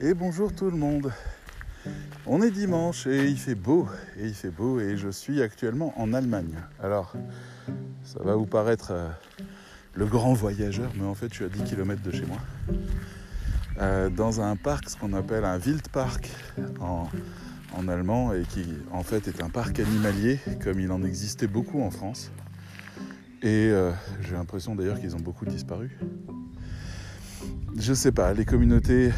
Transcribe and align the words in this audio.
Et 0.00 0.14
bonjour 0.14 0.52
tout 0.54 0.70
le 0.70 0.76
monde. 0.76 1.12
On 2.24 2.40
est 2.40 2.52
dimanche 2.52 3.08
et 3.08 3.26
il 3.26 3.36
fait 3.36 3.56
beau, 3.56 3.88
et 4.16 4.26
il 4.26 4.34
fait 4.34 4.50
beau, 4.50 4.78
et 4.78 4.96
je 4.96 5.08
suis 5.08 5.42
actuellement 5.42 5.92
en 5.96 6.12
Allemagne. 6.12 6.54
Alors, 6.80 7.14
ça 8.04 8.22
va 8.22 8.36
vous 8.36 8.46
paraître 8.46 8.92
euh, 8.92 9.08
le 9.94 10.06
grand 10.06 10.34
voyageur, 10.34 10.92
mais 10.94 11.04
en 11.04 11.16
fait, 11.16 11.30
je 11.30 11.34
suis 11.34 11.44
à 11.46 11.48
10 11.48 11.64
km 11.64 12.00
de 12.00 12.12
chez 12.12 12.26
moi. 12.26 12.38
Euh, 13.80 14.08
dans 14.08 14.40
un 14.40 14.54
parc, 14.54 14.88
ce 14.88 14.96
qu'on 14.96 15.14
appelle 15.14 15.44
un 15.44 15.58
Wildpark 15.58 16.30
en, 16.80 17.88
allemand, 17.88 18.32
et 18.34 18.42
qui 18.42 18.66
en 18.92 19.02
fait 19.02 19.26
est 19.26 19.42
un 19.42 19.50
parc 19.50 19.80
animalier, 19.80 20.38
comme 20.62 20.78
il 20.78 20.92
en 20.92 21.02
existait 21.02 21.48
beaucoup 21.48 21.82
en 21.82 21.90
France. 21.90 22.30
Et 23.42 23.68
euh, 23.72 23.90
j'ai 24.20 24.34
l'impression 24.34 24.76
d'ailleurs 24.76 25.00
qu'ils 25.00 25.16
ont 25.16 25.20
beaucoup 25.20 25.44
disparu. 25.44 25.98
Je 27.80 27.94
sais 27.94 28.10
pas, 28.10 28.34
les 28.34 28.44
communautés 28.44 29.12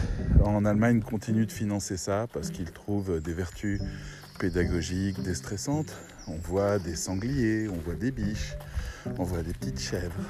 en 0.44 0.66
Allemagne 0.66 1.00
continuent 1.00 1.46
de 1.46 1.52
financer 1.52 1.96
ça 1.96 2.26
parce 2.30 2.50
qu'ils 2.50 2.70
trouvent 2.70 3.18
des 3.18 3.32
vertus 3.32 3.80
pédagogiques 4.38 5.22
déstressantes. 5.22 5.96
On 6.28 6.36
voit 6.36 6.78
des 6.78 6.94
sangliers, 6.94 7.68
on 7.68 7.78
voit 7.78 7.94
des 7.94 8.10
biches, 8.10 8.52
on 9.18 9.24
voit 9.24 9.42
des 9.42 9.54
petites 9.54 9.80
chèvres. 9.80 10.20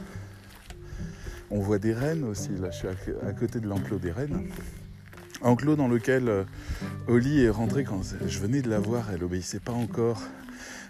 On 1.50 1.58
voit 1.58 1.80
des 1.80 1.92
rennes 1.92 2.22
aussi, 2.22 2.50
là 2.50 2.70
je 2.70 2.78
suis 2.78 2.88
à 3.26 3.32
côté 3.32 3.58
de 3.58 3.66
l'enclos 3.66 3.98
des 3.98 4.12
rennes. 4.12 4.48
Enclos 5.42 5.74
dans 5.74 5.88
lequel 5.88 6.28
euh, 6.28 6.44
Oli 7.08 7.42
est 7.42 7.50
rentrée 7.50 7.82
quand 7.82 8.02
je 8.24 8.38
venais 8.38 8.62
de 8.62 8.70
la 8.70 8.78
voir, 8.78 9.08
elle 9.12 9.24
obéissait 9.24 9.58
pas 9.58 9.72
encore, 9.72 10.22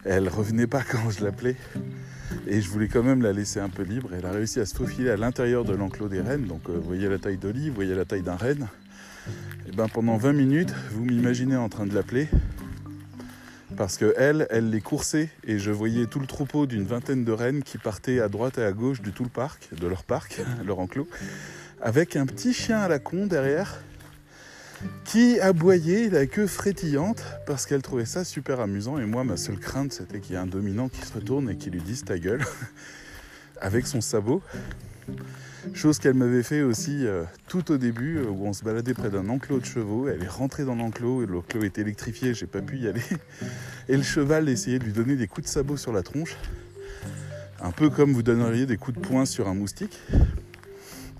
elle 0.05 0.29
revenait 0.29 0.67
pas 0.67 0.83
quand 0.83 1.11
je 1.11 1.25
l'appelais. 1.25 1.57
Et 2.47 2.61
je 2.61 2.69
voulais 2.69 2.89
quand 2.89 3.03
même 3.03 3.23
la 3.23 3.33
laisser 3.33 3.61
un 3.61 3.69
peu 3.69 3.83
libre. 3.83 4.11
Elle 4.17 4.27
a 4.27 4.31
réussi 4.31 4.61
à 4.61 4.67
se 4.67 4.75
faufiler 4.75 5.11
à 5.11 5.17
l'intérieur 5.17 5.65
de 5.65 5.75
l'enclos 5.75 6.09
des 6.09 6.21
rennes. 6.21 6.47
Donc 6.47 6.69
euh, 6.69 6.79
voyez 6.83 7.09
la 7.09 7.19
taille 7.19 7.39
d'Oli, 7.39 7.71
voyez 7.71 7.95
la 7.95 8.05
taille 8.05 8.23
d'un 8.23 8.37
renne. 8.37 8.69
Et 9.69 9.73
ben 9.73 9.89
pendant 9.89 10.17
20 10.17 10.33
minutes, 10.33 10.75
vous 10.93 11.05
m'imaginez 11.05 11.57
en 11.57 11.69
train 11.69 11.87
de 11.87 11.95
l'appeler. 11.95 12.29
Parce 13.77 13.97
que 13.97 14.15
elle, 14.17 14.47
elle 14.51 14.71
les 14.71 14.81
coursait 14.81 15.31
et 15.47 15.59
je 15.59 15.71
voyais 15.71 16.07
tout 16.07 16.21
le 16.21 16.27
troupeau 16.27 16.67
d'une 16.67 16.85
vingtaine 16.85 17.25
de 17.25 17.33
rennes 17.33 17.63
qui 17.63 17.79
partaient 17.79 18.21
à 18.21 18.29
droite 18.29 18.59
et 18.59 18.65
à 18.65 18.73
gauche 18.73 19.01
de 19.01 19.11
tout 19.11 19.23
le 19.23 19.31
parc, 19.31 19.69
de 19.75 19.87
leur 19.87 20.05
parc, 20.05 20.41
leur 20.67 20.79
enclos, 20.81 21.09
avec 21.81 22.17
un 22.17 22.27
petit 22.27 22.53
chien 22.53 22.79
à 22.79 22.89
la 22.89 22.99
con 22.99 23.27
derrière 23.27 23.81
qui 25.05 25.41
aboyait 25.41 26.09
la 26.09 26.27
queue 26.27 26.47
frétillante 26.47 27.23
parce 27.47 27.67
qu'elle 27.67 27.83
trouvait 27.83 28.05
ça 28.05 28.25
super 28.25 28.61
amusant. 28.61 28.99
Et 28.99 29.07
moi, 29.07 29.25
ma 29.25 29.37
seule 29.37 29.59
crainte, 29.59 29.93
c'était 29.93 30.21
qu'il 30.21 30.33
y 30.33 30.35
ait 30.37 30.41
un 30.41 30.47
dominant 30.47 30.89
qui 30.89 31.01
se 31.01 31.13
retourne 31.13 31.51
et 31.51 31.57
qui 31.57 31.71
lui 31.71 31.81
dise 31.81 32.05
ta 32.05 32.19
gueule 32.19 32.45
avec 33.61 33.87
son 33.87 34.01
sabot. 34.01 34.43
Chose 35.75 35.99
qu'elle 35.99 36.15
m'avait 36.15 36.43
fait 36.43 36.63
aussi 36.63 37.07
euh, 37.07 37.25
tout 37.47 37.71
au 37.71 37.77
début, 37.77 38.19
euh, 38.19 38.25
où 38.25 38.47
on 38.47 38.53
se 38.53 38.65
baladait 38.65 38.95
près 38.95 39.11
d'un 39.11 39.29
enclos 39.29 39.61
de 39.61 39.65
chevaux. 39.65 40.09
Elle 40.09 40.23
est 40.23 40.29
rentrée 40.29 40.65
dans 40.65 40.75
l'enclos 40.75 41.23
et 41.23 41.27
l'enclos 41.27 41.65
était 41.65 41.83
électrifié, 41.83 42.33
j'ai 42.33 42.47
pas 42.47 42.63
pu 42.63 42.79
y 42.79 42.89
aller. 42.89 43.03
Et 43.89 43.97
le 43.97 44.03
cheval 44.03 44.49
essayait 44.49 44.79
de 44.79 44.85
lui 44.85 44.93
donner 44.93 45.17
des 45.17 45.27
coups 45.27 45.47
de 45.47 45.53
sabot 45.53 45.77
sur 45.77 45.93
la 45.93 46.03
tronche, 46.03 46.37
un 47.61 47.73
peu 47.73 47.91
comme 47.91 48.13
vous 48.13 48.23
donneriez 48.23 48.65
des 48.65 48.79
coups 48.79 48.99
de 48.99 49.03
poing 49.03 49.27
sur 49.27 49.49
un 49.49 49.55
moustique. 49.55 50.01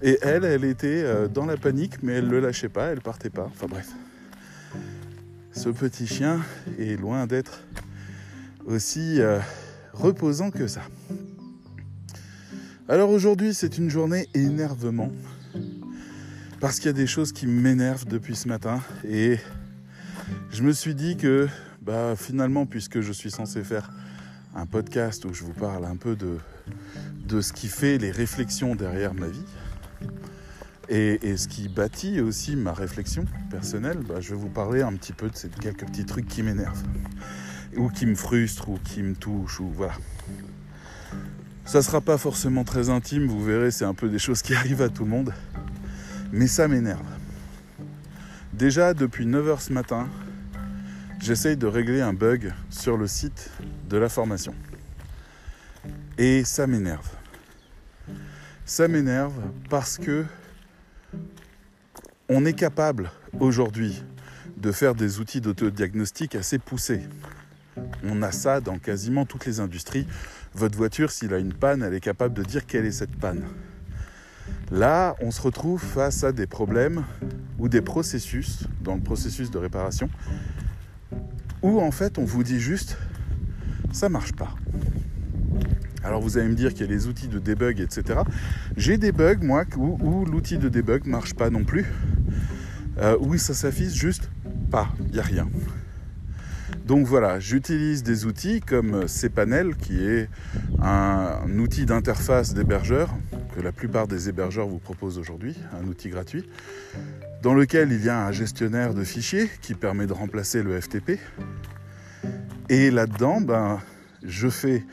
Et 0.03 0.19
elle, 0.23 0.45
elle 0.45 0.65
était 0.65 1.03
euh, 1.05 1.29
dans 1.29 1.45
la 1.45 1.57
panique, 1.57 2.03
mais 2.03 2.15
elle 2.15 2.27
ne 2.27 2.31
le 2.31 2.41
lâchait 2.41 2.71
pas, 2.71 2.87
elle 2.87 3.01
partait 3.01 3.31
pas. 3.31 3.45
Enfin 3.51 3.67
bref. 3.69 3.89
Ce 5.53 5.69
petit 5.69 6.07
chien 6.07 6.41
est 6.79 6.99
loin 6.99 7.27
d'être 7.27 7.61
aussi 8.65 9.21
euh, 9.21 9.39
reposant 9.93 10.51
que 10.51 10.67
ça. 10.67 10.83
Alors 12.89 13.11
aujourd'hui, 13.11 13.53
c'est 13.53 13.77
une 13.77 13.91
journée 13.91 14.29
énervement. 14.35 15.13
Parce 16.61 16.77
qu'il 16.77 16.87
y 16.87 16.91
a 16.91 16.95
des 16.95 17.07
choses 17.07 17.33
qui 17.33 17.47
m'énervent 17.47 18.07
depuis 18.07 18.37
ce 18.37 18.49
matin. 18.49 18.81
Et 19.07 19.39
je 20.51 20.63
me 20.63 20.73
suis 20.73 20.95
dit 20.95 21.17
que 21.17 21.49
bah, 21.83 22.15
finalement, 22.17 22.67
puisque 22.67 23.01
je 23.01 23.13
suis 23.13 23.31
censé 23.31 23.63
faire 23.65 23.91
un 24.55 24.67
podcast 24.67 25.25
où 25.25 25.35
je 25.35 25.45
vous 25.45 25.53
parle 25.53 25.85
un 25.85 25.97
peu 25.97 26.17
de, 26.17 26.39
de 27.27 27.41
ce 27.41 27.53
qui 27.53 27.69
fait 27.69 27.99
les 27.99 28.11
réflexions 28.11 28.75
derrière 28.75 29.15
ma 29.15 29.29
vie, 29.29 29.45
et, 30.91 31.37
ce 31.37 31.47
qui 31.47 31.69
bâtit 31.69 32.21
aussi 32.21 32.57
ma 32.57 32.73
réflexion 32.73 33.25
personnelle, 33.49 33.99
bah, 33.99 34.21
je 34.21 34.31
vais 34.31 34.41
vous 34.41 34.49
parler 34.49 34.83
un 34.83 34.93
petit 34.95 35.13
peu 35.13 35.31
de 35.31 35.37
ces 35.37 35.49
quelques 35.49 35.87
petits 35.87 36.05
trucs 36.05 36.27
qui 36.27 36.43
m'énervent, 36.43 36.83
ou 37.77 37.89
qui 37.89 38.07
me 38.07 38.17
frustrent, 38.17 38.71
ou 38.71 38.79
qui 38.83 39.03
me 39.03 39.15
touchent, 39.15 39.61
ou 39.61 39.71
voilà. 39.71 39.95
Ça 41.65 41.83
sera 41.83 42.01
pas 42.01 42.19
forcément 42.19 42.65
très 42.65 42.91
intime, 42.91 43.27
vous 43.29 43.45
verrez, 43.45 43.71
c'est 43.71 43.85
un 43.85 43.95
peu 43.95 44.09
des 44.09 44.19
choses 44.19 44.43
qui 44.43 44.53
arrivent 44.57 44.83
à 44.83 44.89
tout 44.89 45.05
le 45.05 45.11
monde, 45.11 45.33
mais 46.33 46.49
ça 46.49 46.67
m'énerve. 46.67 47.07
Déjà 48.53 48.93
depuis 48.93 49.27
9h 49.27 49.61
ce 49.61 49.73
matin, 49.73 50.09
j'essaye 51.21 51.57
de 51.57 51.69
régler 51.69 52.01
un 52.01 52.13
bug 52.13 52.53
sur 52.69 52.97
le 52.97 53.07
site 53.07 53.49
de 53.89 53.97
la 53.97 54.09
formation. 54.09 54.55
Et 56.19 56.43
ça 56.45 56.67
m'énerve. 56.67 57.09
Ça 58.67 58.89
m'énerve 58.89 59.35
parce 59.69 59.97
que 59.97 60.25
on 62.29 62.45
est 62.45 62.53
capable 62.53 63.11
aujourd'hui 63.41 64.03
de 64.57 64.73
faire 64.73 64.95
des 64.95 65.19
outils 65.21 65.41
d'autodiagnostic 65.41 66.35
assez 66.35 66.59
poussés. 66.59 67.03
On 68.05 68.23
a 68.23 68.31
ça 68.31 68.61
dans 68.61 68.79
quasiment 68.79 69.25
toutes 69.25 69.47
les 69.47 69.61
industries. 69.61 70.07
Votre 70.55 70.77
voiture, 70.77 71.11
s'il 71.11 71.33
a 71.35 71.39
une 71.39 71.55
panne, 71.55 71.83
elle 71.83 71.95
est 71.95 72.01
capable 72.01 72.35
de 72.35 72.43
dire 72.43 72.67
quelle 72.67 72.85
est 72.85 72.93
cette 72.93 73.17
panne. 73.17 73.45
Là, 74.71 75.17
on 75.21 75.31
se 75.31 75.43
retrouve 75.43 75.83
face 75.83 76.23
à 76.23 76.33
des 76.33 76.47
problèmes 76.47 77.05
ou 77.59 77.69
des 77.69 77.81
processus, 77.81 78.65
dans 78.81 78.95
le 78.95 79.01
processus 79.01 79.51
de 79.51 79.59
réparation, 79.59 80.09
où 81.63 81.81
en 81.81 81.91
fait 81.91 82.19
on 82.19 82.25
vous 82.25 82.43
dit 82.43 82.61
juste, 82.61 82.97
ça 83.93 84.09
marche 84.09 84.33
pas. 84.33 84.55
Alors 86.03 86.21
vous 86.21 86.39
allez 86.39 86.49
me 86.49 86.55
dire 86.55 86.73
qu'il 86.73 86.87
y 86.87 86.89
a 86.89 86.93
les 86.93 87.07
outils 87.07 87.29
de 87.29 87.39
debug, 87.39 87.81
etc. 87.81 88.21
J'ai 88.77 88.97
des 88.97 89.13
bugs, 89.13 89.41
moi, 89.43 89.65
où, 89.77 90.25
l'outil 90.25 90.59
de 90.59 90.69
debug 90.69 91.07
marche 91.07 91.35
pas 91.35 91.51
non 91.51 91.65
plus. 91.65 91.87
Euh, 92.99 93.17
oui, 93.21 93.39
ça 93.39 93.55
s'affiche 93.55 93.93
juste 93.93 94.31
pas, 94.71 94.89
il 95.01 95.13
n'y 95.13 95.19
a 95.19 95.23
rien. 95.23 95.49
Donc 96.87 97.07
voilà, 97.07 97.39
j'utilise 97.39 98.03
des 98.03 98.25
outils 98.27 98.61
comme 98.61 99.07
cPanel, 99.07 99.77
qui 99.77 100.03
est 100.03 100.29
un, 100.83 101.39
outil 101.59 101.87
d'interface 101.87 102.55
d'hébergeur 102.55 103.11
que 103.55 103.61
la 103.61 103.73
plupart 103.73 104.09
des 104.09 104.29
hébergeurs 104.29 104.67
vous 104.67 104.79
proposent 104.79 105.19
aujourd'hui, 105.19 105.55
un 105.81 105.87
outil 105.87 106.09
gratuit, 106.09 106.49
dans 107.43 107.55
lequel 107.55 107.93
il 107.93 108.05
y 108.05 108.09
a 108.09 108.27
un 108.27 108.33
gestionnaire 108.33 108.95
de 108.95 109.05
fichiers 109.05 109.49
qui 109.61 109.75
permet 109.75 110.07
de 110.07 110.13
remplacer 110.13 110.63
le 110.63 110.81
FTP. 110.81 111.19
Et 112.69 112.91
là-dedans, 112.91 113.41
ben, 113.41 113.81
je 114.25 114.49
fais 114.49 114.85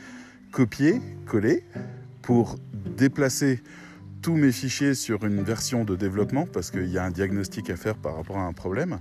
copier, 0.52 1.00
coller 1.26 1.64
pour 2.22 2.56
déplacer 2.96 3.62
tous 4.22 4.36
mes 4.36 4.52
fichiers 4.52 4.94
sur 4.94 5.24
une 5.24 5.42
version 5.42 5.84
de 5.84 5.96
développement 5.96 6.46
parce 6.46 6.70
qu'il 6.70 6.88
y 6.88 6.98
a 6.98 7.04
un 7.04 7.10
diagnostic 7.10 7.70
à 7.70 7.76
faire 7.76 7.96
par 7.96 8.16
rapport 8.16 8.38
à 8.38 8.42
un 8.42 8.52
problème 8.52 8.98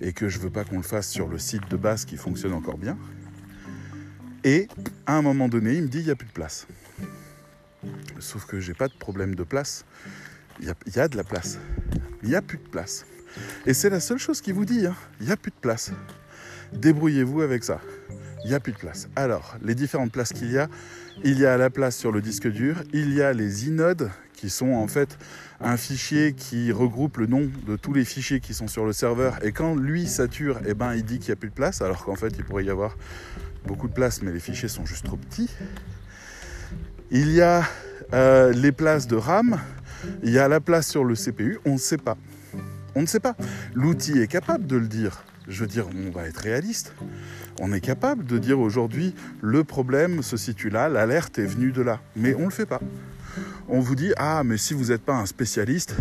et 0.00 0.12
que 0.12 0.28
je 0.28 0.38
veux 0.38 0.50
pas 0.50 0.64
qu'on 0.64 0.76
le 0.76 0.82
fasse 0.82 1.08
sur 1.08 1.28
le 1.28 1.38
site 1.38 1.68
de 1.70 1.76
base 1.76 2.04
qui 2.04 2.16
fonctionne 2.16 2.52
encore 2.52 2.78
bien. 2.78 2.96
Et 4.44 4.68
à 5.06 5.16
un 5.16 5.22
moment 5.22 5.48
donné, 5.48 5.74
il 5.74 5.82
me 5.82 5.88
dit 5.88 5.98
il 5.98 6.04
n'y 6.04 6.10
a 6.10 6.16
plus 6.16 6.28
de 6.28 6.32
place. 6.32 6.66
Sauf 8.18 8.46
que 8.46 8.60
j'ai 8.60 8.74
pas 8.74 8.88
de 8.88 8.94
problème 8.94 9.34
de 9.34 9.42
place. 9.42 9.84
Il 10.60 10.66
y, 10.66 11.00
a, 11.00 11.08
de 11.08 11.16
la 11.16 11.24
place. 11.24 11.58
Il 12.22 12.28
n'y 12.28 12.34
a 12.34 12.42
plus 12.42 12.58
de 12.58 12.68
place. 12.68 13.06
Et 13.64 13.72
c'est 13.72 13.88
la 13.88 14.00
seule 14.00 14.18
chose 14.18 14.42
qu'il 14.42 14.54
vous 14.54 14.66
dit. 14.66 14.86
Hein. 14.86 14.94
Il 15.20 15.26
n'y 15.26 15.32
a 15.32 15.36
plus 15.36 15.50
de 15.50 15.56
place. 15.60 15.90
Débrouillez-vous 16.72 17.40
avec 17.40 17.64
ça 17.64 17.80
il 18.44 18.48
n'y 18.48 18.54
a 18.54 18.60
plus 18.60 18.72
de 18.72 18.78
place. 18.78 19.08
Alors, 19.16 19.56
les 19.62 19.74
différentes 19.74 20.12
places 20.12 20.32
qu'il 20.32 20.50
y 20.50 20.58
a, 20.58 20.68
il 21.24 21.38
y 21.38 21.46
a 21.46 21.56
la 21.56 21.70
place 21.70 21.96
sur 21.96 22.12
le 22.12 22.20
disque 22.20 22.48
dur, 22.48 22.82
il 22.92 23.12
y 23.12 23.22
a 23.22 23.32
les 23.32 23.68
inodes 23.68 24.10
qui 24.34 24.48
sont 24.48 24.72
en 24.72 24.88
fait 24.88 25.18
un 25.60 25.76
fichier 25.76 26.32
qui 26.32 26.72
regroupe 26.72 27.18
le 27.18 27.26
nom 27.26 27.50
de 27.66 27.76
tous 27.76 27.92
les 27.92 28.06
fichiers 28.06 28.40
qui 28.40 28.54
sont 28.54 28.68
sur 28.68 28.86
le 28.86 28.94
serveur 28.94 29.44
et 29.44 29.52
quand 29.52 29.74
lui 29.74 30.06
sature, 30.06 30.58
eh 30.66 30.72
ben, 30.72 30.94
il 30.94 31.04
dit 31.04 31.18
qu'il 31.18 31.28
n'y 31.28 31.34
a 31.34 31.36
plus 31.36 31.50
de 31.50 31.54
place 31.54 31.82
alors 31.82 32.04
qu'en 32.04 32.14
fait 32.14 32.32
il 32.38 32.44
pourrait 32.44 32.64
y 32.64 32.70
avoir 32.70 32.96
beaucoup 33.66 33.86
de 33.86 33.92
place 33.92 34.22
mais 34.22 34.32
les 34.32 34.40
fichiers 34.40 34.68
sont 34.68 34.86
juste 34.86 35.04
trop 35.04 35.18
petits. 35.18 35.50
Il 37.10 37.32
y 37.32 37.42
a 37.42 37.64
euh, 38.14 38.52
les 38.52 38.72
places 38.72 39.06
de 39.06 39.16
RAM, 39.16 39.60
il 40.22 40.30
y 40.30 40.38
a 40.38 40.48
la 40.48 40.60
place 40.60 40.88
sur 40.88 41.04
le 41.04 41.14
CPU, 41.14 41.58
on 41.66 41.72
ne 41.72 41.78
sait 41.78 41.98
pas. 41.98 42.16
On 42.94 43.02
ne 43.02 43.06
sait 43.06 43.20
pas. 43.20 43.36
L'outil 43.74 44.18
est 44.18 44.26
capable 44.26 44.66
de 44.66 44.76
le 44.76 44.88
dire. 44.88 45.22
Je 45.50 45.62
veux 45.62 45.66
dire, 45.66 45.88
on 45.88 46.10
va 46.10 46.28
être 46.28 46.38
réaliste. 46.38 46.94
On 47.60 47.72
est 47.72 47.80
capable 47.80 48.24
de 48.24 48.38
dire 48.38 48.60
aujourd'hui, 48.60 49.14
le 49.42 49.64
problème 49.64 50.22
se 50.22 50.36
situe 50.36 50.70
là, 50.70 50.88
l'alerte 50.88 51.40
est 51.40 51.44
venue 51.44 51.72
de 51.72 51.82
là. 51.82 52.00
Mais 52.14 52.34
on 52.34 52.40
ne 52.40 52.44
le 52.44 52.50
fait 52.50 52.66
pas. 52.66 52.80
On 53.68 53.80
vous 53.80 53.96
dit, 53.96 54.12
ah, 54.16 54.42
mais 54.44 54.56
si 54.56 54.74
vous 54.74 54.86
n'êtes 54.86 55.02
pas 55.02 55.16
un 55.16 55.26
spécialiste, 55.26 55.96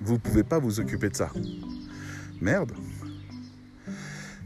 vous 0.00 0.14
ne 0.14 0.18
pouvez 0.18 0.42
pas 0.42 0.58
vous 0.58 0.80
occuper 0.80 1.10
de 1.10 1.16
ça. 1.16 1.30
Merde. 2.40 2.72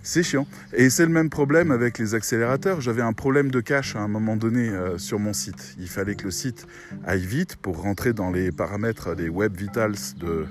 C'est 0.03 0.25
chiant. 0.25 0.47
Et 0.73 0.91
c'est 0.91 1.07
le 1.07 1.13
même 1.13 1.31
problème 1.31 1.71
avec 1.71 1.99
les 1.99 2.15
accélérateurs. 2.15 2.81
J'avais 2.81 3.03
un 3.03 3.13
problème 3.13 3.53
de 3.53 3.61
cache 3.61 3.95
à 3.95 4.01
un 4.01 4.09
moment 4.09 4.37
donné 4.37 4.71
euh, 4.71 4.99
sur 4.99 5.21
mon 5.21 5.33
site. 5.33 5.77
Il 5.79 5.89
fallait 5.89 6.17
que 6.17 6.25
le 6.25 6.31
site 6.33 6.67
aille 7.07 7.25
vite 7.25 7.57
pour 7.57 7.81
rentrer 7.83 8.13
dans 8.13 8.33
les 8.33 8.51
paramètres 8.51 9.15
des 9.15 9.29
web 9.29 9.57
vitals 9.57 9.95
de, 10.17 10.47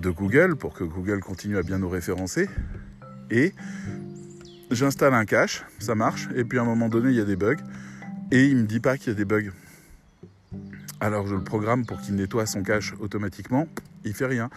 de 0.00 0.10
Google 0.10 0.56
pour 0.56 0.74
que 0.74 0.84
Google 0.84 1.20
continue 1.20 1.56
à 1.56 1.62
bien 1.62 1.78
nous 1.78 1.88
référencer. 1.88 2.48
Et 3.30 3.54
j'installe 4.70 5.14
un 5.14 5.24
cache, 5.24 5.64
ça 5.78 5.94
marche. 5.94 6.28
Et 6.34 6.44
puis 6.44 6.58
à 6.58 6.62
un 6.62 6.66
moment 6.66 6.88
donné, 6.88 7.10
il 7.10 7.16
y 7.16 7.20
a 7.20 7.24
des 7.24 7.36
bugs. 7.36 7.56
Et 8.30 8.46
il 8.46 8.56
me 8.56 8.66
dit 8.66 8.80
pas 8.80 8.96
qu'il 8.96 9.08
y 9.08 9.10
a 9.10 9.14
des 9.14 9.24
bugs. 9.24 9.50
Alors 11.00 11.28
je 11.28 11.36
le 11.36 11.44
programme 11.44 11.86
pour 11.86 12.00
qu'il 12.00 12.16
nettoie 12.16 12.46
son 12.46 12.62
cache 12.62 12.94
automatiquement. 12.98 13.68
Il 14.04 14.14
fait 14.14 14.26
rien. 14.26 14.50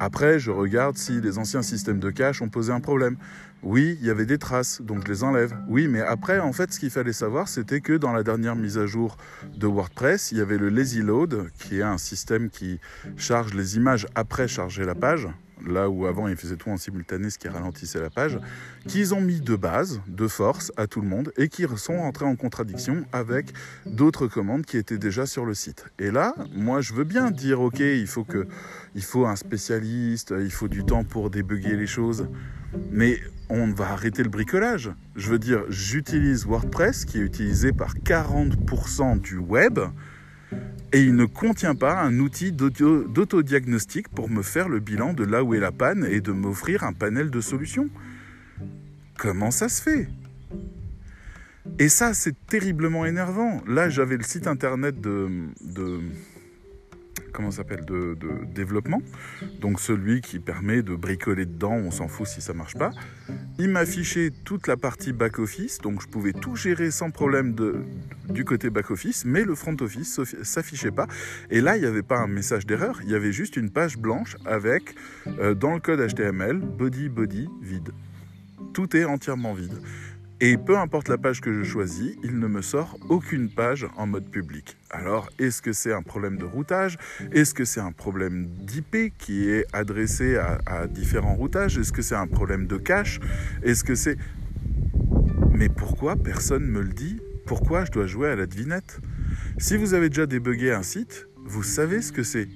Après, 0.00 0.40
je 0.40 0.50
regarde 0.50 0.96
si 0.96 1.20
les 1.20 1.38
anciens 1.38 1.62
systèmes 1.62 2.00
de 2.00 2.10
cache 2.10 2.42
ont 2.42 2.48
posé 2.48 2.72
un 2.72 2.80
problème. 2.80 3.16
Oui, 3.62 3.98
il 4.00 4.06
y 4.06 4.10
avait 4.10 4.26
des 4.26 4.38
traces, 4.38 4.80
donc 4.80 5.06
je 5.06 5.12
les 5.12 5.22
enlève. 5.22 5.54
Oui, 5.68 5.86
mais 5.86 6.00
après, 6.00 6.40
en 6.40 6.52
fait, 6.52 6.72
ce 6.72 6.80
qu'il 6.80 6.90
fallait 6.90 7.12
savoir, 7.12 7.46
c'était 7.46 7.80
que 7.80 7.92
dans 7.92 8.12
la 8.12 8.22
dernière 8.22 8.56
mise 8.56 8.78
à 8.78 8.86
jour 8.86 9.16
de 9.54 9.66
WordPress, 9.66 10.32
il 10.32 10.38
y 10.38 10.40
avait 10.40 10.56
le 10.56 10.70
Lazy 10.70 11.02
Load, 11.02 11.50
qui 11.58 11.78
est 11.78 11.82
un 11.82 11.98
système 11.98 12.48
qui 12.48 12.80
charge 13.16 13.54
les 13.54 13.76
images 13.76 14.06
après 14.14 14.48
charger 14.48 14.84
la 14.84 14.94
page 14.94 15.28
là 15.66 15.88
où 15.88 16.06
avant 16.06 16.28
ils 16.28 16.36
faisaient 16.36 16.56
tout 16.56 16.70
en 16.70 16.76
simultané, 16.76 17.30
ce 17.30 17.38
qui 17.38 17.48
ralentissait 17.48 18.00
la 18.00 18.10
page, 18.10 18.38
qu'ils 18.86 19.14
ont 19.14 19.20
mis 19.20 19.40
de 19.40 19.56
base, 19.56 20.00
de 20.06 20.28
force 20.28 20.72
à 20.76 20.86
tout 20.86 21.00
le 21.00 21.08
monde 21.08 21.32
et 21.36 21.48
qui 21.48 21.66
sont 21.76 21.94
entrés 21.94 22.24
en 22.24 22.36
contradiction 22.36 23.04
avec 23.12 23.52
d'autres 23.86 24.26
commandes 24.26 24.64
qui 24.64 24.76
étaient 24.76 24.98
déjà 24.98 25.26
sur 25.26 25.44
le 25.44 25.54
site. 25.54 25.86
Et 25.98 26.10
là, 26.10 26.34
moi 26.54 26.80
je 26.80 26.94
veux 26.94 27.04
bien 27.04 27.30
dire 27.30 27.60
ok, 27.60 27.80
il 27.80 28.06
faut 28.06 28.24
que 28.24 28.46
il 28.94 29.02
faut 29.04 29.26
un 29.26 29.36
spécialiste, 29.36 30.34
il 30.38 30.50
faut 30.50 30.68
du 30.68 30.84
temps 30.84 31.04
pour 31.04 31.30
débugger 31.30 31.76
les 31.76 31.86
choses, 31.86 32.26
mais 32.90 33.20
on 33.48 33.72
va 33.72 33.90
arrêter 33.90 34.22
le 34.22 34.28
bricolage. 34.28 34.90
Je 35.16 35.30
veux 35.30 35.38
dire, 35.38 35.64
j'utilise 35.68 36.46
WordPress 36.46 37.04
qui 37.04 37.18
est 37.18 37.22
utilisé 37.22 37.72
par 37.72 37.94
40% 37.94 39.20
du 39.20 39.36
web 39.38 39.80
et 40.92 41.02
il 41.02 41.14
ne 41.14 41.24
contient 41.24 41.74
pas 41.74 42.00
un 42.00 42.18
outil 42.18 42.52
d'autodiagnostic 42.52 44.08
pour 44.08 44.28
me 44.28 44.42
faire 44.42 44.68
le 44.68 44.80
bilan 44.80 45.12
de 45.12 45.24
là 45.24 45.44
où 45.44 45.54
est 45.54 45.60
la 45.60 45.72
panne 45.72 46.06
et 46.10 46.20
de 46.20 46.32
m'offrir 46.32 46.82
un 46.84 46.92
panel 46.92 47.30
de 47.30 47.40
solutions. 47.40 47.88
Comment 49.16 49.50
ça 49.50 49.68
se 49.68 49.82
fait? 49.82 50.08
Et 51.78 51.88
ça, 51.88 52.14
c'est 52.14 52.34
terriblement 52.46 53.06
énervant. 53.06 53.62
Là, 53.66 53.88
j'avais 53.88 54.16
le 54.16 54.24
site 54.24 54.46
internet 54.46 55.00
de, 55.00 55.28
de 55.60 56.00
comment 57.32 57.50
s'appelle 57.50 57.84
de, 57.84 58.16
développement, 58.54 59.02
donc 59.60 59.80
celui 59.80 60.20
qui 60.20 60.38
permet 60.38 60.82
de 60.82 60.94
bricoler 60.94 61.46
dedans, 61.46 61.74
on 61.74 61.90
s'en 61.90 62.08
fout 62.08 62.26
si 62.26 62.40
ça 62.40 62.52
marche 62.52 62.76
pas. 62.76 62.90
Il 63.58 63.68
m'affichait 63.68 64.30
toute 64.44 64.66
la 64.66 64.76
partie 64.76 65.12
back 65.12 65.38
office, 65.38 65.78
donc 65.78 66.02
je 66.02 66.08
pouvais 66.08 66.32
tout 66.32 66.56
gérer 66.56 66.90
sans 66.90 67.10
problème 67.10 67.54
du 68.28 68.44
côté 68.44 68.70
back 68.70 68.90
office, 68.90 69.24
mais 69.24 69.44
le 69.44 69.54
front 69.54 69.76
office 69.80 70.20
s'affichait 70.42 70.90
pas. 70.90 71.06
Et 71.50 71.60
là, 71.60 71.76
il 71.76 71.80
n'y 71.80 71.86
avait 71.86 72.02
pas 72.02 72.18
un 72.18 72.26
message 72.26 72.66
d'erreur, 72.66 73.00
il 73.02 73.10
y 73.10 73.14
avait 73.14 73.32
juste 73.32 73.56
une 73.56 73.70
page 73.70 73.98
blanche 73.98 74.36
avec 74.44 74.94
euh, 75.38 75.54
dans 75.54 75.74
le 75.74 75.80
code 75.80 76.00
HTML 76.00 76.58
body 76.58 77.08
body 77.08 77.48
vide. 77.60 77.90
Tout 78.72 78.96
est 78.96 79.04
entièrement 79.04 79.54
vide. 79.54 79.80
Et 80.42 80.56
peu 80.56 80.78
importe 80.78 81.08
la 81.08 81.18
page 81.18 81.42
que 81.42 81.52
je 81.52 81.62
choisis, 81.62 82.16
il 82.24 82.38
ne 82.38 82.46
me 82.46 82.62
sort 82.62 82.98
aucune 83.10 83.50
page 83.50 83.86
en 83.98 84.06
mode 84.06 84.30
public. 84.30 84.78
Alors, 84.88 85.28
est-ce 85.38 85.60
que 85.60 85.74
c'est 85.74 85.92
un 85.92 86.00
problème 86.00 86.38
de 86.38 86.46
routage? 86.46 86.96
Est-ce 87.30 87.52
que 87.52 87.66
c'est 87.66 87.80
un 87.80 87.92
problème 87.92 88.46
d'IP 88.46 89.12
qui 89.18 89.50
est 89.50 89.66
adressé 89.74 90.38
à, 90.38 90.86
différents 90.86 91.34
routages? 91.34 91.76
Est-ce 91.76 91.92
que 91.92 92.00
c'est 92.00 92.14
un 92.14 92.26
problème 92.26 92.66
de 92.66 92.78
cache? 92.78 93.20
Est-ce 93.62 93.84
que 93.84 93.94
c'est... 93.94 94.16
Mais 95.52 95.68
pourquoi 95.68 96.16
personne 96.16 96.64
me 96.64 96.80
le 96.80 96.94
dit? 96.94 97.20
Pourquoi 97.44 97.84
je 97.84 97.90
dois 97.90 98.06
jouer 98.06 98.30
à 98.30 98.36
la 98.36 98.46
devinette? 98.46 98.98
Si 99.58 99.76
vous 99.76 99.92
avez 99.92 100.08
déjà 100.08 100.24
débugué 100.24 100.72
un 100.72 100.82
site, 100.82 101.28
vous 101.44 101.62
savez 101.62 102.00
ce 102.00 102.12
que 102.12 102.22
c'est. 102.22 102.48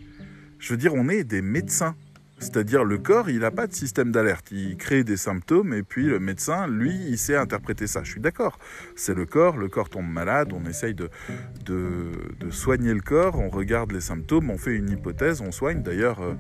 Je 0.59 0.73
veux 0.73 0.79
dire, 0.79 0.95
on 0.95 1.11
est 1.11 1.23
des 1.23 1.43
médecins. 1.43 1.97
C'est-à-dire 2.39 2.85
le 2.85 2.99
corps, 2.99 3.31
il 3.31 3.41
n'a 3.41 3.51
pas 3.51 3.67
de 3.67 3.73
système 3.73 4.11
d'alerte. 4.11 4.51
Il 4.51 4.77
crée 4.77 5.05
des 5.05 5.17
symptômes 5.17 5.73
et 5.73 5.83
puis 5.83 6.07
le 6.07 6.19
médecin, 6.19 6.67
lui, 6.67 6.95
il 7.09 7.19
sait 7.19 7.37
interpréter 7.37 7.87
ça. 7.87 8.03
Je 8.03 8.11
suis 8.11 8.21
d'accord. 8.21 8.59
C'est 8.97 9.15
le 9.15 9.25
corps, 9.25 9.57
le 9.57 9.69
corps 9.69 9.89
tombe 9.89 10.09
malade, 10.09 10.53
on 10.53 10.69
essaye 10.69 10.95
de, 10.95 11.11
soigner 12.51 12.93
le 12.93 13.01
corps, 13.01 13.39
on 13.39 13.49
regarde 13.49 13.93
les 13.93 14.01
symptômes, 14.01 14.51
on 14.51 14.59
fait 14.59 14.75
une 14.75 14.91
hypothèse, 14.91 15.41
on 15.41 15.53
soigne. 15.53 15.83
D'ailleurs, 15.83 16.21
euh, 16.23 16.35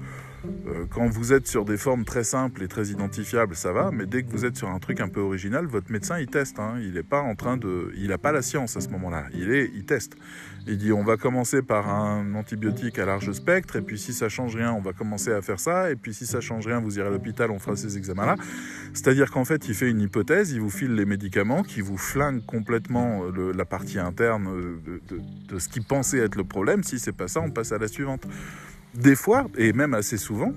quand 0.91 1.09
vous 1.09 1.33
êtes 1.33 1.47
sur 1.47 1.65
des 1.65 1.77
formes 1.77 2.05
très 2.05 2.25
simples 2.25 2.63
et 2.63 2.69
très 2.69 2.87
identifiables, 2.89 3.55
ça 3.55 3.73
va, 3.73 3.91
mais 3.93 4.07
dès 4.07 4.23
que 4.23 4.31
vous 4.31 4.45
êtes 4.45 4.57
sur 4.57 4.69
un 4.69 4.79
truc 4.79 5.01
un 5.01 5.09
peu 5.09 5.21
original, 5.21 5.67
votre 5.67 5.91
médecin 5.91 6.19
il 6.19 6.27
teste. 6.27 6.59
Hein. 6.59 6.79
il 6.81 6.95
n'est 6.95 7.03
pas 7.03 7.21
en 7.21 7.35
train 7.35 7.57
de, 7.57 7.93
il 7.97 8.09
n'a 8.09 8.19
pas 8.19 8.33
la 8.33 8.43
science 8.43 8.77
à 8.77 8.81
ce 8.81 8.89
moment-là. 8.91 9.25
Il 9.35 9.53
est, 9.53 9.71
il 9.75 9.85
teste. 9.85 10.17
Il 10.67 10.79
dit 10.79 10.93
on 10.93 11.05
va 11.05 11.17
commencer 11.17 11.63
par 11.63 11.89
un 11.89 12.35
antibiotique 12.35 12.99
à 12.99 13.05
large 13.05 13.33
spectre, 13.33 13.77
et 13.77 13.83
puis 13.83 13.99
si 13.99 14.13
ça 14.13 14.29
change 14.29 14.57
rien, 14.57 14.73
on 14.73 14.81
va 14.81 14.93
commencer 14.93 15.33
à 15.33 15.43
faire 15.43 15.61
ça, 15.61 15.91
et 15.91 15.97
puis 15.97 16.15
si 16.15 16.27
ça 16.27 16.41
change 16.41 16.67
rien, 16.67 16.81
vous 16.81 16.99
irez 16.99 17.09
à 17.09 17.11
l'hôpital, 17.11 17.51
on 17.51 17.59
fera 17.59 17.77
ces 17.77 17.97
examens-là. 17.97 18.37
C'est-à-dire 18.95 19.31
qu'en 19.31 19.45
fait, 19.45 19.69
il 19.69 19.75
fait 19.75 19.91
une 19.91 20.01
hypothèse, 20.01 20.53
il 20.53 20.61
vous 20.61 20.71
file 20.71 20.95
les 20.95 21.05
médicaments 21.05 21.63
qui 21.63 21.81
vous 21.81 21.99
flinguent 21.99 22.45
complètement 22.45 23.23
la 23.55 23.65
partie 23.65 23.99
interne 23.99 24.49
de, 24.85 25.01
de 25.49 25.59
ce 25.59 25.69
qui 25.69 25.81
pensait 25.81 26.19
être 26.19 26.37
le 26.37 26.45
problème. 26.45 26.83
Si 26.83 26.99
c'est 26.99 27.13
pas 27.13 27.29
ça, 27.29 27.41
on 27.41 27.51
passe 27.51 27.73
à 27.73 27.79
la 27.79 27.89
suivante. 27.89 28.27
Des 28.95 29.17
fois, 29.17 29.47
et 29.59 29.73
même 29.73 29.93
assez 29.93 30.17
souvent, 30.17 30.53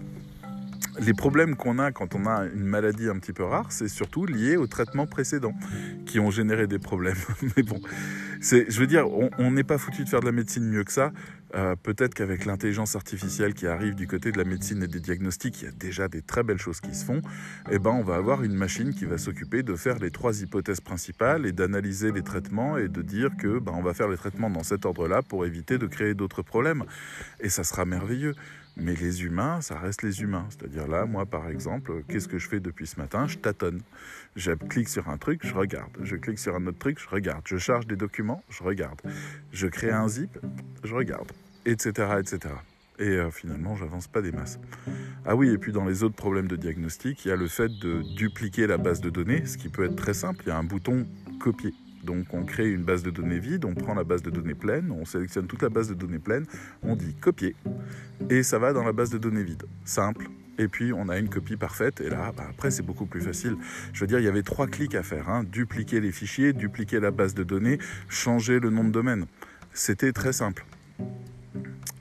les 1.00 1.14
problèmes 1.14 1.56
qu'on 1.56 1.80
a 1.80 1.92
quand 1.92 2.16
on 2.16 2.26
a 2.26 2.46
une 2.46 2.66
maladie 2.66 3.10
un 3.10 3.20
petit 3.20 3.34
peu 3.34 3.44
rare, 3.44 3.72
c'est 3.72 3.88
surtout 3.88 4.26
lié 4.26 4.58
aux 4.58 4.68
traitements 4.68 5.08
précédents 5.08 5.56
qui 6.06 6.20
ont 6.20 6.32
généré 6.32 6.68
des 6.68 6.80
problèmes. 6.80 7.18
Mais 7.58 7.64
bon, 7.64 7.80
je 8.42 8.80
veux 8.80 8.88
dire, 8.88 9.06
on 9.10 9.52
n'est 9.52 9.64
pas 9.64 9.78
foutu 9.78 10.04
de 10.04 10.10
faire 10.10 10.22
de 10.22 10.26
la 10.26 10.32
médecine 10.32 10.68
mieux 10.68 10.84
que 10.84 10.92
ça. 10.92 11.12
Euh, 11.56 11.76
peut-être 11.82 12.14
qu'avec 12.14 12.46
l'intelligence 12.46 12.96
artificielle 12.96 13.54
qui 13.54 13.68
arrive 13.68 13.96
du 13.96 14.06
côté 14.06 14.32
de 14.32 14.38
la 14.38 14.44
médecine 14.44 14.84
et 14.84 14.88
des 14.88 15.00
diagnostics, 15.00 15.62
il 15.62 15.66
y 15.66 15.68
a 15.68 15.72
déjà 15.72 16.08
des 16.08 16.22
très 16.22 16.44
belles 16.44 16.58
choses 16.58 16.82
qui 16.82 16.94
se 16.94 17.06
font. 17.06 17.22
Eh 17.72 17.80
ben, 17.80 17.92
on 17.92 18.04
va 18.04 18.16
avoir 18.16 18.44
une 18.44 18.54
machine 18.54 18.94
qui 18.94 19.06
va 19.06 19.18
s'occuper 19.18 19.64
de 19.64 19.76
faire 19.76 19.98
les 20.00 20.12
trois 20.12 20.42
hypothèses 20.42 20.82
principales 20.82 21.46
et 21.46 21.52
d'analyser 21.54 22.12
les 22.12 22.24
traitements 22.24 22.78
et 22.78 22.90
de 22.90 23.02
dire 23.02 23.30
que 23.38 23.60
ben, 23.60 23.74
on 23.76 23.82
va 23.82 23.94
faire 23.94 24.10
les 24.10 24.18
traitements 24.18 24.50
dans 24.50 24.64
cet 24.64 24.86
ordre-là 24.86 25.22
pour 25.22 25.46
éviter 25.46 25.78
de 25.78 25.88
créer 25.88 26.14
d'autres 26.14 26.42
problèmes. 26.42 26.84
Et 27.40 27.50
ça 27.50 27.64
sera 27.64 27.86
merveilleux. 27.86 28.34
Mais 28.80 28.94
les 28.96 29.24
humains, 29.24 29.62
ça 29.62 29.78
reste 29.78 30.04
les 30.04 30.22
humains. 30.22 30.46
C'est-à-dire 30.50 30.88
là, 30.88 31.06
moi 31.06 31.26
par 31.26 31.50
exemple, 31.50 32.04
qu'est-ce 32.08 32.28
que 32.28 32.38
je 32.38 32.48
fais 32.48 32.60
depuis 32.60 32.86
ce 32.88 33.00
matin? 33.00 33.28
Je 33.28 33.38
tâtonne. 33.38 33.82
Je 34.36 34.52
clique 34.52 34.90
sur 34.90 35.10
un 35.10 35.18
truc, 35.18 35.46
je 35.46 35.54
regarde. 35.54 35.92
Je 36.02 36.16
clique 36.16 36.40
sur 36.40 36.56
un 36.56 36.66
autre 36.68 36.78
truc, 36.78 37.00
je 37.00 37.10
regarde. 37.10 37.42
Je 37.46 37.58
charge 37.58 37.88
des 37.88 37.96
documents, 37.96 38.44
je 38.50 38.64
regarde. 38.64 39.02
Je 39.52 39.68
crée 39.68 39.92
un 39.92 40.08
zip, 40.08 40.38
je 40.84 40.94
regarde. 40.94 41.32
Etc. 41.66 41.90
etc. 42.19 42.54
Et 43.00 43.10
euh, 43.10 43.30
finalement, 43.30 43.76
j'avance 43.76 44.07
pas 44.07 44.22
des 44.22 44.31
masses. 44.31 44.60
Ah 45.26 45.36
oui, 45.36 45.50
et 45.50 45.57
puis 45.57 45.72
dans 45.72 45.86
les 45.86 46.04
autres 46.04 46.16
problèmes 46.16 46.48
de 46.48 46.56
diagnostic, 46.56 47.26
il 47.26 47.30
y 47.30 47.31
a 47.31 47.36
le 47.36 47.48
fait 47.48 47.69
de 47.69 48.02
dupliquer 48.16 48.66
la 48.68 48.78
base 48.78 49.02
de 49.02 49.10
données, 49.10 49.46
ce 49.46 49.57
qui 49.57 49.69
peut 49.69 49.86
être 49.86 49.96
très 49.96 50.14
simple. 50.14 50.44
Il 50.46 50.50
y 50.50 50.52
a 50.52 50.57
un 50.57 50.64
bouton 50.64 51.06
copier. 51.40 51.74
Donc 52.07 52.33
on 52.33 52.45
crée 52.45 52.71
une 52.71 52.83
base 52.83 53.04
de 53.04 53.11
données 53.11 53.37
vide, 53.37 53.66
on 53.66 53.76
prend 53.76 53.94
la 53.94 54.06
base 54.06 54.23
de 54.23 54.30
données 54.30 54.56
pleine, 54.56 54.92
on 54.92 55.04
sélectionne 55.04 55.45
toute 55.45 55.61
la 55.61 55.68
base 55.68 55.90
de 55.90 55.94
données 55.94 56.19
pleine, 56.19 56.45
on 56.81 56.95
dit 56.95 57.14
copier, 57.14 57.54
et 58.30 58.44
ça 58.44 58.59
va 58.59 58.71
dans 58.71 58.83
la 58.83 58.94
base 58.94 59.09
de 59.09 59.18
données 59.18 59.44
vide. 59.44 59.64
Simple. 59.83 60.28
Et 60.57 60.69
puis 60.69 60.94
on 60.94 61.09
a 61.09 61.19
une 61.19 61.28
copie 61.28 61.57
parfaite, 61.57 61.99
et 61.99 62.09
là, 62.09 62.31
bah, 62.35 62.45
après 62.49 62.71
c'est 62.71 62.81
beaucoup 62.81 63.06
plus 63.06 63.19
facile. 63.19 63.57
Je 63.92 63.99
veux 63.99 64.07
dire, 64.07 64.19
il 64.19 64.26
y 64.26 64.30
avait 64.30 64.42
trois 64.42 64.68
clics 64.68 64.95
à 64.95 65.04
faire. 65.04 65.30
Hein. 65.30 65.44
Dupliquer 65.44 65.99
les 65.99 66.14
fichiers, 66.14 66.54
dupliquer 66.54 67.02
la 67.02 67.11
base 67.11 67.33
de 67.33 67.44
données, 67.44 67.78
changer 68.07 68.61
le 68.61 68.69
nom 68.69 68.85
de 68.85 68.92
domaine. 68.92 69.26
C'était 69.73 70.14
très 70.14 70.31
simple. 70.31 70.66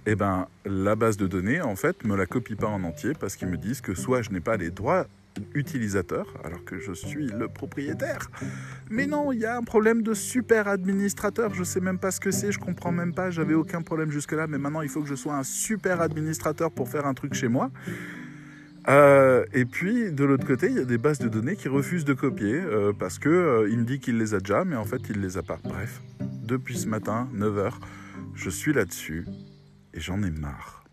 Eh 0.06 0.14
ben, 0.14 0.46
la 0.64 0.94
base 0.94 1.16
de 1.16 1.26
données, 1.26 1.60
en 1.60 1.74
fait, 1.74 2.04
me 2.04 2.16
la 2.16 2.26
copie 2.26 2.54
pas 2.54 2.68
en 2.68 2.84
entier 2.84 3.12
parce 3.18 3.34
qu'ils 3.34 3.48
me 3.48 3.56
disent 3.56 3.80
que 3.80 3.96
soit 3.96 4.22
je 4.22 4.30
n'ai 4.30 4.40
pas 4.40 4.56
les 4.56 4.70
droits 4.70 5.08
utilisateur, 5.54 6.26
alors 6.44 6.64
que 6.64 6.78
je 6.78 6.92
suis 6.92 7.26
le 7.26 7.48
propriétaire. 7.48 8.30
Mais 8.90 9.06
non, 9.06 9.32
il 9.32 9.40
y 9.40 9.46
a 9.46 9.56
un 9.56 9.62
problème 9.62 10.02
de 10.02 10.14
super 10.14 10.68
administrateur. 10.68 11.54
Je 11.54 11.64
sais 11.64 11.80
même 11.80 11.98
pas 11.98 12.10
ce 12.10 12.20
que 12.20 12.30
c'est, 12.30 12.52
je 12.52 12.58
comprends 12.58 12.92
même 12.92 13.14
pas. 13.14 13.30
J'avais 13.30 13.54
aucun 13.54 13.82
problème 13.82 14.10
jusque-là, 14.10 14.46
mais 14.46 14.58
maintenant 14.58 14.82
il 14.82 14.88
faut 14.88 15.02
que 15.02 15.08
je 15.08 15.14
sois 15.14 15.34
un 15.34 15.42
super 15.42 16.00
administrateur 16.00 16.70
pour 16.70 16.88
faire 16.88 17.06
un 17.06 17.14
truc 17.14 17.34
chez 17.34 17.48
moi. 17.48 17.70
Euh, 18.88 19.44
et 19.52 19.64
puis 19.64 20.12
de 20.12 20.24
l'autre 20.24 20.46
côté, 20.46 20.68
il 20.68 20.76
y 20.76 20.80
a 20.80 20.84
des 20.84 20.98
bases 20.98 21.18
de 21.18 21.28
données 21.28 21.56
qui 21.56 21.68
refusent 21.68 22.04
de 22.04 22.14
copier 22.14 22.54
euh, 22.54 22.92
parce 22.92 23.18
que 23.18 23.28
euh, 23.28 23.68
il 23.70 23.78
me 23.78 23.84
dit 23.84 23.98
qu'il 23.98 24.16
les 24.16 24.34
a 24.34 24.38
déjà, 24.38 24.64
mais 24.64 24.76
en 24.76 24.84
fait 24.84 25.02
il 25.10 25.20
les 25.20 25.38
a 25.38 25.42
pas. 25.42 25.58
Bref, 25.64 26.00
depuis 26.44 26.78
ce 26.78 26.86
matin, 26.86 27.28
9h, 27.34 27.72
je 28.34 28.50
suis 28.50 28.72
là-dessus 28.72 29.26
et 29.92 30.00
j'en 30.00 30.22
ai 30.22 30.30
marre. 30.30 30.84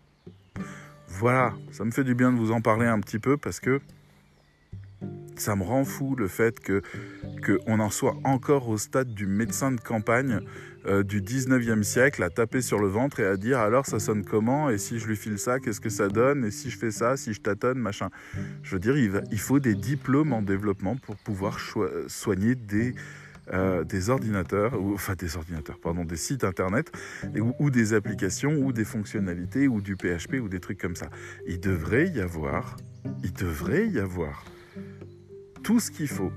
Voilà, 1.06 1.54
ça 1.70 1.84
me 1.84 1.92
fait 1.92 2.02
du 2.02 2.16
bien 2.16 2.32
de 2.32 2.36
vous 2.36 2.50
en 2.50 2.60
parler 2.60 2.86
un 2.86 2.98
petit 2.98 3.20
peu 3.20 3.36
parce 3.36 3.60
que 3.60 3.80
ça 5.40 5.56
me 5.56 5.62
rend 5.62 5.84
fou 5.84 6.16
le 6.16 6.28
fait 6.28 6.60
que 6.60 6.82
qu'on 7.44 7.80
en 7.80 7.90
soit 7.90 8.16
encore 8.24 8.68
au 8.68 8.78
stade 8.78 9.14
du 9.14 9.26
médecin 9.26 9.72
de 9.72 9.80
campagne 9.80 10.40
euh, 10.86 11.02
du 11.02 11.22
19e 11.22 11.82
siècle 11.82 12.22
à 12.22 12.28
taper 12.28 12.60
sur 12.60 12.78
le 12.78 12.88
ventre 12.88 13.20
et 13.20 13.26
à 13.26 13.36
dire 13.36 13.58
alors 13.58 13.86
ça 13.86 13.98
sonne 13.98 14.24
comment? 14.24 14.68
Et 14.68 14.76
si 14.76 14.98
je 14.98 15.06
lui 15.06 15.16
file 15.16 15.38
ça, 15.38 15.58
qu'est-ce 15.58 15.80
que 15.80 15.88
ça 15.88 16.08
donne? 16.08 16.44
Et 16.44 16.50
si 16.50 16.70
je 16.70 16.76
fais 16.76 16.90
ça, 16.90 17.16
si 17.16 17.32
je 17.32 17.40
tâtonne, 17.40 17.78
machin. 17.78 18.10
Je 18.62 18.74
veux 18.74 18.80
dire, 18.80 18.96
il, 18.96 19.38
faut 19.38 19.60
des 19.60 19.74
diplômes 19.74 20.32
en 20.32 20.42
développement 20.42 20.96
pour 20.96 21.16
pouvoir 21.16 21.58
soigner 22.08 22.54
des, 22.54 22.94
euh, 23.52 23.84
des 23.84 24.10
ordinateurs, 24.10 24.80
ou, 24.80 24.94
enfin 24.94 25.14
des 25.14 25.36
ordinateurs, 25.36 25.78
pardon, 25.78 26.04
des 26.04 26.16
sites 26.16 26.44
internet, 26.44 26.92
ou, 27.58 27.70
des 27.70 27.94
applications, 27.94 28.54
ou 28.54 28.72
des 28.72 28.84
fonctionnalités, 28.84 29.68
ou 29.68 29.80
du 29.80 29.96
PHP, 29.96 30.34
ou 30.42 30.48
des 30.48 30.60
trucs 30.60 30.80
comme 30.80 30.96
ça. 30.96 31.08
Il 31.46 31.60
devrait 31.60 32.08
y 32.08 32.20
avoir, 32.20 32.76
il 33.22 33.32
devrait 33.32 33.88
y 33.88 33.98
avoir 33.98 34.44
tout 35.64 35.80
ce 35.80 35.90
qu'il 35.90 36.08
faut 36.08 36.32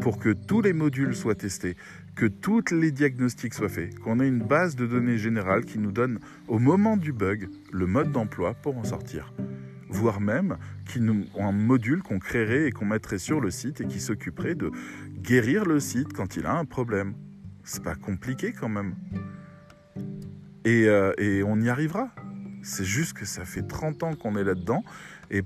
pour 0.00 0.18
que 0.18 0.30
tous 0.30 0.62
les 0.62 0.72
modules 0.72 1.14
soient 1.14 1.34
testés, 1.34 1.76
que 2.16 2.26
tous 2.26 2.72
les 2.72 2.90
diagnostics 2.90 3.54
soient 3.54 3.68
faits, 3.68 3.96
qu'on 3.98 4.18
ait 4.20 4.26
une 4.26 4.42
base 4.42 4.74
de 4.74 4.86
données 4.86 5.18
générale 5.18 5.64
qui 5.66 5.78
nous 5.78 5.92
donne 5.92 6.18
au 6.48 6.58
moment 6.58 6.96
du 6.96 7.12
bug 7.12 7.48
le 7.70 7.86
mode 7.86 8.10
d'emploi 8.10 8.54
pour 8.54 8.76
en 8.78 8.84
sortir. 8.84 9.32
Voire 9.90 10.20
même 10.20 10.56
nous, 10.96 11.26
un 11.38 11.52
module 11.52 12.02
qu'on 12.02 12.18
créerait 12.18 12.66
et 12.66 12.72
qu'on 12.72 12.86
mettrait 12.86 13.18
sur 13.18 13.40
le 13.40 13.50
site 13.50 13.82
et 13.82 13.86
qui 13.86 14.00
s'occuperait 14.00 14.54
de 14.54 14.72
guérir 15.20 15.66
le 15.66 15.78
site 15.78 16.12
quand 16.12 16.36
il 16.36 16.46
a 16.46 16.56
un 16.56 16.64
problème. 16.64 17.14
C'est 17.64 17.82
pas 17.82 17.94
compliqué 17.94 18.52
quand 18.52 18.68
même. 18.68 18.94
Et, 20.64 20.88
euh, 20.88 21.12
et 21.18 21.42
on 21.42 21.60
y 21.60 21.68
arrivera. 21.68 22.10
C'est 22.62 22.84
juste 22.84 23.12
que 23.12 23.26
ça 23.26 23.44
fait 23.44 23.62
30 23.62 24.02
ans 24.02 24.14
qu'on 24.14 24.36
est 24.36 24.44
là-dedans 24.44 24.82
et, 25.30 25.42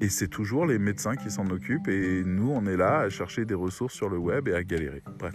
et 0.00 0.08
c'est 0.08 0.28
toujours 0.28 0.66
les 0.66 0.78
médecins 0.78 1.16
qui 1.16 1.30
s'en 1.30 1.46
occupent 1.50 1.88
et 1.88 2.22
nous 2.24 2.50
on 2.50 2.66
est 2.66 2.76
là 2.76 3.00
à 3.00 3.08
chercher 3.08 3.44
des 3.44 3.54
ressources 3.54 3.94
sur 3.94 4.08
le 4.08 4.18
web 4.18 4.48
et 4.48 4.54
à 4.54 4.62
galérer. 4.62 5.02
Bref, 5.18 5.34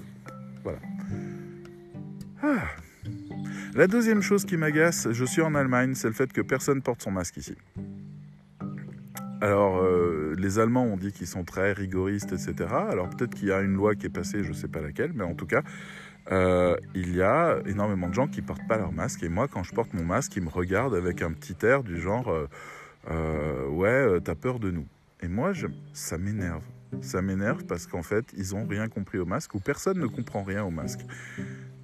voilà. 0.63 0.79
Ah. 2.41 2.63
La 3.75 3.87
deuxième 3.87 4.21
chose 4.21 4.45
qui 4.45 4.57
m'agace, 4.57 5.07
je 5.11 5.25
suis 5.25 5.41
en 5.41 5.55
Allemagne, 5.55 5.93
c'est 5.93 6.07
le 6.07 6.13
fait 6.13 6.31
que 6.33 6.41
personne 6.41 6.81
porte 6.81 7.01
son 7.01 7.11
masque 7.11 7.37
ici. 7.37 7.55
Alors, 9.41 9.81
euh, 9.81 10.35
les 10.37 10.59
Allemands 10.59 10.83
ont 10.83 10.97
dit 10.97 11.13
qu'ils 11.13 11.27
sont 11.27 11.45
très 11.45 11.71
rigoristes, 11.71 12.33
etc. 12.33 12.69
Alors 12.89 13.09
peut-être 13.09 13.35
qu'il 13.35 13.47
y 13.47 13.51
a 13.53 13.61
une 13.61 13.73
loi 13.73 13.95
qui 13.95 14.07
est 14.07 14.09
passée, 14.09 14.43
je 14.43 14.49
ne 14.49 14.53
sais 14.53 14.67
pas 14.67 14.81
laquelle, 14.81 15.11
mais 15.13 15.23
en 15.23 15.33
tout 15.33 15.45
cas, 15.45 15.63
euh, 16.31 16.75
il 16.93 17.15
y 17.15 17.21
a 17.21 17.59
énormément 17.65 18.09
de 18.09 18.13
gens 18.13 18.27
qui 18.27 18.41
portent 18.41 18.67
pas 18.67 18.77
leur 18.77 18.91
masque. 18.91 19.23
Et 19.23 19.29
moi, 19.29 19.47
quand 19.47 19.63
je 19.63 19.73
porte 19.73 19.93
mon 19.93 20.03
masque, 20.03 20.35
ils 20.35 20.43
me 20.43 20.49
regardent 20.49 20.95
avec 20.95 21.21
un 21.21 21.31
petit 21.31 21.55
air 21.65 21.83
du 21.83 21.99
genre 22.01 22.29
euh, 22.29 22.47
Ouais, 23.09 24.19
t'as 24.23 24.35
peur 24.35 24.59
de 24.59 24.71
nous. 24.71 24.85
Et 25.21 25.27
moi, 25.27 25.53
ça 25.93 26.17
m'énerve. 26.17 26.63
Ça 27.01 27.21
m'énerve 27.21 27.65
parce 27.65 27.85
qu'en 27.85 28.03
fait, 28.03 28.25
ils 28.35 28.55
n'ont 28.55 28.65
rien 28.65 28.87
compris 28.87 29.19
au 29.19 29.25
masque 29.25 29.53
ou 29.55 29.59
personne 29.59 29.99
ne 29.99 30.07
comprend 30.07 30.43
rien 30.43 30.63
au 30.63 30.71
masque. 30.71 31.01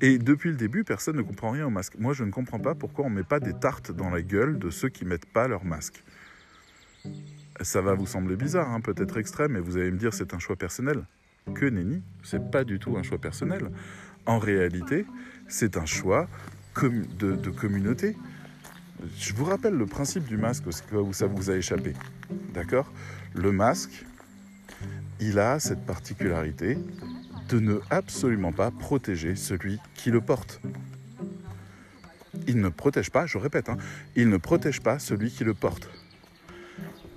Et 0.01 0.17
depuis 0.17 0.50
le 0.50 0.55
début, 0.55 0.84
personne 0.84 1.15
ne 1.15 1.22
comprend 1.22 1.51
rien 1.51 1.67
au 1.67 1.70
masque. 1.70 1.96
Moi, 1.98 2.13
je 2.13 2.24
ne 2.24 2.32
comprends 2.32 2.60
pas 2.60 2.75
pourquoi 2.75 3.05
on 3.05 3.10
ne 3.10 3.15
met 3.15 3.24
pas 3.24 3.39
des 3.39 3.53
tartes 3.53 3.91
dans 3.91 4.10
la 4.10 4.22
gueule 4.22 4.58
de 4.60 4.70
ceux 4.70 4.89
qui 4.89 5.05
mettent 5.05 5.25
pas 5.25 5.48
leur 5.48 5.63
masque. 5.63 6.03
Ça 7.62 7.82
va 7.82 7.94
vous 7.94 8.05
sembler 8.05 8.36
bizarre, 8.36 8.70
hein, 8.70 8.82
peut-être 8.82 9.17
extrême, 9.17 9.53
mais 9.53 9.60
vous 9.60 9.77
allez 9.77 9.91
me 9.91 9.98
dire 9.98 10.13
c'est 10.13 10.34
un 10.34 10.39
choix 10.39 10.55
personnel. 10.55 11.05
Que 11.53 11.65
nenni, 11.65 12.01
c'est 12.24 12.51
pas 12.51 12.63
du 12.63 12.79
tout 12.79 12.98
un 12.98 13.03
choix 13.03 13.20
personnel. 13.20 13.70
En 14.25 14.39
réalité, 14.39 15.05
c'est 15.48 15.77
un 15.77 15.86
choix 15.86 16.27
de, 16.82 17.50
communauté. 17.51 18.17
Je 19.17 19.33
vous 19.33 19.45
rappelle 19.45 19.74
le 19.74 19.85
principe 19.85 20.25
du 20.25 20.38
masque 20.38 20.63
où 20.67 21.13
ça 21.13 21.27
vous 21.27 21.50
a 21.50 21.55
échappé. 21.55 21.93
D'accord? 22.53 22.91
Le 23.33 23.51
masque, 23.51 24.05
il 25.19 25.39
a 25.39 25.59
cette 25.59 25.85
particularité 25.85 26.77
de 27.50 27.59
ne 27.59 27.79
absolument 27.89 28.51
pas 28.51 28.71
protéger 28.71 29.35
celui 29.35 29.79
qui 29.93 30.12
le 30.12 30.21
porte. 30.21 30.62
Il 32.47 32.59
ne 32.59 32.69
protège 32.69 33.12
pas, 33.12 33.25
je 33.25 33.38
répète, 33.38 33.69
hein, 33.69 33.77
il 34.15 34.29
ne 34.29 34.38
protège 34.38 34.81
pas 34.81 35.00
celui 35.00 35.31
qui 35.31 35.43
le 35.43 35.53
porte. 35.53 35.89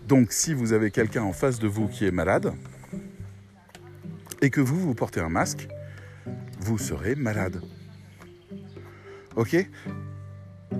Donc 0.06 0.32
si 0.32 0.54
vous 0.54 0.72
avez 0.72 0.90
quelqu'un 0.90 1.22
en 1.22 1.32
face 1.32 1.58
de 1.58 1.68
vous 1.68 1.88
qui 1.88 2.06
est 2.06 2.10
malade 2.10 2.52
et 4.40 4.50
que 4.50 4.60
vous, 4.60 4.78
vous 4.80 4.94
portez 4.94 5.20
un 5.20 5.28
masque, 5.28 5.68
vous 6.60 6.78
serez 6.78 7.14
malade. 7.14 7.60
Ok? 9.36 9.56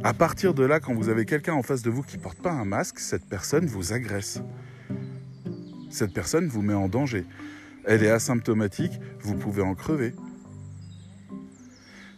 À 0.05 0.15
partir 0.15 0.55
de 0.55 0.63
là, 0.63 0.79
quand 0.79 0.95
vous 0.95 1.09
avez 1.09 1.25
quelqu'un 1.25 1.55
en 1.55 1.63
face 1.63 1.83
de 1.83 1.91
vous 1.91 2.03
qui 2.03 2.19
ne 2.19 2.23
porte 2.23 2.39
pas 2.39 2.53
un 2.53 2.65
masque, 2.65 3.01
cette 3.01 3.25
personne 3.25 3.67
vous 3.67 3.93
agresse. 3.93 4.41
Cette 5.91 6.15
personne 6.15 6.47
vous 6.47 6.63
met 6.63 6.75
en 6.75 6.89
danger. 6.89 7.25
Elle 7.85 8.05
est 8.05 8.11
asymptomatique, 8.11 8.93
vous 9.21 9.35
pouvez 9.35 9.63
en 9.63 9.75
crever. 9.75 10.15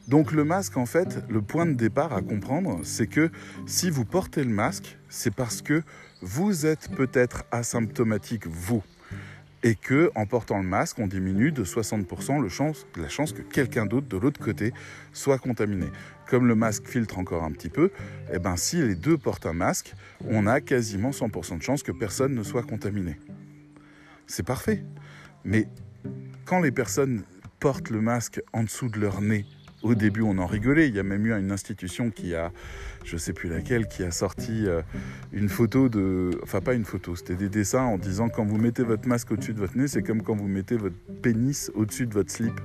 Donc 0.08 0.32
le 0.32 0.44
masque, 0.44 0.76
en 0.76 0.86
fait, 0.86 1.24
le 1.30 1.40
point 1.40 1.64
de 1.64 1.72
départ 1.72 2.12
à 2.12 2.20
comprendre, 2.20 2.80
c'est 2.82 3.06
que 3.06 3.30
si 3.66 3.88
vous 3.88 4.04
portez 4.04 4.44
le 4.44 4.50
masque, 4.50 4.98
c'est 5.08 5.34
parce 5.34 5.62
que 5.62 5.82
vous 6.20 6.66
êtes 6.66 6.90
peut-être 6.90 7.44
asymptomatique, 7.50 8.46
vous, 8.46 8.82
et 9.62 9.74
que 9.74 10.10
en 10.14 10.26
portant 10.26 10.58
le 10.58 10.68
masque, 10.68 10.98
on 10.98 11.06
diminue 11.06 11.52
de 11.52 11.64
60% 11.64 12.42
le 12.42 12.48
chance, 12.48 12.86
la 12.96 13.08
chance 13.08 13.32
que 13.32 13.42
quelqu'un 13.42 13.86
d'autre 13.86 14.08
de 14.08 14.16
l'autre 14.16 14.40
côté 14.40 14.72
soit 15.12 15.38
contaminé. 15.38 15.86
Comme 16.30 16.46
le 16.46 16.54
masque 16.54 16.86
filtre 16.86 17.18
encore 17.18 17.42
un 17.42 17.50
petit 17.50 17.68
peu, 17.68 17.90
eh 18.32 18.38
ben, 18.38 18.56
si 18.56 18.76
les 18.76 18.94
deux 18.94 19.18
portent 19.18 19.46
un 19.46 19.52
masque, 19.52 19.94
on 20.28 20.46
a 20.46 20.60
quasiment 20.60 21.10
100% 21.10 21.58
de 21.58 21.62
chance 21.62 21.82
que 21.82 21.90
personne 21.90 22.36
ne 22.36 22.44
soit 22.44 22.62
contaminé. 22.62 23.18
C'est 24.28 24.46
parfait. 24.46 24.84
Mais 25.44 25.66
quand 26.44 26.60
les 26.60 26.70
personnes 26.70 27.24
portent 27.58 27.90
le 27.90 28.00
masque 28.00 28.40
en 28.52 28.62
dessous 28.62 28.88
de 28.88 29.00
leur 29.00 29.20
nez, 29.20 29.44
au 29.82 29.96
début, 29.96 30.22
on 30.22 30.38
en 30.38 30.46
rigolait. 30.46 30.88
Il 30.88 30.94
y 30.94 31.00
a 31.00 31.02
même 31.02 31.26
eu 31.26 31.32
une 31.32 31.50
institution 31.50 32.10
qui 32.10 32.34
a, 32.34 32.52
je 33.04 33.16
sais 33.16 33.32
plus 33.32 33.48
laquelle, 33.48 33.88
qui 33.88 34.04
a 34.04 34.12
sorti 34.12 34.66
euh, 34.66 34.82
une 35.32 35.48
photo 35.48 35.88
de, 35.88 36.30
enfin 36.42 36.60
pas 36.60 36.74
une 36.74 36.84
photo, 36.84 37.16
c'était 37.16 37.34
des 37.34 37.48
dessins 37.48 37.84
en 37.84 37.98
disant 37.98 38.28
quand 38.28 38.44
vous 38.44 38.58
mettez 38.58 38.82
votre 38.82 39.08
masque 39.08 39.32
au-dessus 39.32 39.54
de 39.54 39.58
votre 39.58 39.76
nez, 39.76 39.88
c'est 39.88 40.02
comme 40.02 40.22
quand 40.22 40.36
vous 40.36 40.48
mettez 40.48 40.76
votre 40.76 40.96
pénis 41.22 41.72
au-dessus 41.74 42.06
de 42.06 42.14
votre 42.14 42.30
slip. 42.30 42.60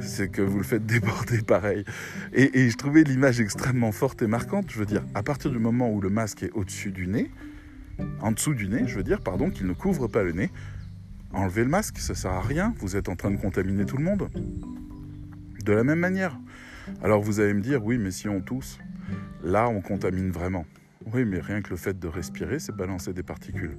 C'est 0.00 0.28
que 0.28 0.42
vous 0.42 0.58
le 0.58 0.64
faites 0.64 0.86
déborder 0.86 1.42
pareil. 1.46 1.84
Et, 2.32 2.68
je 2.68 2.76
trouvais 2.76 3.02
l'image 3.02 3.40
extrêmement 3.40 3.92
forte 3.92 4.22
et 4.22 4.26
marquante. 4.26 4.70
Je 4.70 4.78
veux 4.78 4.86
dire, 4.86 5.04
à 5.14 5.22
partir 5.22 5.50
du 5.50 5.58
moment 5.58 5.90
où 5.90 6.00
le 6.00 6.10
masque 6.10 6.42
est 6.42 6.52
au-dessus 6.52 6.90
du 6.90 7.06
nez, 7.06 7.30
en 8.20 8.32
dessous 8.32 8.54
du 8.54 8.68
nez, 8.68 8.84
je 8.86 8.96
veux 8.96 9.04
dire, 9.04 9.20
pardon, 9.20 9.50
qu'il 9.50 9.66
ne 9.66 9.72
couvre 9.72 10.08
pas 10.08 10.22
le 10.22 10.32
nez, 10.32 10.50
enlevez 11.32 11.62
le 11.62 11.70
masque, 11.70 11.98
ça 11.98 12.14
sert 12.14 12.32
à 12.32 12.40
rien. 12.40 12.74
Vous 12.78 12.96
êtes 12.96 13.08
en 13.08 13.16
train 13.16 13.30
de 13.30 13.36
contaminer 13.36 13.84
tout 13.84 13.96
le 13.96 14.04
monde 14.04 14.28
de 15.64 15.72
la 15.72 15.84
même 15.84 15.98
manière. 15.98 16.38
Alors 17.02 17.22
vous 17.22 17.40
allez 17.40 17.54
me 17.54 17.62
dire, 17.62 17.84
oui, 17.84 17.98
mais 17.98 18.10
si 18.10 18.28
on 18.28 18.40
tousse, 18.40 18.78
là 19.42 19.68
on 19.68 19.80
contamine 19.80 20.30
vraiment. 20.30 20.66
Oui, 21.12 21.24
mais 21.24 21.40
rien 21.40 21.60
que 21.60 21.70
le 21.70 21.76
fait 21.76 21.98
de 21.98 22.08
respirer, 22.08 22.58
c'est 22.58 22.74
balancer 22.74 23.12
des 23.12 23.22
particules. 23.22 23.76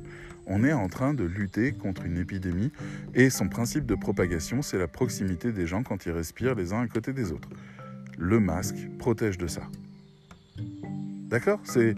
On 0.48 0.64
est 0.64 0.74
en 0.74 0.88
train 0.88 1.14
de 1.14 1.24
lutter 1.24 1.72
contre 1.72 2.06
une 2.06 2.18
épidémie 2.18 2.72
et 3.14 3.30
son 3.30 3.48
principe 3.48 3.86
de 3.86 3.96
propagation, 3.96 4.62
c'est 4.62 4.78
la 4.78 4.88
proximité 4.88 5.52
des 5.52 5.68
gens 5.68 5.84
quand 5.84 6.06
ils 6.06 6.12
respirent 6.12 6.56
les 6.56 6.74
uns 6.74 6.82
à 6.82 6.88
côté 6.88 7.14
des 7.14 7.32
autres. 7.32 7.50
Le 8.18 8.40
masque 8.40 8.78
protège 9.00 9.38
de 9.38 9.48
ça. 9.48 9.62
D'accord? 11.30 11.60
C'est 11.64 11.96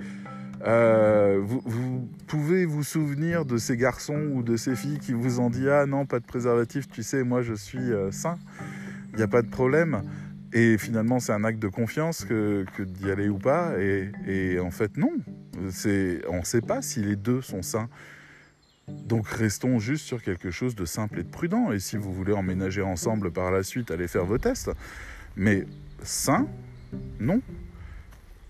euh, 0.65 1.39
vous, 1.39 2.09
pouvez 2.25 2.65
vous 2.65 2.83
souvenir 2.83 3.45
de 3.45 3.57
ces 3.57 3.77
garçons 3.77 4.31
ou 4.33 4.41
de 4.41 4.57
ces 4.57 4.75
filles 4.75 4.97
qui 4.97 5.13
vous 5.13 5.39
ont 5.39 5.51
dit 5.51 5.69
ah 5.69 5.85
non 5.85 6.07
pas 6.07 6.19
de 6.19 6.25
préservatif, 6.25 6.87
tu 6.87 7.03
sais 7.03 7.23
moi 7.23 7.43
je 7.43 7.53
suis 7.53 7.77
euh, 7.77 8.11
sain 8.11 8.39
il 9.17 9.17
n'y 9.17 9.23
a 9.23 9.27
pas 9.27 9.41
de 9.41 9.49
problème. 9.49 10.03
Et 10.53 10.77
finalement, 10.77 11.19
c'est 11.19 11.33
un 11.33 11.43
acte 11.43 11.59
de 11.59 11.67
confiance 11.67 12.23
que, 12.23 12.65
d'y 12.79 13.11
aller 13.11 13.29
ou 13.29 13.37
pas. 13.37 13.73
Et, 13.79 14.59
en 14.59 14.71
fait, 14.71 14.95
non. 14.95 15.11
On 15.57 15.63
ne 15.63 16.43
sait 16.43 16.61
pas 16.61 16.81
si 16.81 17.01
les 17.01 17.15
deux 17.15 17.41
sont 17.41 17.61
sains. 17.61 17.89
Donc 18.87 19.27
restons 19.27 19.79
juste 19.79 20.05
sur 20.05 20.21
quelque 20.21 20.51
chose 20.51 20.75
de 20.75 20.85
simple 20.85 21.19
et 21.19 21.23
de 21.23 21.29
prudent. 21.29 21.71
Et 21.71 21.79
si 21.79 21.97
vous 21.97 22.13
voulez 22.13 22.33
emménager 22.33 22.81
ensemble 22.81 23.31
par 23.31 23.51
la 23.51 23.63
suite, 23.63 23.91
allez 23.91 24.07
faire 24.07 24.25
vos 24.25 24.37
tests. 24.37 24.71
Mais 25.35 25.65
sain, 26.03 26.47
non. 27.19 27.41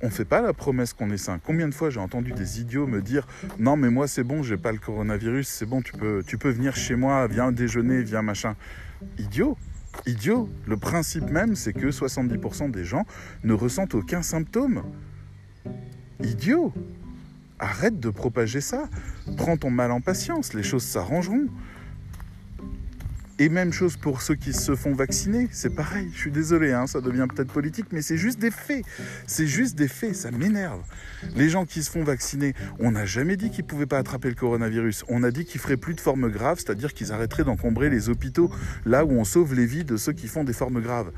On 0.01 0.07
ne 0.07 0.11
fait 0.11 0.25
pas 0.25 0.41
la 0.41 0.53
promesse 0.53 0.93
qu'on 0.93 1.09
est 1.09 1.17
sain. 1.17 1.39
Combien 1.43 1.67
de 1.67 1.73
fois 1.73 1.89
j'ai 1.89 1.99
entendu 1.99 2.31
des 2.31 2.61
idiots 2.61 2.85
me 2.85 3.01
dire 3.01 3.25
non 3.57 3.75
mais 3.77 3.89
moi 3.89 4.07
c'est 4.07 4.23
bon, 4.23 4.43
j'ai 4.43 4.57
pas 4.57 4.71
le 4.71 4.77
coronavirus, 4.77 5.47
c'est 5.47 5.65
bon, 5.65 5.81
tu 5.81 5.93
peux, 5.93 6.23
tu 6.27 6.37
peux 6.37 6.51
venir 6.51 6.75
chez 6.75 6.95
moi, 6.95 7.25
viens 7.27 7.51
déjeuner, 7.51 8.03
viens 8.03 8.21
machin. 8.21 8.55
Idiot 9.17 9.57
idiot. 10.05 10.49
Le 10.65 10.77
principe 10.77 11.29
même, 11.29 11.55
c'est 11.55 11.73
que 11.73 11.87
70% 11.87 12.71
des 12.71 12.85
gens 12.85 13.05
ne 13.43 13.53
ressentent 13.53 13.95
aucun 13.95 14.21
symptôme. 14.21 14.83
Idiot. 16.21 16.73
Arrête 17.59 17.99
de 17.99 18.09
propager 18.09 18.61
ça. 18.61 18.87
Prends 19.35 19.57
ton 19.57 19.71
mal 19.71 19.91
en 19.91 20.01
patience, 20.01 20.53
les 20.53 20.63
choses 20.63 20.83
s'arrangeront. 20.83 21.47
Et 23.39 23.49
même 23.49 23.71
chose 23.71 23.97
pour 23.97 24.23
ceux 24.23 24.33
qui 24.33 24.51
se 24.51 24.75
font 24.75 24.93
vacciner, 24.93 25.47
c'est 25.51 25.69
pareil. 25.69 26.09
Je 26.11 26.17
suis 26.17 26.31
désolé, 26.31 26.71
hein, 26.71 26.87
ça 26.87 27.01
devient 27.01 27.27
peut-être 27.31 27.51
politique, 27.51 27.85
mais 27.91 28.01
c'est 28.01 28.17
juste 28.17 28.39
des 28.39 28.49
faits. 28.49 28.83
C'est 29.27 29.45
juste 29.45 29.75
des 29.77 29.87
faits, 29.87 30.15
ça 30.15 30.31
m'énerve. 30.31 30.81
Les 31.35 31.47
gens 31.47 31.65
qui 31.65 31.83
se 31.83 31.91
font 31.91 32.03
vacciner, 32.03 32.55
on 32.79 32.91
n'a 32.91 33.05
jamais 33.05 33.37
dit 33.37 33.51
qu'ils 33.51 33.63
ne 33.63 33.69
pouvaient 33.69 33.85
pas 33.85 33.99
attraper 33.99 34.29
le 34.29 34.35
coronavirus. 34.35 35.03
On 35.07 35.21
a 35.21 35.29
dit 35.29 35.45
qu'ils 35.45 35.61
feraient 35.61 35.77
plus 35.77 35.93
de 35.93 36.01
formes 36.01 36.29
graves, 36.29 36.57
c'est-à-dire 36.57 36.95
qu'ils 36.95 37.11
arrêteraient 37.11 37.43
d'encombrer 37.43 37.91
les 37.91 38.09
hôpitaux 38.09 38.49
là 38.87 39.05
où 39.05 39.11
on 39.11 39.23
sauve 39.23 39.53
les 39.53 39.67
vies 39.67 39.85
de 39.85 39.97
ceux 39.97 40.13
qui 40.13 40.27
font 40.27 40.43
des 40.43 40.53
formes 40.53 40.81
graves. 40.81 41.11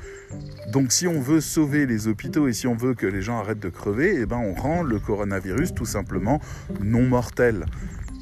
Donc 0.72 0.92
si 0.92 1.06
on 1.06 1.22
veut 1.22 1.40
sauver 1.40 1.86
les 1.86 2.06
hôpitaux 2.06 2.48
et 2.48 2.52
si 2.52 2.66
on 2.66 2.74
veut 2.74 2.92
que 2.92 3.06
les 3.06 3.22
gens 3.22 3.38
arrêtent 3.38 3.60
de 3.60 3.70
crever, 3.70 4.16
eh 4.20 4.26
ben 4.26 4.36
on 4.36 4.52
rend 4.52 4.82
le 4.82 4.98
coronavirus 4.98 5.72
tout 5.72 5.86
simplement 5.86 6.38
non 6.82 7.02
mortel 7.02 7.64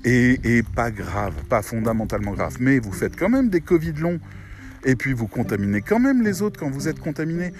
et, 0.04 0.62
pas 0.74 0.90
grave, 0.90 1.34
pas 1.48 1.62
fondamentalement 1.62 2.32
grave. 2.32 2.56
Mais 2.60 2.78
vous 2.78 2.92
faites 2.92 3.16
quand 3.16 3.28
même 3.28 3.48
des 3.48 3.60
Covid 3.60 3.92
longs 3.92 4.20
et 4.84 4.94
puis 4.94 5.12
vous 5.12 5.26
contaminez 5.26 5.82
quand 5.82 5.98
même 5.98 6.22
les 6.22 6.42
autres 6.42 6.58
quand 6.58 6.70
vous 6.70 6.88
êtes 6.88 7.00
contaminé. 7.00 7.52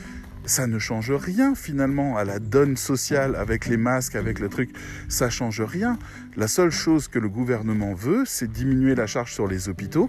Ça 0.45 0.67
ne 0.67 0.79
change 0.79 1.13
rien 1.13 1.55
finalement 1.55 2.17
à 2.17 2.25
la 2.25 2.39
donne 2.39 2.77
sociale 2.77 3.37
avec 3.37 3.67
les 3.67 3.77
masques, 3.77 4.15
avec 4.15 4.39
le 4.39 4.49
truc. 4.49 4.71
Ça 5.09 5.29
change 5.29 5.61
rien. 5.61 5.99
La 6.37 6.49
seule 6.49 6.71
chose 6.71 7.09
que 7.09 7.19
le 7.19 7.29
gouvernement 7.29 7.93
veut, 7.93 8.25
c'est 8.25 8.51
diminuer 8.51 8.95
la 8.95 9.07
charge 9.07 9.35
sur 9.35 9.47
les 9.47 9.69
hôpitaux 9.69 10.09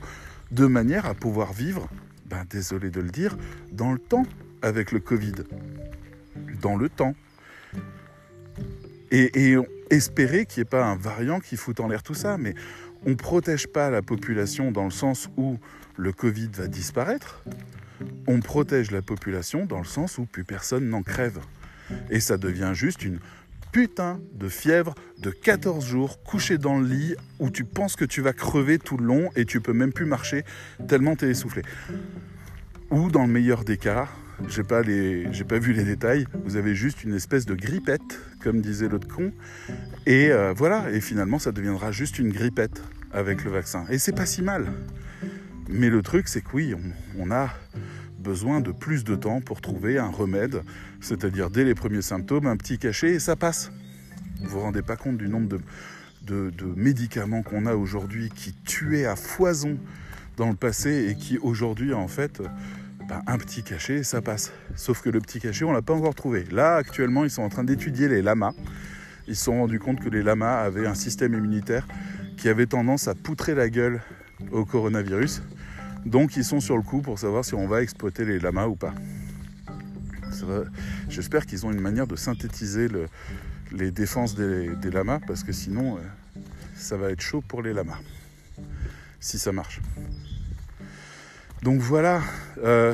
de 0.51 0.65
manière 0.65 1.05
à 1.05 1.13
pouvoir 1.13 1.53
vivre, 1.53 1.89
ben, 2.25 2.43
désolé 2.49 2.89
de 2.89 3.01
le 3.01 3.09
dire, 3.09 3.37
dans 3.71 3.91
le 3.91 3.99
temps 3.99 4.25
avec 4.61 4.91
le 4.91 4.99
Covid. 4.99 5.33
Dans 6.61 6.77
le 6.77 6.89
temps. 6.89 7.15
Et, 9.11 9.51
et 9.51 9.57
espérer 9.89 10.45
qu'il 10.45 10.61
n'y 10.61 10.67
ait 10.67 10.69
pas 10.69 10.85
un 10.85 10.95
variant 10.95 11.39
qui 11.39 11.57
fout 11.57 11.79
en 11.79 11.87
l'air 11.87 12.03
tout 12.03 12.13
ça. 12.13 12.37
Mais 12.37 12.53
on 13.05 13.11
ne 13.11 13.15
protège 13.15 13.67
pas 13.67 13.89
la 13.89 14.01
population 14.01 14.71
dans 14.71 14.85
le 14.85 14.91
sens 14.91 15.29
où 15.37 15.57
le 15.97 16.11
Covid 16.11 16.49
va 16.53 16.67
disparaître. 16.67 17.43
On 18.27 18.39
protège 18.39 18.91
la 18.91 19.01
population 19.01 19.65
dans 19.65 19.79
le 19.79 19.85
sens 19.85 20.17
où 20.17 20.25
plus 20.25 20.43
personne 20.43 20.89
n'en 20.89 21.03
crève. 21.03 21.39
Et 22.09 22.19
ça 22.19 22.37
devient 22.37 22.71
juste 22.73 23.03
une 23.03 23.19
putain 23.71 24.19
de 24.33 24.49
fièvre 24.49 24.95
de 25.19 25.29
14 25.29 25.85
jours 25.85 26.23
couché 26.23 26.57
dans 26.57 26.79
le 26.79 26.87
lit 26.87 27.15
où 27.39 27.49
tu 27.49 27.63
penses 27.63 27.95
que 27.95 28.05
tu 28.05 28.21
vas 28.21 28.33
crever 28.33 28.79
tout 28.79 28.97
le 28.97 29.05
long 29.05 29.29
et 29.35 29.45
tu 29.45 29.61
peux 29.61 29.73
même 29.73 29.93
plus 29.93 30.05
marcher 30.05 30.43
tellement 30.87 31.15
tu 31.15 31.25
es 31.25 31.29
essoufflé. 31.29 31.61
Ou 32.89 33.11
dans 33.11 33.25
le 33.25 33.31
meilleur 33.31 33.63
des 33.63 33.77
cas, 33.77 34.07
j'ai 34.47 34.63
pas, 34.63 34.81
pas 34.83 35.59
vu 35.59 35.73
les 35.73 35.83
détails, 35.83 36.25
vous 36.45 36.55
avez 36.55 36.75
juste 36.75 37.03
une 37.03 37.13
espèce 37.13 37.45
de 37.45 37.55
grippette 37.55 38.19
comme 38.41 38.61
disait 38.61 38.87
l'autre 38.87 39.07
con. 39.07 39.31
Et 40.05 40.31
euh, 40.31 40.53
voilà, 40.55 40.89
et 40.91 41.01
finalement, 41.01 41.39
ça 41.39 41.51
deviendra 41.51 41.91
juste 41.91 42.19
une 42.19 42.29
grippette 42.29 42.81
avec 43.11 43.43
le 43.43 43.51
vaccin. 43.51 43.85
Et 43.89 43.97
c'est 43.97 44.13
pas 44.13 44.25
si 44.25 44.41
mal. 44.41 44.71
Mais 45.69 45.89
le 45.89 46.01
truc, 46.01 46.27
c'est 46.27 46.41
que 46.41 46.49
oui, 46.53 46.73
on, 47.17 47.31
a 47.31 47.49
besoin 48.17 48.61
de 48.61 48.71
plus 48.71 49.03
de 49.03 49.15
temps 49.15 49.41
pour 49.41 49.61
trouver 49.61 49.97
un 49.97 50.09
remède, 50.09 50.61
c'est-à-dire 50.99 51.49
dès 51.49 51.63
les 51.63 51.75
premiers 51.75 52.01
symptômes, 52.01 52.47
un 52.47 52.57
petit 52.57 52.77
cachet 52.77 53.11
et 53.11 53.19
ça 53.19 53.35
passe. 53.35 53.71
Vous 54.41 54.49
vous 54.49 54.59
rendez 54.61 54.81
pas 54.81 54.95
compte 54.95 55.17
du 55.17 55.27
nombre 55.27 55.59
de 56.25 56.51
médicaments 56.75 57.43
qu'on 57.43 57.65
a 57.65 57.75
aujourd'hui 57.75 58.29
qui 58.29 58.53
tuaient 58.53 59.05
à 59.05 59.15
foison 59.15 59.77
dans 60.37 60.49
le 60.49 60.55
passé 60.55 61.07
et 61.09 61.15
qui 61.15 61.37
aujourd'hui, 61.37 61.93
en 61.93 62.07
fait, 62.07 62.41
un 63.27 63.37
petit 63.37 63.63
cachet, 63.63 64.03
ça 64.03 64.21
passe. 64.21 64.51
Sauf 64.75 65.01
que 65.01 65.09
le 65.09 65.19
petit 65.19 65.39
cachet, 65.39 65.65
on 65.65 65.71
l'a 65.71 65.81
pas 65.81 65.93
encore 65.93 66.15
trouvé. 66.15 66.45
Là, 66.51 66.75
actuellement, 66.75 67.23
ils 67.23 67.29
sont 67.29 67.41
en 67.41 67.49
train 67.49 67.63
d'étudier 67.63 68.07
les 68.07 68.21
lamas. 68.21 68.53
Ils 69.27 69.35
se 69.35 69.45
sont 69.45 69.57
rendus 69.57 69.79
compte 69.79 69.99
que 69.99 70.09
les 70.09 70.23
lamas 70.23 70.61
avaient 70.61 70.87
un 70.87 70.95
système 70.95 71.33
immunitaire 71.33 71.87
qui 72.37 72.49
avait 72.49 72.65
tendance 72.65 73.07
à 73.07 73.15
poutrer 73.15 73.55
la 73.55 73.69
gueule 73.69 74.01
au 74.51 74.65
coronavirus. 74.65 75.41
Donc, 76.05 76.37
ils 76.37 76.45
sont 76.45 76.59
sur 76.59 76.77
le 76.77 76.83
coup 76.83 77.01
pour 77.01 77.19
savoir 77.19 77.43
si 77.43 77.53
on 77.53 77.67
va 77.67 77.81
exploiter 77.81 78.25
les 78.25 78.39
lamas 78.39 78.67
ou 78.67 78.75
pas. 78.75 78.93
J'espère 81.09 81.45
qu'ils 81.45 81.65
ont 81.65 81.71
une 81.71 81.81
manière 81.81 82.07
de 82.07 82.15
synthétiser 82.15 82.87
les 83.71 83.91
défenses 83.91 84.35
des, 84.35 84.91
lamas 84.91 85.19
parce 85.27 85.43
que 85.43 85.51
sinon, 85.51 85.97
euh, 85.97 85.99
ça 86.75 86.97
va 86.97 87.11
être 87.11 87.21
chaud 87.21 87.41
pour 87.41 87.61
les 87.61 87.73
lamas. 87.73 87.99
Si 89.19 89.37
ça 89.37 89.51
marche. 89.51 89.81
Donc 91.61 91.81
voilà, 91.81 92.21
euh, 92.63 92.93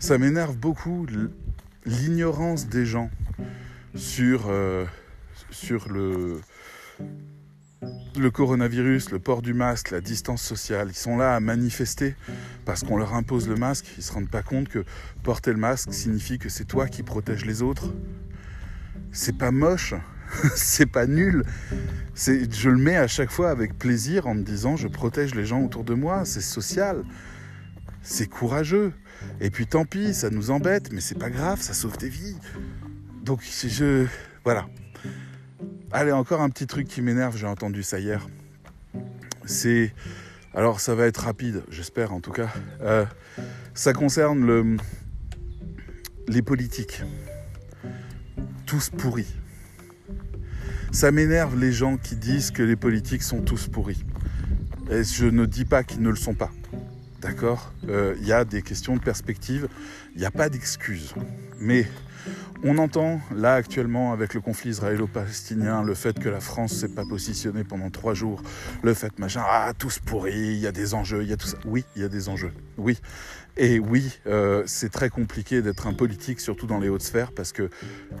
ça 0.00 0.16
m'énerve 0.16 0.56
beaucoup 0.56 1.06
l'ignorance 1.84 2.66
des 2.66 2.86
gens 2.86 3.10
sur, 3.94 4.46
euh, 4.48 4.86
sur 5.50 5.90
le, 5.90 6.40
le 8.16 8.30
coronavirus, 8.30 9.10
le 9.10 9.18
port 9.18 9.42
du 9.42 9.52
masque, 9.52 9.90
la 9.90 10.00
distance 10.00 10.40
sociale. 10.40 10.88
Ils 10.90 10.96
sont 10.96 11.18
là 11.18 11.36
à 11.36 11.40
manifester 11.40 12.14
parce 12.64 12.84
qu'on 12.84 12.96
leur 12.96 13.12
impose 13.12 13.46
le 13.48 13.56
masque. 13.56 13.84
Ils 13.96 14.00
ne 14.00 14.04
se 14.04 14.12
rendent 14.12 14.30
pas 14.30 14.42
compte 14.42 14.68
que 14.68 14.86
porter 15.22 15.52
le 15.52 15.58
masque 15.58 15.92
signifie 15.92 16.38
que 16.38 16.48
c'est 16.48 16.64
toi 16.64 16.88
qui 16.88 17.02
protèges 17.02 17.44
les 17.44 17.60
autres. 17.60 17.92
C'est 19.12 19.36
pas 19.36 19.50
moche, 19.50 19.92
c'est 20.54 20.86
pas 20.86 21.06
nul. 21.06 21.44
Je 22.16 22.70
le 22.70 22.78
mets 22.78 22.96
à 22.96 23.08
chaque 23.08 23.30
fois 23.30 23.50
avec 23.50 23.78
plaisir 23.78 24.26
en 24.26 24.34
me 24.34 24.42
disant 24.42 24.76
je 24.76 24.88
protège 24.88 25.34
les 25.34 25.44
gens 25.44 25.60
autour 25.60 25.84
de 25.84 25.92
moi, 25.92 26.24
c'est 26.24 26.40
social 26.40 27.04
c'est 28.02 28.26
courageux. 28.28 28.92
Et 29.40 29.50
puis 29.50 29.66
tant 29.66 29.84
pis, 29.84 30.14
ça 30.14 30.30
nous 30.30 30.50
embête, 30.50 30.92
mais 30.92 31.00
c'est 31.00 31.18
pas 31.18 31.30
grave, 31.30 31.60
ça 31.60 31.74
sauve 31.74 31.96
des 31.96 32.08
vies. 32.08 32.36
Donc 33.22 33.42
je. 33.42 34.06
Voilà. 34.44 34.66
Allez, 35.92 36.12
encore 36.12 36.40
un 36.40 36.50
petit 36.50 36.66
truc 36.66 36.88
qui 36.88 37.02
m'énerve, 37.02 37.36
j'ai 37.36 37.46
entendu 37.46 37.82
ça 37.82 37.98
hier. 37.98 38.28
C'est. 39.44 39.94
Alors 40.54 40.80
ça 40.80 40.94
va 40.94 41.06
être 41.06 41.18
rapide, 41.18 41.62
j'espère 41.70 42.12
en 42.12 42.20
tout 42.20 42.32
cas. 42.32 42.52
Euh, 42.82 43.06
ça 43.74 43.92
concerne 43.92 44.44
le... 44.44 44.76
les 46.28 46.42
politiques. 46.42 47.02
Tous 48.66 48.90
pourris. 48.90 49.34
Ça 50.90 51.10
m'énerve 51.10 51.58
les 51.58 51.72
gens 51.72 51.96
qui 51.96 52.16
disent 52.16 52.50
que 52.50 52.62
les 52.62 52.76
politiques 52.76 53.22
sont 53.22 53.40
tous 53.40 53.68
pourris. 53.68 54.04
Et 54.90 55.04
je 55.04 55.24
ne 55.24 55.46
dis 55.46 55.64
pas 55.64 55.84
qu'ils 55.84 56.02
ne 56.02 56.10
le 56.10 56.16
sont 56.16 56.34
pas. 56.34 56.50
D'accord 57.22 57.72
euh, 57.88 58.16
Il 58.20 58.26
y 58.26 58.32
a 58.32 58.44
des 58.44 58.62
questions 58.62 58.96
de 58.96 59.00
perspective, 59.00 59.68
il 60.14 60.20
n'y 60.20 60.26
a 60.26 60.32
pas 60.32 60.48
d'excuses. 60.48 61.14
Mais 61.60 61.86
on 62.64 62.78
entend 62.78 63.20
là 63.34 63.54
actuellement 63.54 64.12
avec 64.12 64.34
le 64.34 64.40
conflit 64.40 64.70
israélo-palestinien 64.70 65.84
le 65.84 65.94
fait 65.94 66.18
que 66.18 66.28
la 66.28 66.40
France 66.40 66.72
s'est 66.72 66.88
pas 66.88 67.04
positionnée 67.04 67.62
pendant 67.62 67.90
trois 67.90 68.14
jours, 68.14 68.42
le 68.82 68.92
fait 68.92 69.16
machin, 69.20 69.42
ah 69.46 69.72
tous 69.78 70.00
pourris, 70.00 70.32
il 70.32 70.58
y 70.58 70.66
a 70.66 70.72
des 70.72 70.94
enjeux, 70.94 71.22
il 71.22 71.28
y 71.28 71.32
a 71.32 71.36
tout 71.36 71.46
ça. 71.46 71.58
Oui, 71.64 71.84
il 71.94 72.02
y 72.02 72.04
a 72.04 72.08
des 72.08 72.28
enjeux. 72.28 72.52
Oui. 72.76 72.98
Et 73.56 73.78
oui, 73.78 74.18
euh, 74.26 74.64
c'est 74.66 74.90
très 74.90 75.08
compliqué 75.08 75.62
d'être 75.62 75.86
un 75.86 75.92
politique, 75.92 76.40
surtout 76.40 76.66
dans 76.66 76.80
les 76.80 76.88
hautes 76.88 77.02
sphères, 77.02 77.30
parce 77.32 77.52
que 77.52 77.70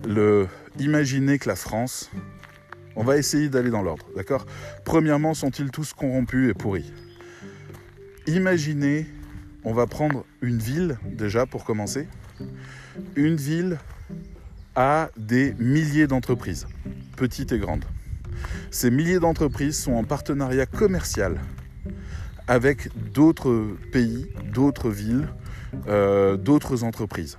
le 0.06 0.46
imaginer 0.78 1.40
que 1.40 1.48
la 1.48 1.56
France, 1.56 2.10
on 2.94 3.02
va 3.02 3.16
essayer 3.16 3.48
d'aller 3.48 3.70
dans 3.70 3.82
l'ordre, 3.82 4.06
d'accord? 4.14 4.46
Premièrement, 4.84 5.34
sont-ils 5.34 5.70
tous 5.70 5.92
corrompus 5.92 6.50
et 6.50 6.54
pourris? 6.54 6.92
Imaginez, 8.26 9.06
on 9.64 9.72
va 9.72 9.86
prendre 9.86 10.24
une 10.42 10.58
ville 10.58 10.96
déjà 11.04 11.44
pour 11.44 11.64
commencer. 11.64 12.06
Une 13.16 13.36
ville 13.36 13.78
a 14.76 15.10
des 15.16 15.54
milliers 15.58 16.06
d'entreprises, 16.06 16.66
petites 17.16 17.50
et 17.50 17.58
grandes. 17.58 17.84
Ces 18.70 18.90
milliers 18.90 19.18
d'entreprises 19.18 19.78
sont 19.78 19.94
en 19.94 20.04
partenariat 20.04 20.66
commercial 20.66 21.40
avec 22.46 22.88
d'autres 23.12 23.76
pays, 23.92 24.28
d'autres 24.52 24.90
villes, 24.90 25.28
euh, 25.88 26.36
d'autres 26.36 26.84
entreprises. 26.84 27.38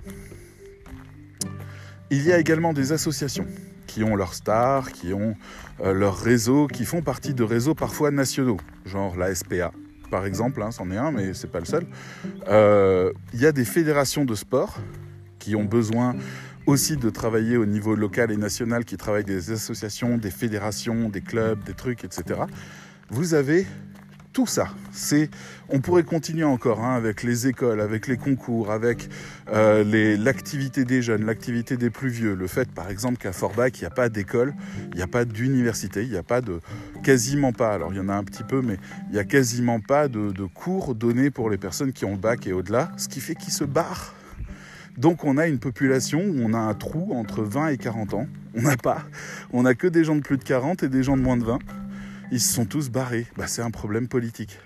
Il 2.10 2.22
y 2.24 2.32
a 2.32 2.38
également 2.38 2.72
des 2.74 2.92
associations 2.92 3.46
qui 3.86 4.04
ont 4.04 4.16
leurs 4.16 4.34
stars, 4.34 4.92
qui 4.92 5.14
ont 5.14 5.34
euh, 5.80 5.92
leur 5.92 6.18
réseau, 6.18 6.66
qui 6.66 6.84
font 6.84 7.00
partie 7.00 7.32
de 7.32 7.42
réseaux 7.42 7.74
parfois 7.74 8.10
nationaux, 8.10 8.58
genre 8.84 9.16
la 9.16 9.34
SPA, 9.34 9.72
par 10.14 10.26
exemple, 10.26 10.62
hein, 10.62 10.70
c'en 10.70 10.92
est 10.92 10.96
un, 10.96 11.10
mais 11.10 11.34
c'est 11.34 11.50
pas 11.50 11.58
le 11.58 11.64
seul. 11.64 11.86
Euh, 12.46 13.12
il 13.32 13.40
y 13.40 13.46
a 13.46 13.50
des 13.50 13.64
fédérations 13.64 14.24
de 14.24 14.36
sport 14.36 14.78
qui 15.40 15.56
ont 15.56 15.64
besoin 15.64 16.14
aussi 16.66 16.96
de 16.96 17.10
travailler 17.10 17.56
au 17.56 17.66
niveau 17.66 17.96
local 17.96 18.30
et 18.30 18.36
national, 18.36 18.84
qui 18.84 18.96
travaillent 18.96 19.24
des 19.24 19.50
associations, 19.50 20.16
des 20.16 20.30
fédérations, 20.30 21.08
des 21.08 21.20
clubs, 21.20 21.64
des 21.64 21.74
trucs, 21.74 22.04
etc. 22.04 22.42
Vous 23.10 23.34
avez 23.34 23.66
tout 24.34 24.46
ça. 24.48 24.68
C'est, 24.90 25.30
on 25.68 25.80
pourrait 25.80 26.02
continuer 26.02 26.44
encore 26.44 26.84
hein, 26.84 26.96
avec 26.96 27.22
les 27.22 27.46
écoles, 27.46 27.80
avec 27.80 28.08
les 28.08 28.16
concours, 28.16 28.72
avec 28.72 29.08
euh, 29.48 30.16
l'activité 30.18 30.84
des 30.84 31.02
jeunes, 31.02 31.24
l'activité 31.24 31.76
des 31.76 31.88
plus 31.88 32.08
vieux. 32.08 32.34
Le 32.34 32.48
fait, 32.48 32.68
par 32.70 32.90
exemple, 32.90 33.16
qu'à 33.16 33.32
Forbach, 33.32 33.78
il 33.78 33.82
n'y 33.82 33.86
a 33.86 33.90
pas 33.90 34.08
d'école, 34.08 34.52
il 34.90 34.96
n'y 34.96 35.02
a 35.02 35.06
pas 35.06 35.24
d'université, 35.24 36.02
il 36.02 36.10
n'y 36.10 36.16
a 36.16 36.24
pas 36.24 36.40
de, 36.40 36.60
quasiment 37.04 37.52
pas. 37.52 37.72
Alors 37.72 37.92
il 37.92 37.96
y 37.96 38.00
en 38.00 38.08
a 38.08 38.14
un 38.14 38.24
petit 38.24 38.42
peu, 38.42 38.60
mais 38.60 38.76
il 39.08 39.12
n'y 39.12 39.20
a 39.20 39.24
quasiment 39.24 39.78
pas 39.80 40.08
de, 40.08 40.32
de 40.32 40.44
cours 40.44 40.96
donnés 40.96 41.30
pour 41.30 41.48
les 41.48 41.56
personnes 41.56 41.92
qui 41.92 42.04
ont 42.04 42.12
le 42.12 42.18
bac 42.18 42.48
et 42.48 42.52
au-delà, 42.52 42.90
ce 42.96 43.06
qui 43.08 43.20
fait 43.20 43.36
qu'ils 43.36 43.52
se 43.52 43.64
barrent. 43.64 44.14
Donc 44.98 45.24
on 45.24 45.38
a 45.38 45.46
une 45.46 45.58
population 45.58 46.20
où 46.20 46.40
on 46.40 46.54
a 46.54 46.58
un 46.58 46.74
trou 46.74 47.12
entre 47.14 47.42
20 47.42 47.68
et 47.68 47.78
40 47.78 48.14
ans. 48.14 48.26
On 48.56 48.62
n'a 48.62 48.76
pas. 48.76 49.04
On 49.52 49.62
n'a 49.62 49.74
que 49.74 49.86
des 49.86 50.04
gens 50.04 50.16
de 50.16 50.22
plus 50.22 50.38
de 50.38 50.44
40 50.44 50.82
et 50.82 50.88
des 50.88 51.04
gens 51.04 51.16
de 51.16 51.22
moins 51.22 51.36
de 51.36 51.44
20 51.44 51.58
ils 52.30 52.40
se 52.40 52.52
sont 52.52 52.64
tous 52.64 52.90
barrés. 52.90 53.26
Bah, 53.36 53.46
c'est 53.46 53.62
un 53.62 53.70
problème 53.70 54.08
politique. 54.08 54.58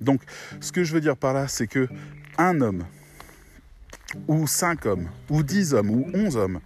Donc, 0.00 0.20
ce 0.60 0.72
que 0.72 0.84
je 0.84 0.92
veux 0.92 1.00
dire 1.00 1.16
par 1.16 1.32
là, 1.32 1.48
c'est 1.48 1.66
que 1.66 1.88
un 2.38 2.60
homme, 2.60 2.84
ou 4.28 4.46
cinq 4.46 4.86
hommes, 4.86 5.08
ou 5.30 5.42
dix 5.42 5.74
hommes, 5.74 5.90
ou 5.90 6.10
onze 6.14 6.36
hommes, 6.36 6.60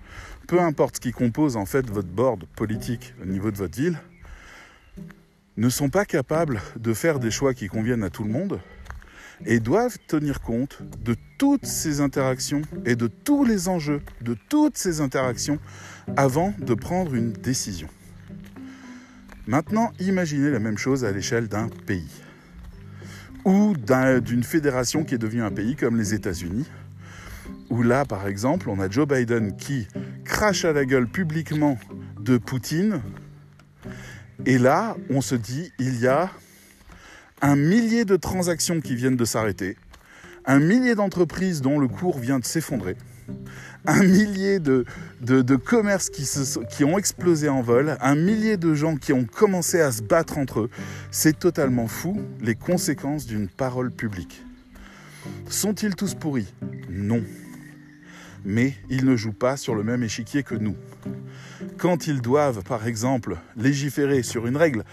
peu 0.46 0.60
importe 0.60 0.96
ce 0.96 1.00
qui 1.00 1.12
compose 1.12 1.56
en 1.56 1.66
fait 1.66 1.88
votre 1.88 2.08
board 2.08 2.44
politique 2.56 3.14
au 3.22 3.26
niveau 3.26 3.50
de 3.50 3.56
votre 3.56 3.78
ville, 3.78 3.98
ne 5.56 5.68
sont 5.68 5.90
pas 5.90 6.04
capables 6.04 6.60
de 6.76 6.94
faire 6.94 7.20
des 7.20 7.30
choix 7.30 7.54
qui 7.54 7.68
conviennent 7.68 8.02
à 8.02 8.10
tout 8.10 8.24
le 8.24 8.30
monde 8.30 8.60
et 9.46 9.60
doivent 9.60 9.98
tenir 10.06 10.40
compte 10.40 10.82
de 11.04 11.16
toutes 11.38 11.66
ces 11.66 12.00
interactions 12.00 12.62
et 12.84 12.96
de 12.96 13.06
tous 13.06 13.44
les 13.44 13.68
enjeux 13.68 14.02
de 14.20 14.36
toutes 14.48 14.76
ces 14.76 15.00
interactions 15.00 15.58
avant 16.16 16.54
de 16.58 16.74
prendre 16.74 17.14
une 17.14 17.32
décision. 17.32 17.88
Maintenant, 19.46 19.92
imaginez 20.00 20.50
la 20.50 20.58
même 20.58 20.78
chose 20.78 21.04
à 21.04 21.12
l'échelle 21.12 21.48
d'un 21.48 21.68
pays. 21.68 22.10
Ou 23.44 23.74
d'une 24.22 24.44
fédération 24.44 25.04
qui 25.04 25.14
est 25.14 25.18
devenue 25.18 25.42
un 25.42 25.50
pays 25.50 25.76
comme 25.76 25.96
les 25.96 26.12
États-Unis, 26.14 26.66
où 27.70 27.82
là, 27.82 28.04
par 28.04 28.26
exemple, 28.26 28.68
on 28.68 28.78
a 28.80 28.90
Joe 28.90 29.08
Biden 29.08 29.56
qui 29.56 29.88
crache 30.24 30.64
à 30.64 30.72
la 30.72 30.84
gueule 30.84 31.08
publiquement 31.08 31.78
de 32.20 32.36
Poutine, 32.36 33.00
et 34.46 34.58
là, 34.58 34.96
on 35.08 35.20
se 35.20 35.34
dit, 35.34 35.72
il 35.78 35.98
y 36.00 36.06
a 36.06 36.30
un 37.42 37.56
millier 37.56 38.04
de 38.04 38.16
transactions 38.16 38.80
qui 38.80 38.94
viennent 38.94 39.16
de 39.16 39.24
s'arrêter, 39.24 39.76
un 40.44 40.58
millier 40.58 40.94
d'entreprises 40.94 41.60
dont 41.60 41.78
le 41.78 41.88
cours 41.88 42.18
vient 42.18 42.38
de 42.38 42.44
s'effondrer, 42.44 42.96
un 43.86 44.02
millier 44.02 44.58
de, 44.58 44.84
commerces 45.56 46.10
qui 46.10 46.84
ont 46.84 46.98
explosé 46.98 47.48
en 47.48 47.62
vol, 47.62 47.96
un 48.00 48.14
millier 48.14 48.56
de 48.56 48.74
gens 48.74 48.96
qui 48.96 49.12
ont 49.12 49.24
commencé 49.24 49.80
à 49.80 49.92
se 49.92 50.02
battre 50.02 50.38
entre 50.38 50.60
eux. 50.60 50.70
C'est 51.10 51.38
totalement 51.38 51.86
fou 51.86 52.20
les 52.40 52.54
conséquences 52.54 53.26
d'une 53.26 53.48
parole 53.48 53.90
publique. 53.90 54.42
Sont-ils 55.48 55.94
tous 55.94 56.14
pourris? 56.14 56.52
Non. 56.88 57.22
Mais 58.44 58.74
ils 58.88 59.04
ne 59.04 59.16
jouent 59.16 59.32
pas 59.32 59.56
sur 59.56 59.74
le 59.74 59.82
même 59.82 60.02
échiquier 60.02 60.42
que 60.42 60.54
nous. 60.54 60.76
Quand 61.76 62.06
ils 62.06 62.22
doivent, 62.22 62.62
par 62.62 62.86
exemple, 62.86 63.36
légiférer 63.56 64.22
sur 64.22 64.46
une 64.46 64.56
règle 64.56 64.84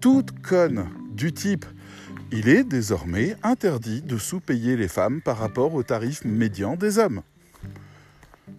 toute 0.00 0.40
conne 0.40 0.88
du 1.12 1.32
type 1.32 1.64
il 2.32 2.48
est 2.48 2.64
désormais 2.64 3.36
interdit 3.42 4.00
de 4.00 4.16
sous-payer 4.16 4.76
les 4.76 4.88
femmes 4.88 5.20
par 5.20 5.36
rapport 5.36 5.74
au 5.74 5.82
tarif 5.82 6.24
médian 6.24 6.76
des 6.76 6.98
hommes. 6.98 7.22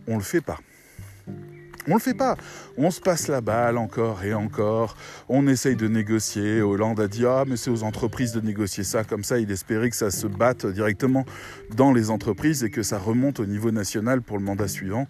On 0.08 0.14
ne 0.14 0.18
le 0.18 0.24
fait 0.24 0.42
pas. 0.42 0.60
On 1.88 1.96
le 1.96 2.00
fait 2.00 2.13
pas. 2.13 2.38
On 2.78 2.91
se 2.91 3.02
passe 3.02 3.28
la 3.28 3.41
balle 3.41 3.78
encore 3.78 4.24
et 4.24 4.34
encore. 4.34 4.96
On 5.28 5.48
essaye 5.48 5.76
de 5.76 5.88
négocier. 5.88 6.62
Hollande 6.62 7.00
a 7.02 7.08
dit 7.08 7.26
Ah, 7.26 7.43
mais 7.46 7.58
c'est 7.58 7.69
aux 7.69 7.84
entreprises 7.84 8.32
de 8.32 8.39
négocier 8.39 8.86
ça. 8.86 9.04
Comme 9.04 9.24
ça, 9.24 9.38
il 9.39 9.52
espérait 9.52 9.89
que 9.89 9.96
ça 9.96 10.10
se 10.10 10.26
batte 10.28 10.65
directement 10.65 11.26
dans 11.76 11.91
les 11.91 12.10
entreprises 12.10 12.63
et 12.63 12.69
que 12.69 12.84
ça 12.84 12.98
remonte 12.98 13.41
au 13.41 13.46
niveau 13.46 13.72
national 13.72 14.22
pour 14.22 14.38
le 14.38 14.43
mandat 14.43 14.69
suivant. 14.69 15.08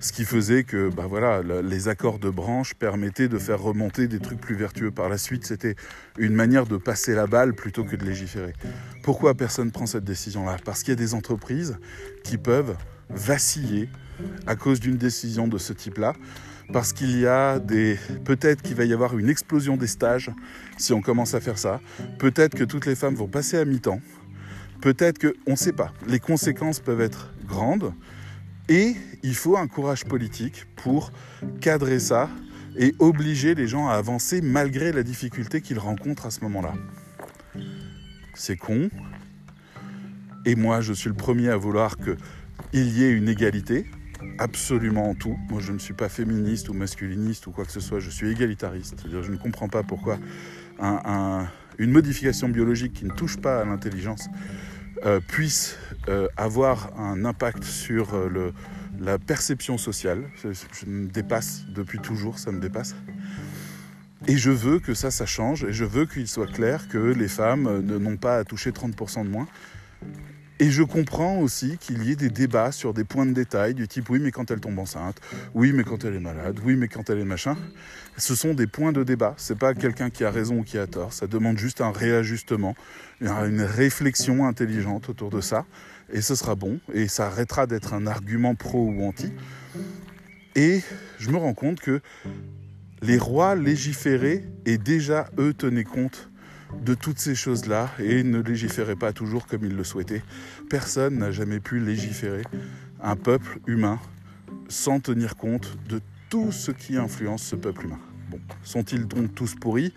Ce 0.00 0.12
qui 0.12 0.24
faisait 0.24 0.64
que 0.64 0.88
bah 0.88 1.06
voilà, 1.06 1.42
les 1.62 1.88
accords 1.88 2.18
de 2.18 2.30
branche 2.30 2.74
permettaient 2.74 3.28
de 3.28 3.38
faire 3.38 3.60
remonter 3.60 4.08
des 4.08 4.18
trucs 4.18 4.40
plus 4.40 4.54
vertueux 4.54 4.90
par 4.90 5.10
la 5.10 5.18
suite. 5.18 5.46
C'était 5.46 5.76
une 6.16 6.34
manière 6.34 6.66
de 6.66 6.78
passer 6.78 7.14
la 7.14 7.26
balle 7.26 7.54
plutôt 7.54 7.84
que 7.84 7.94
de 7.94 8.04
légiférer. 8.04 8.54
Pourquoi 9.02 9.34
personne 9.34 9.70
prend 9.70 9.86
cette 9.86 10.04
décision-là? 10.04 10.56
Parce 10.64 10.82
qu'il 10.82 10.90
y 10.90 10.96
a 10.96 10.96
des 10.96 11.12
entreprises 11.12 11.76
qui 12.24 12.38
peuvent 12.38 12.74
vaciller 13.10 13.90
à 14.46 14.56
cause 14.56 14.80
d'une 14.80 14.96
décision 14.96 15.48
de 15.48 15.58
ce 15.58 15.72
type-là, 15.72 16.14
parce 16.72 16.92
qu'il 16.92 17.18
y 17.18 17.26
a 17.26 17.58
des... 17.58 17.98
Peut-être 18.24 18.62
qu'il 18.62 18.74
va 18.74 18.84
y 18.84 18.92
avoir 18.92 19.16
une 19.18 19.28
explosion 19.28 19.76
des 19.76 19.86
stages 19.86 20.30
si 20.78 20.92
on 20.92 21.00
commence 21.00 21.34
à 21.34 21.40
faire 21.40 21.58
ça. 21.58 21.80
Peut-être 22.18 22.54
que 22.56 22.64
toutes 22.64 22.86
les 22.86 22.96
femmes 22.96 23.14
vont 23.14 23.28
passer 23.28 23.56
à 23.56 23.64
mi-temps. 23.64 24.00
Peut-être 24.80 25.18
que... 25.18 25.34
On 25.46 25.52
ne 25.52 25.56
sait 25.56 25.72
pas. 25.72 25.92
Les 26.08 26.18
conséquences 26.18 26.80
peuvent 26.80 27.00
être 27.00 27.32
grandes. 27.46 27.92
Et 28.68 28.96
il 29.22 29.34
faut 29.34 29.56
un 29.56 29.68
courage 29.68 30.04
politique 30.04 30.66
pour 30.74 31.12
cadrer 31.60 32.00
ça 32.00 32.28
et 32.76 32.94
obliger 32.98 33.54
les 33.54 33.68
gens 33.68 33.88
à 33.88 33.94
avancer 33.94 34.40
malgré 34.40 34.92
la 34.92 35.04
difficulté 35.04 35.60
qu'ils 35.60 35.78
rencontrent 35.78 36.26
à 36.26 36.30
ce 36.30 36.40
moment-là. 36.40 36.74
C'est 38.34 38.56
con. 38.56 38.90
Et 40.44 40.56
moi, 40.56 40.80
je 40.80 40.92
suis 40.92 41.08
le 41.08 41.16
premier 41.16 41.48
à 41.48 41.56
vouloir 41.56 41.96
qu'il 41.96 42.88
y 42.88 43.04
ait 43.04 43.10
une 43.10 43.28
égalité 43.28 43.86
absolument 44.38 45.10
en 45.10 45.14
tout. 45.14 45.36
Moi, 45.50 45.60
je 45.60 45.72
ne 45.72 45.78
suis 45.78 45.94
pas 45.94 46.08
féministe 46.08 46.68
ou 46.68 46.74
masculiniste 46.74 47.46
ou 47.46 47.50
quoi 47.52 47.64
que 47.64 47.72
ce 47.72 47.80
soit, 47.80 48.00
je 48.00 48.10
suis 48.10 48.30
égalitariste. 48.30 49.04
je 49.10 49.30
ne 49.30 49.36
comprends 49.36 49.68
pas 49.68 49.82
pourquoi 49.82 50.18
une 51.78 51.90
modification 51.90 52.48
biologique 52.48 52.94
qui 52.94 53.04
ne 53.04 53.12
touche 53.12 53.36
pas 53.36 53.60
à 53.60 53.64
l'intelligence 53.64 54.28
euh, 55.04 55.20
puisse 55.20 55.76
euh, 56.08 56.28
avoir 56.36 56.98
un 56.98 57.24
impact 57.24 57.64
sur 57.64 58.14
euh, 58.14 58.52
la 58.98 59.18
perception 59.18 59.76
sociale. 59.76 60.24
Je, 60.42 60.86
me 60.86 61.06
dépasse 61.06 61.66
depuis 61.68 61.98
toujours, 61.98 62.38
ça 62.38 62.50
me 62.50 62.60
dépasse. 62.60 62.94
Et 64.26 64.38
je 64.38 64.50
veux 64.50 64.80
que 64.80 64.94
ça, 64.94 65.10
ça 65.10 65.26
change, 65.26 65.64
et 65.64 65.72
je 65.72 65.84
veux 65.84 66.06
qu'il 66.06 66.26
soit 66.26 66.50
clair 66.50 66.88
que 66.88 66.98
les 66.98 67.28
femmes 67.28 67.80
n'ont 67.80 68.16
pas 68.16 68.38
à 68.38 68.44
toucher 68.44 68.70
30% 68.70 69.24
de 69.24 69.28
moins. 69.28 69.46
Et 70.58 70.70
je 70.70 70.82
comprends 70.82 71.38
aussi 71.38 71.76
qu'il 71.78 72.04
y 72.04 72.12
ait 72.12 72.16
des 72.16 72.30
débats 72.30 72.72
sur 72.72 72.94
des 72.94 73.04
points 73.04 73.26
de 73.26 73.32
détail 73.32 73.74
du 73.74 73.88
type 73.88 74.08
oui 74.08 74.20
mais 74.20 74.30
quand 74.30 74.50
elle 74.50 74.60
tombe 74.60 74.78
enceinte, 74.78 75.20
oui 75.54 75.72
mais 75.72 75.84
quand 75.84 76.04
elle 76.04 76.14
est 76.14 76.20
malade, 76.20 76.58
oui 76.64 76.76
mais 76.76 76.88
quand 76.88 77.10
elle 77.10 77.18
est 77.18 77.24
machin. 77.24 77.56
Ce 78.16 78.34
sont 78.34 78.54
des 78.54 78.66
points 78.66 78.92
de 78.92 79.04
débat. 79.04 79.34
C'est 79.36 79.58
pas 79.58 79.74
quelqu'un 79.74 80.08
qui 80.08 80.24
a 80.24 80.30
raison 80.30 80.60
ou 80.60 80.62
qui 80.62 80.78
a 80.78 80.86
tort. 80.86 81.12
Ça 81.12 81.26
demande 81.26 81.58
juste 81.58 81.82
un 81.82 81.92
réajustement, 81.92 82.74
une 83.20 83.60
réflexion 83.60 84.46
intelligente 84.46 85.10
autour 85.10 85.28
de 85.28 85.42
ça. 85.42 85.66
Et 86.10 86.22
ce 86.22 86.34
sera 86.34 86.54
bon. 86.54 86.80
Et 86.94 87.08
ça 87.08 87.26
arrêtera 87.26 87.66
d'être 87.66 87.92
un 87.92 88.06
argument 88.06 88.54
pro 88.54 88.86
ou 88.86 89.04
anti. 89.04 89.32
Et 90.54 90.80
je 91.18 91.28
me 91.28 91.36
rends 91.36 91.52
compte 91.52 91.80
que 91.80 92.00
les 93.02 93.18
rois 93.18 93.54
légiféraient 93.54 94.44
et 94.64 94.78
déjà 94.78 95.28
eux 95.38 95.52
tenaient 95.52 95.84
compte 95.84 96.30
de 96.84 96.94
toutes 96.94 97.18
ces 97.18 97.34
choses-là 97.34 97.90
et 97.98 98.22
ne 98.22 98.40
légiférait 98.40 98.96
pas 98.96 99.12
toujours 99.12 99.46
comme 99.46 99.64
il 99.64 99.76
le 99.76 99.84
souhaitait. 99.84 100.22
Personne 100.68 101.18
n'a 101.18 101.30
jamais 101.30 101.60
pu 101.60 101.80
légiférer 101.80 102.42
un 103.02 103.16
peuple 103.16 103.58
humain 103.66 104.00
sans 104.68 105.00
tenir 105.00 105.36
compte 105.36 105.76
de 105.88 106.00
tout 106.28 106.52
ce 106.52 106.70
qui 106.70 106.96
influence 106.96 107.42
ce 107.42 107.56
peuple 107.56 107.84
humain. 107.84 108.00
Bon, 108.30 108.40
sont-ils 108.64 109.06
donc 109.06 109.34
tous 109.34 109.54
pourris? 109.54 109.92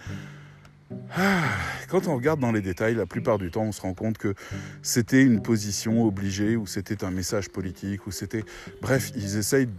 Ah, 1.16 1.44
quand 1.90 2.08
on 2.08 2.16
regarde 2.16 2.40
dans 2.40 2.52
les 2.52 2.62
détails, 2.62 2.96
la 2.96 3.06
plupart 3.06 3.38
du 3.38 3.52
temps, 3.52 3.64
on 3.64 3.72
se 3.72 3.82
rend 3.82 3.94
compte 3.94 4.18
que 4.18 4.34
c'était 4.82 5.22
une 5.22 5.42
position 5.42 6.04
obligée, 6.04 6.56
ou 6.56 6.66
c'était 6.66 7.04
un 7.04 7.12
message 7.12 7.50
politique, 7.50 8.08
ou 8.08 8.12
c'était... 8.12 8.44
Bref, 8.82 9.12
ils 9.16 9.38
essayent 9.38 9.70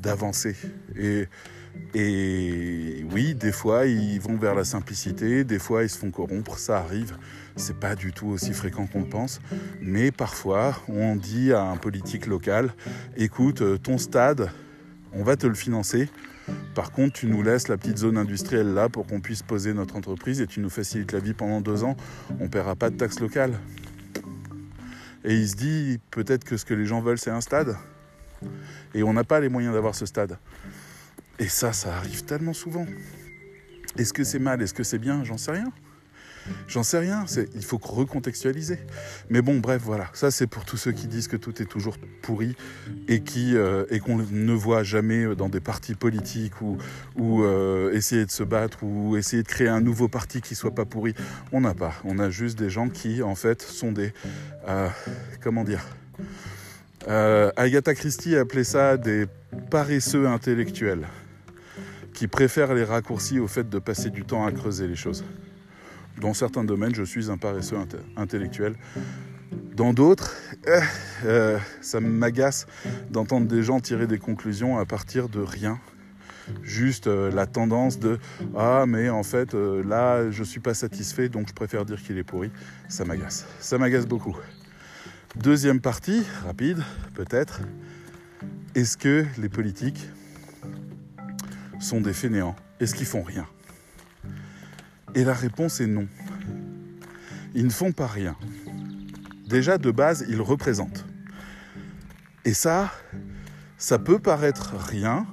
d'avancer. 0.00 0.56
Et 0.96 1.26
et 1.94 3.04
oui, 3.12 3.34
des 3.34 3.52
fois, 3.52 3.86
ils 3.86 4.18
vont 4.18 4.36
vers 4.36 4.54
la 4.54 4.64
simplicité, 4.64 5.44
des 5.44 5.58
fois, 5.58 5.82
ils 5.82 5.90
se 5.90 5.98
font 5.98 6.10
corrompre, 6.10 6.58
ça 6.58 6.78
arrive. 6.78 7.16
C'est 7.56 7.78
pas 7.78 7.94
du 7.94 8.12
tout 8.12 8.28
aussi 8.28 8.54
fréquent 8.54 8.86
qu'on 8.86 9.00
le 9.00 9.08
pense. 9.08 9.40
Mais 9.82 10.10
parfois, 10.10 10.74
on 10.88 11.16
dit 11.16 11.52
à 11.52 11.62
un 11.62 11.76
politique 11.76 12.26
local 12.26 12.72
écoute, 13.16 13.60
euh, 13.60 13.76
ton 13.76 13.98
stade, 13.98 14.50
on 15.12 15.22
va 15.22 15.36
te 15.36 15.46
le 15.46 15.54
financer. 15.54 16.08
Par 16.74 16.92
contre, 16.92 17.12
tu 17.12 17.26
nous 17.26 17.42
laisses 17.42 17.68
la 17.68 17.76
petite 17.76 17.98
zone 17.98 18.16
industrielle 18.16 18.72
là 18.72 18.88
pour 18.88 19.06
qu'on 19.06 19.20
puisse 19.20 19.42
poser 19.42 19.74
notre 19.74 19.96
entreprise 19.96 20.40
et 20.40 20.46
tu 20.46 20.60
nous 20.60 20.70
facilites 20.70 21.12
la 21.12 21.20
vie 21.20 21.34
pendant 21.34 21.60
deux 21.60 21.84
ans. 21.84 21.96
On 22.40 22.44
ne 22.44 22.48
paiera 22.48 22.74
pas 22.74 22.88
de 22.88 22.96
taxes 22.96 23.20
locales. 23.20 23.58
Et 25.24 25.34
il 25.34 25.48
se 25.48 25.56
dit 25.56 26.00
peut-être 26.10 26.44
que 26.44 26.56
ce 26.56 26.64
que 26.64 26.74
les 26.74 26.86
gens 26.86 27.02
veulent, 27.02 27.18
c'est 27.18 27.30
un 27.30 27.42
stade. 27.42 27.76
Et 28.94 29.02
on 29.02 29.12
n'a 29.12 29.24
pas 29.24 29.40
les 29.40 29.50
moyens 29.50 29.74
d'avoir 29.74 29.94
ce 29.94 30.06
stade. 30.06 30.38
Et 31.38 31.48
ça, 31.48 31.72
ça 31.72 31.96
arrive 31.96 32.24
tellement 32.24 32.52
souvent. 32.52 32.86
Est-ce 33.96 34.12
que 34.12 34.24
c'est 34.24 34.38
mal? 34.38 34.62
Est-ce 34.62 34.74
que 34.74 34.84
c'est 34.84 34.98
bien? 34.98 35.24
J'en 35.24 35.38
sais 35.38 35.52
rien. 35.52 35.72
J'en 36.66 36.82
sais 36.82 36.98
rien, 36.98 37.24
il 37.54 37.64
faut 37.64 37.78
recontextualiser. 37.80 38.78
Mais 39.30 39.42
bon, 39.42 39.58
bref, 39.58 39.82
voilà. 39.84 40.08
Ça, 40.12 40.30
c'est 40.30 40.46
pour 40.46 40.64
tous 40.64 40.76
ceux 40.76 40.92
qui 40.92 41.06
disent 41.06 41.28
que 41.28 41.36
tout 41.36 41.62
est 41.62 41.66
toujours 41.66 41.96
pourri 42.22 42.56
et 43.08 43.22
euh, 43.36 43.86
qu'on 44.00 44.18
ne 44.18 44.52
voit 44.52 44.82
jamais 44.82 45.36
dans 45.36 45.48
des 45.48 45.60
partis 45.60 45.94
politiques 45.94 46.60
ou, 46.60 46.78
euh, 47.44 47.92
essayer 47.92 48.26
de 48.26 48.30
se 48.30 48.42
battre 48.42 48.82
ou 48.82 49.16
essayer 49.16 49.42
de 49.42 49.48
créer 49.48 49.68
un 49.68 49.80
nouveau 49.80 50.08
parti 50.08 50.40
qui 50.40 50.54
soit 50.54 50.74
pas 50.74 50.84
pourri. 50.84 51.14
On 51.52 51.60
n'a 51.60 51.74
pas. 51.74 51.94
On 52.04 52.18
a 52.18 52.30
juste 52.30 52.58
des 52.58 52.70
gens 52.70 52.88
qui, 52.88 53.22
en 53.22 53.34
fait, 53.34 53.62
sont 53.62 53.92
des 53.92 54.12
euh, 54.68 54.88
comment 55.40 55.64
dire. 55.64 55.84
Agatha 57.56 57.94
Christie 57.94 58.36
appelait 58.36 58.64
ça 58.64 58.96
des 58.96 59.26
paresseux 59.70 60.28
intellectuels 60.28 61.08
qui 62.14 62.28
préfèrent 62.28 62.74
les 62.74 62.84
raccourcis 62.84 63.38
au 63.38 63.48
fait 63.48 63.68
de 63.68 63.78
passer 63.78 64.10
du 64.10 64.24
temps 64.24 64.46
à 64.46 64.52
creuser 64.52 64.86
les 64.86 64.96
choses. 64.96 65.24
Dans 66.20 66.34
certains 66.34 66.64
domaines, 66.64 66.94
je 66.94 67.02
suis 67.02 67.30
un 67.30 67.38
paresseux 67.38 67.76
intellectuel. 68.16 68.74
Dans 69.74 69.92
d'autres, 69.92 70.34
euh, 70.66 70.80
euh, 71.24 71.58
ça 71.80 72.00
m'agace 72.00 72.66
d'entendre 73.10 73.46
des 73.46 73.62
gens 73.62 73.80
tirer 73.80 74.06
des 74.06 74.18
conclusions 74.18 74.78
à 74.78 74.84
partir 74.84 75.28
de 75.28 75.40
rien 75.40 75.80
juste 76.62 77.06
euh, 77.06 77.30
la 77.30 77.46
tendance 77.46 77.98
de 77.98 78.18
ah 78.56 78.84
mais 78.86 79.08
en 79.08 79.22
fait 79.22 79.54
euh, 79.54 79.82
là 79.84 80.30
je 80.30 80.42
suis 80.42 80.60
pas 80.60 80.74
satisfait 80.74 81.28
donc 81.28 81.48
je 81.48 81.52
préfère 81.52 81.84
dire 81.84 82.02
qu'il 82.02 82.18
est 82.18 82.24
pourri, 82.24 82.50
ça 82.88 83.04
m'agace. 83.04 83.46
Ça 83.60 83.78
m'agace 83.78 84.06
beaucoup. 84.06 84.36
Deuxième 85.36 85.80
partie, 85.80 86.22
rapide 86.44 86.78
peut-être. 87.14 87.60
Est-ce 88.74 88.96
que 88.96 89.24
les 89.38 89.48
politiques 89.48 90.08
sont 91.82 92.00
des 92.00 92.12
fainéants 92.12 92.56
Est-ce 92.80 92.94
qu'ils 92.94 93.06
font 93.06 93.22
rien? 93.22 93.46
Et 95.14 95.24
la 95.24 95.34
réponse 95.34 95.80
est 95.80 95.86
non. 95.86 96.06
Ils 97.54 97.66
ne 97.66 97.70
font 97.70 97.92
pas 97.92 98.06
rien. 98.06 98.36
Déjà 99.48 99.76
de 99.76 99.90
base, 99.90 100.24
ils 100.28 100.40
représentent. 100.40 101.04
Et 102.44 102.54
ça, 102.54 102.90
ça 103.76 103.98
peut 103.98 104.18
paraître 104.18 104.74
rien, 104.76 105.26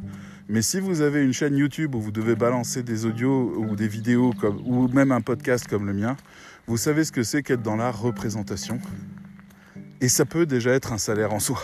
mais 0.49 0.61
si 0.61 0.79
vous 0.79 1.01
avez 1.01 1.23
une 1.23 1.33
chaîne 1.33 1.55
YouTube 1.55 1.95
où 1.95 2.01
vous 2.01 2.11
devez 2.11 2.35
balancer 2.35 2.83
des 2.83 3.05
audios 3.05 3.53
ou 3.57 3.75
des 3.75 3.87
vidéos 3.87 4.33
ou 4.65 4.87
même 4.89 5.11
un 5.11 5.21
podcast 5.21 5.67
comme 5.67 5.85
le 5.85 5.93
mien, 5.93 6.17
vous 6.67 6.77
savez 6.77 7.03
ce 7.03 7.11
que 7.11 7.23
c'est 7.23 7.41
qu'être 7.43 7.61
dans 7.61 7.75
la 7.75 7.91
représentation. 7.91 8.79
Et 10.01 10.09
ça 10.09 10.25
peut 10.25 10.45
déjà 10.45 10.71
être 10.71 10.91
un 10.91 10.97
salaire 10.97 11.33
en 11.33 11.39
soi. 11.39 11.61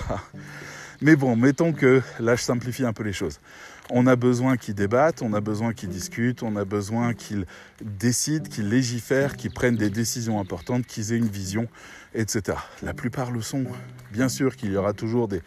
Mais 1.02 1.15
bon, 1.15 1.36
mettons 1.36 1.74
que 1.74 2.02
là 2.19 2.36
je 2.36 2.41
simplifie 2.41 2.86
un 2.86 2.93
peu 2.93 3.04
les 3.04 3.13
choses. 3.13 3.39
On 3.91 4.08
a 4.08 4.15
besoin 4.15 4.58
qu'ils 4.58 4.74
débattent, 4.74 5.21
on 5.21 5.34
a 5.34 5.41
besoin 5.41 5.74
qu'ils 5.74 5.89
discutent, 5.89 6.41
on 6.41 6.56
a 6.56 6.65
besoin 6.65 7.13
qu'ils 7.13 7.45
décident, 7.82 8.50
qu'ils 8.50 8.69
légifèrent, 8.69 9.38
qu'ils 9.38 9.52
prennent 9.52 9.76
des 9.76 9.91
décisions 9.91 10.39
importantes, 10.39 10.88
qu'ils 10.88 11.13
aient 11.13 11.17
une 11.17 11.28
vision, 11.28 11.67
etc. 12.15 12.58
La 12.82 12.93
plupart 12.93 13.32
le 13.32 13.41
sont. 13.41 13.65
Bien 14.12 14.28
sûr 14.28 14.56
qu'il 14.56 14.71
y 14.71 14.78
aura 14.78 14.93
toujours 14.93 15.28
des... 15.28 15.41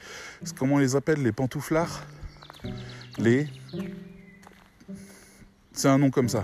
Comment 0.57 0.77
on 0.77 0.79
les 0.79 0.95
appelle 0.95 1.23
Les 1.23 1.33
pantouflards? 1.33 2.05
Les... 3.19 3.49
C'est 5.73 5.89
un 5.89 5.99
nom 5.99 6.11
comme 6.11 6.29
ça. 6.29 6.43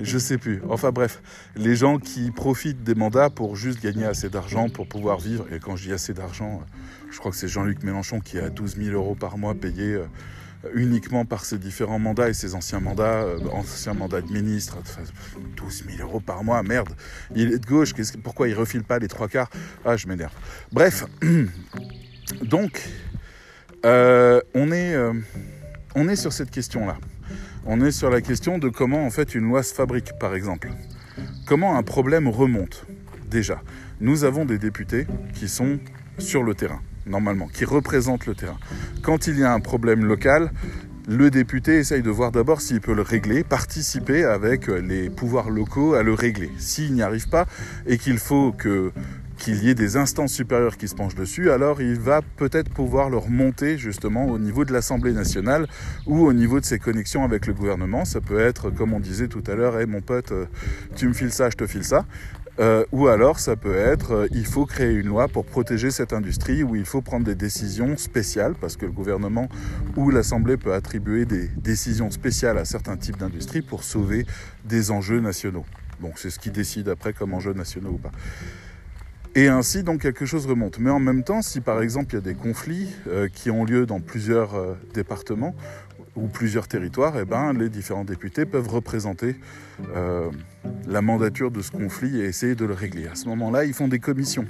Je 0.00 0.18
sais 0.18 0.38
plus. 0.38 0.62
Enfin 0.68 0.90
bref, 0.90 1.22
les 1.54 1.76
gens 1.76 1.98
qui 1.98 2.30
profitent 2.30 2.82
des 2.82 2.94
mandats 2.94 3.30
pour 3.30 3.56
juste 3.56 3.80
gagner 3.80 4.04
assez 4.04 4.28
d'argent 4.30 4.68
pour 4.68 4.88
pouvoir 4.88 5.18
vivre. 5.18 5.46
Et 5.52 5.60
quand 5.60 5.76
je 5.76 5.88
dis 5.88 5.92
assez 5.92 6.14
d'argent, 6.14 6.62
je 7.10 7.18
crois 7.18 7.30
que 7.30 7.36
c'est 7.36 7.48
Jean-Luc 7.48 7.84
Mélenchon 7.84 8.20
qui 8.20 8.38
a 8.38 8.48
12 8.48 8.76
000 8.76 8.96
euros 8.96 9.14
par 9.14 9.38
mois 9.38 9.54
payés 9.54 9.94
euh, 9.94 10.06
uniquement 10.74 11.24
par 11.24 11.44
ses 11.44 11.58
différents 11.58 11.98
mandats 11.98 12.28
et 12.28 12.34
ses 12.34 12.54
anciens 12.54 12.80
mandats, 12.80 13.22
euh, 13.24 13.38
anciens 13.52 13.94
mandats 13.94 14.20
de 14.20 14.32
ministre. 14.32 14.78
12 15.56 15.84
000 15.96 16.08
euros 16.08 16.20
par 16.20 16.44
mois, 16.44 16.62
merde. 16.62 16.90
Il 17.34 17.52
est 17.52 17.58
de 17.58 17.66
gauche, 17.66 17.92
pourquoi 18.22 18.48
il 18.48 18.54
refile 18.54 18.84
pas 18.84 18.98
les 18.98 19.08
trois 19.08 19.28
quarts? 19.28 19.50
Ah, 19.84 19.96
je 19.96 20.06
m'énerve. 20.06 20.32
Bref, 20.72 21.04
donc, 22.42 22.88
euh, 23.84 24.40
on, 24.54 24.72
est, 24.72 24.96
on 25.94 26.08
est 26.08 26.16
sur 26.16 26.32
cette 26.32 26.50
question-là. 26.50 26.96
On 27.64 27.80
est 27.80 27.92
sur 27.92 28.10
la 28.10 28.20
question 28.20 28.58
de 28.58 28.68
comment 28.68 29.06
en 29.06 29.10
fait 29.10 29.34
une 29.34 29.48
loi 29.48 29.62
se 29.62 29.72
fabrique, 29.72 30.18
par 30.18 30.34
exemple. 30.34 30.70
Comment 31.46 31.76
un 31.76 31.82
problème 31.82 32.28
remonte? 32.28 32.86
Déjà, 33.30 33.62
nous 34.00 34.24
avons 34.24 34.44
des 34.44 34.58
députés 34.58 35.06
qui 35.34 35.48
sont 35.48 35.78
sur 36.18 36.42
le 36.42 36.54
terrain, 36.54 36.82
normalement, 37.06 37.48
qui 37.48 37.64
représentent 37.64 38.26
le 38.26 38.34
terrain. 38.34 38.58
Quand 39.02 39.26
il 39.26 39.38
y 39.38 39.44
a 39.44 39.52
un 39.52 39.60
problème 39.60 40.04
local, 40.04 40.50
le 41.08 41.30
député 41.30 41.78
essaye 41.78 42.02
de 42.02 42.10
voir 42.10 42.30
d'abord 42.30 42.60
s'il 42.60 42.80
peut 42.80 42.94
le 42.94 43.02
régler, 43.02 43.42
participer 43.42 44.24
avec 44.24 44.68
les 44.68 45.10
pouvoirs 45.10 45.50
locaux 45.50 45.94
à 45.94 46.02
le 46.02 46.14
régler. 46.14 46.50
S'il 46.58 46.94
n'y 46.94 47.02
arrive 47.02 47.28
pas 47.28 47.46
et 47.86 47.98
qu'il 47.98 48.18
faut 48.18 48.52
que 48.52 48.92
qu'il 49.42 49.64
y 49.64 49.70
ait 49.70 49.74
des 49.74 49.96
instances 49.96 50.32
supérieures 50.32 50.76
qui 50.76 50.86
se 50.86 50.94
penchent 50.94 51.16
dessus, 51.16 51.50
alors 51.50 51.82
il 51.82 51.98
va 51.98 52.20
peut-être 52.36 52.70
pouvoir 52.70 53.10
le 53.10 53.16
remonter 53.16 53.76
justement 53.76 54.26
au 54.26 54.38
niveau 54.38 54.64
de 54.64 54.72
l'Assemblée 54.72 55.12
nationale 55.12 55.66
ou 56.06 56.24
au 56.24 56.32
niveau 56.32 56.60
de 56.60 56.64
ses 56.64 56.78
connexions 56.78 57.24
avec 57.24 57.48
le 57.48 57.52
gouvernement. 57.52 58.04
Ça 58.04 58.20
peut 58.20 58.38
être, 58.38 58.70
comme 58.70 58.92
on 58.92 59.00
disait 59.00 59.26
tout 59.26 59.42
à 59.48 59.56
l'heure, 59.56 59.80
hey, 59.80 59.86
mon 59.86 60.00
pote, 60.00 60.30
euh, 60.30 60.44
tu 60.94 61.08
me 61.08 61.12
files 61.12 61.32
ça, 61.32 61.50
je 61.50 61.56
te 61.56 61.66
file 61.66 61.82
ça. 61.82 62.04
Euh, 62.58 62.84
ou 62.92 63.08
alors 63.08 63.38
ça 63.38 63.56
peut 63.56 63.74
être, 63.74 64.12
euh, 64.12 64.28
il 64.30 64.44
faut 64.44 64.66
créer 64.66 64.92
une 64.92 65.06
loi 65.06 65.26
pour 65.26 65.46
protéger 65.46 65.90
cette 65.90 66.12
industrie, 66.12 66.62
où 66.62 66.76
il 66.76 66.84
faut 66.84 67.00
prendre 67.00 67.24
des 67.24 67.34
décisions 67.34 67.96
spéciales, 67.96 68.54
parce 68.60 68.76
que 68.76 68.84
le 68.84 68.92
gouvernement 68.92 69.48
ou 69.96 70.10
l'Assemblée 70.10 70.58
peut 70.58 70.74
attribuer 70.74 71.24
des 71.24 71.48
décisions 71.48 72.10
spéciales 72.10 72.58
à 72.58 72.66
certains 72.66 72.96
types 72.96 73.16
d'industries 73.16 73.62
pour 73.62 73.84
sauver 73.84 74.26
des 74.66 74.90
enjeux 74.90 75.20
nationaux. 75.20 75.64
Bon, 76.00 76.12
c'est 76.16 76.30
ce 76.30 76.38
qui 76.38 76.50
décide 76.50 76.88
après 76.88 77.14
comme 77.14 77.32
enjeux 77.32 77.54
nationaux 77.54 77.92
ou 77.92 77.98
pas. 77.98 78.12
Et 79.34 79.48
ainsi, 79.48 79.82
donc, 79.82 80.02
quelque 80.02 80.26
chose 80.26 80.44
remonte. 80.44 80.78
Mais 80.78 80.90
en 80.90 81.00
même 81.00 81.24
temps, 81.24 81.40
si 81.40 81.62
par 81.62 81.80
exemple 81.80 82.10
il 82.10 82.14
y 82.16 82.18
a 82.18 82.20
des 82.20 82.34
conflits 82.34 82.88
euh, 83.08 83.28
qui 83.32 83.50
ont 83.50 83.64
lieu 83.64 83.86
dans 83.86 84.00
plusieurs 84.00 84.76
départements 84.92 85.54
ou 86.16 86.28
plusieurs 86.28 86.68
territoires, 86.68 87.14
eh 87.18 87.24
ben, 87.24 87.52
les 87.52 87.68
différents 87.68 88.04
députés 88.04 88.44
peuvent 88.44 88.68
représenter 88.68 89.36
euh, 89.94 90.30
la 90.86 91.00
mandature 91.00 91.50
de 91.50 91.62
ce 91.62 91.70
conflit 91.70 92.20
et 92.20 92.24
essayer 92.24 92.54
de 92.54 92.64
le 92.64 92.74
régler. 92.74 93.06
À 93.06 93.14
ce 93.14 93.26
moment-là, 93.28 93.64
ils 93.64 93.72
font 93.72 93.88
des 93.88 93.98
commissions. 93.98 94.46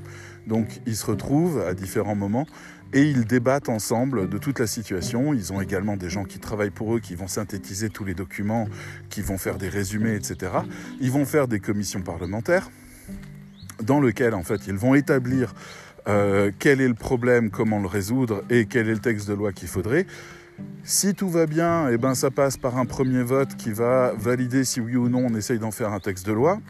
Donc, 0.46 0.81
ils 0.87 0.96
se 0.96 1.07
retrouvent 1.07 1.61
à 1.61 1.75
différents 1.75 2.16
moments 2.16 2.46
et 2.92 3.03
ils 3.03 3.25
débattent 3.25 3.68
ensemble 3.68 4.29
de 4.29 4.38
toute 4.38 4.59
la 4.59 4.66
situation. 4.66 5.33
Ils 5.33 5.53
ont 5.53 5.61
également 5.61 5.96
des 5.96 6.11
gens 6.11 6.25
qui 6.25 6.38
travaillent 6.38 6.70
pour 6.70 6.94
eux, 6.96 7.01
qui 7.01 7.14
vont 7.14 7.29
synthétiser 7.29 7.90
tous 7.90 8.05
les 8.05 8.14
documents, 8.14 8.68
qui 9.09 9.22
vont 9.22 9.38
faire 9.38 9.57
des 9.57 9.68
résumés, 9.68 10.14
etc. 10.14 10.53
Ils 11.01 11.11
vont 11.11 11.25
faire 11.25 11.48
des 11.48 11.61
commissions 11.61 12.03
parlementaires 12.03 12.70
dans 13.83 14.01
lequel 14.01 14.35
en 14.35 14.42
fait 14.42 14.66
ils 14.66 14.75
vont 14.75 14.94
établir 14.94 15.55
euh, 16.09 16.51
quel 16.59 16.81
est 16.81 16.88
le 16.88 16.94
problème, 16.94 17.51
comment 17.51 17.81
le 17.81 17.87
résoudre 17.87 18.42
et 18.51 18.66
quel 18.66 18.88
est 18.88 18.94
le 18.94 19.01
texte 19.01 19.29
de 19.29 19.35
loi 19.35 19.53
qu'il 19.53 19.68
faudrait. 19.68 20.07
Si 20.84 21.14
tout 21.14 21.28
va 21.28 21.46
bien, 21.46 21.88
eh 21.90 21.96
ben 21.96 22.14
ça 22.14 22.30
passe 22.30 22.56
par 22.56 22.76
un 22.76 22.86
premier 22.86 23.22
vote 23.22 23.56
qui 23.56 23.72
va 23.72 24.12
valider 24.14 24.64
si 24.64 24.80
oui 24.80 24.96
ou 24.96 25.08
non 25.08 25.26
on 25.26 25.34
essaye 25.36 25.58
d'en 25.58 25.70
faire 25.70 25.92
un 25.92 26.00
texte 26.00 26.26
de 26.26 26.32
loi. 26.32 26.60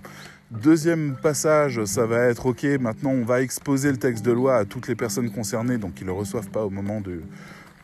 Deuxième 0.51 1.17
passage, 1.17 1.83
ça 1.87 2.05
va 2.05 2.27
être 2.27 2.45
OK, 2.45 2.65
maintenant 2.79 3.13
on 3.13 3.25
va 3.25 3.41
exposer 3.41 3.91
le 3.91 3.97
texte 3.97 4.23
de 4.23 4.33
loi 4.33 4.57
à 4.57 4.65
toutes 4.67 4.87
les 4.87 4.95
personnes 4.95 5.31
concernées, 5.31 5.79
donc 5.79 5.99
ils 5.99 6.05
ne 6.05 6.09
le 6.09 6.13
reçoivent 6.13 6.51
pas 6.51 6.63
au 6.67 6.69
moment 6.69 7.01
de, 7.01 7.23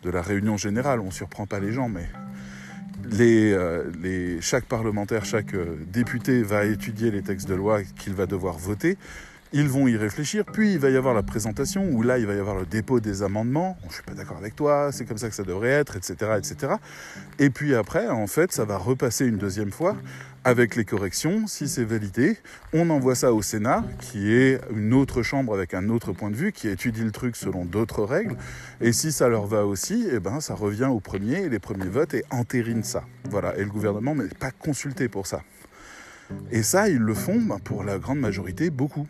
la 0.04 0.20
réunion 0.20 0.58
générale, 0.58 1.00
on 1.00 1.06
ne 1.06 1.10
surprend 1.10 1.46
pas 1.46 1.60
les 1.60 1.72
gens, 1.72 1.88
mais 1.88 2.06
euh, 3.20 4.38
chaque 4.42 4.66
parlementaire, 4.66 5.24
chaque 5.24 5.54
euh, 5.54 5.76
député 5.90 6.42
va 6.42 6.66
étudier 6.66 7.10
les 7.10 7.22
textes 7.22 7.48
de 7.48 7.54
loi 7.54 7.82
qu'il 7.82 8.12
va 8.12 8.26
devoir 8.26 8.58
voter. 8.58 8.98
Ils 9.54 9.68
vont 9.68 9.88
y 9.88 9.96
réfléchir, 9.96 10.44
puis 10.44 10.74
il 10.74 10.78
va 10.78 10.90
y 10.90 10.96
avoir 10.96 11.14
la 11.14 11.22
présentation, 11.22 11.88
où 11.90 12.02
là, 12.02 12.18
il 12.18 12.26
va 12.26 12.34
y 12.34 12.38
avoir 12.38 12.56
le 12.56 12.66
dépôt 12.66 13.00
des 13.00 13.22
amendements. 13.22 13.78
je 13.84 13.86
ne 13.86 13.92
suis 13.92 14.02
pas 14.02 14.12
d'accord 14.12 14.36
avec 14.36 14.54
toi, 14.54 14.90
c'est 14.92 15.06
comme 15.06 15.16
ça 15.16 15.30
que 15.30 15.34
ça 15.34 15.42
devrait 15.42 15.70
être, 15.70 15.96
etc., 15.96 16.32
etc. 16.36 16.74
Et 17.38 17.48
puis 17.48 17.74
après, 17.74 18.08
en 18.08 18.26
fait, 18.26 18.52
ça 18.52 18.66
va 18.66 18.76
repasser 18.76 19.24
une 19.24 19.38
deuxième 19.38 19.72
fois 19.72 19.96
avec 20.44 20.76
les 20.76 20.84
corrections. 20.84 21.46
Si 21.46 21.66
c'est 21.66 21.84
validé, 21.84 22.36
on 22.74 22.90
envoie 22.90 23.14
ça 23.14 23.32
au 23.32 23.40
Sénat, 23.40 23.84
qui 24.00 24.30
est 24.34 24.60
une 24.70 24.92
autre 24.92 25.22
chambre 25.22 25.54
avec 25.54 25.72
un 25.72 25.88
autre 25.88 26.12
point 26.12 26.30
de 26.30 26.36
vue, 26.36 26.52
qui 26.52 26.68
étudie 26.68 27.02
le 27.02 27.10
truc 27.10 27.34
selon 27.34 27.64
d'autres 27.64 28.04
règles. 28.04 28.36
Et 28.82 28.92
si 28.92 29.12
ça 29.12 29.28
leur 29.28 29.46
va 29.46 29.64
aussi, 29.64 30.06
eh 30.12 30.20
ben, 30.20 30.40
ça 30.40 30.54
revient 30.54 30.90
au 30.90 31.00
premier, 31.00 31.44
et 31.44 31.48
les 31.48 31.58
premiers 31.58 31.88
votes, 31.88 32.12
et 32.12 32.22
entérinent 32.30 32.84
ça. 32.84 33.02
Voilà. 33.30 33.56
Et 33.56 33.64
le 33.64 33.70
gouvernement 33.70 34.14
n'est 34.14 34.28
pas 34.28 34.50
consulté 34.50 35.08
pour 35.08 35.26
ça. 35.26 35.40
Et 36.50 36.62
ça, 36.62 36.90
ils 36.90 36.98
le 36.98 37.14
font, 37.14 37.40
ben, 37.40 37.58
pour 37.58 37.82
la 37.82 37.98
grande 37.98 38.18
majorité, 38.18 38.68
beaucoup. 38.68 39.06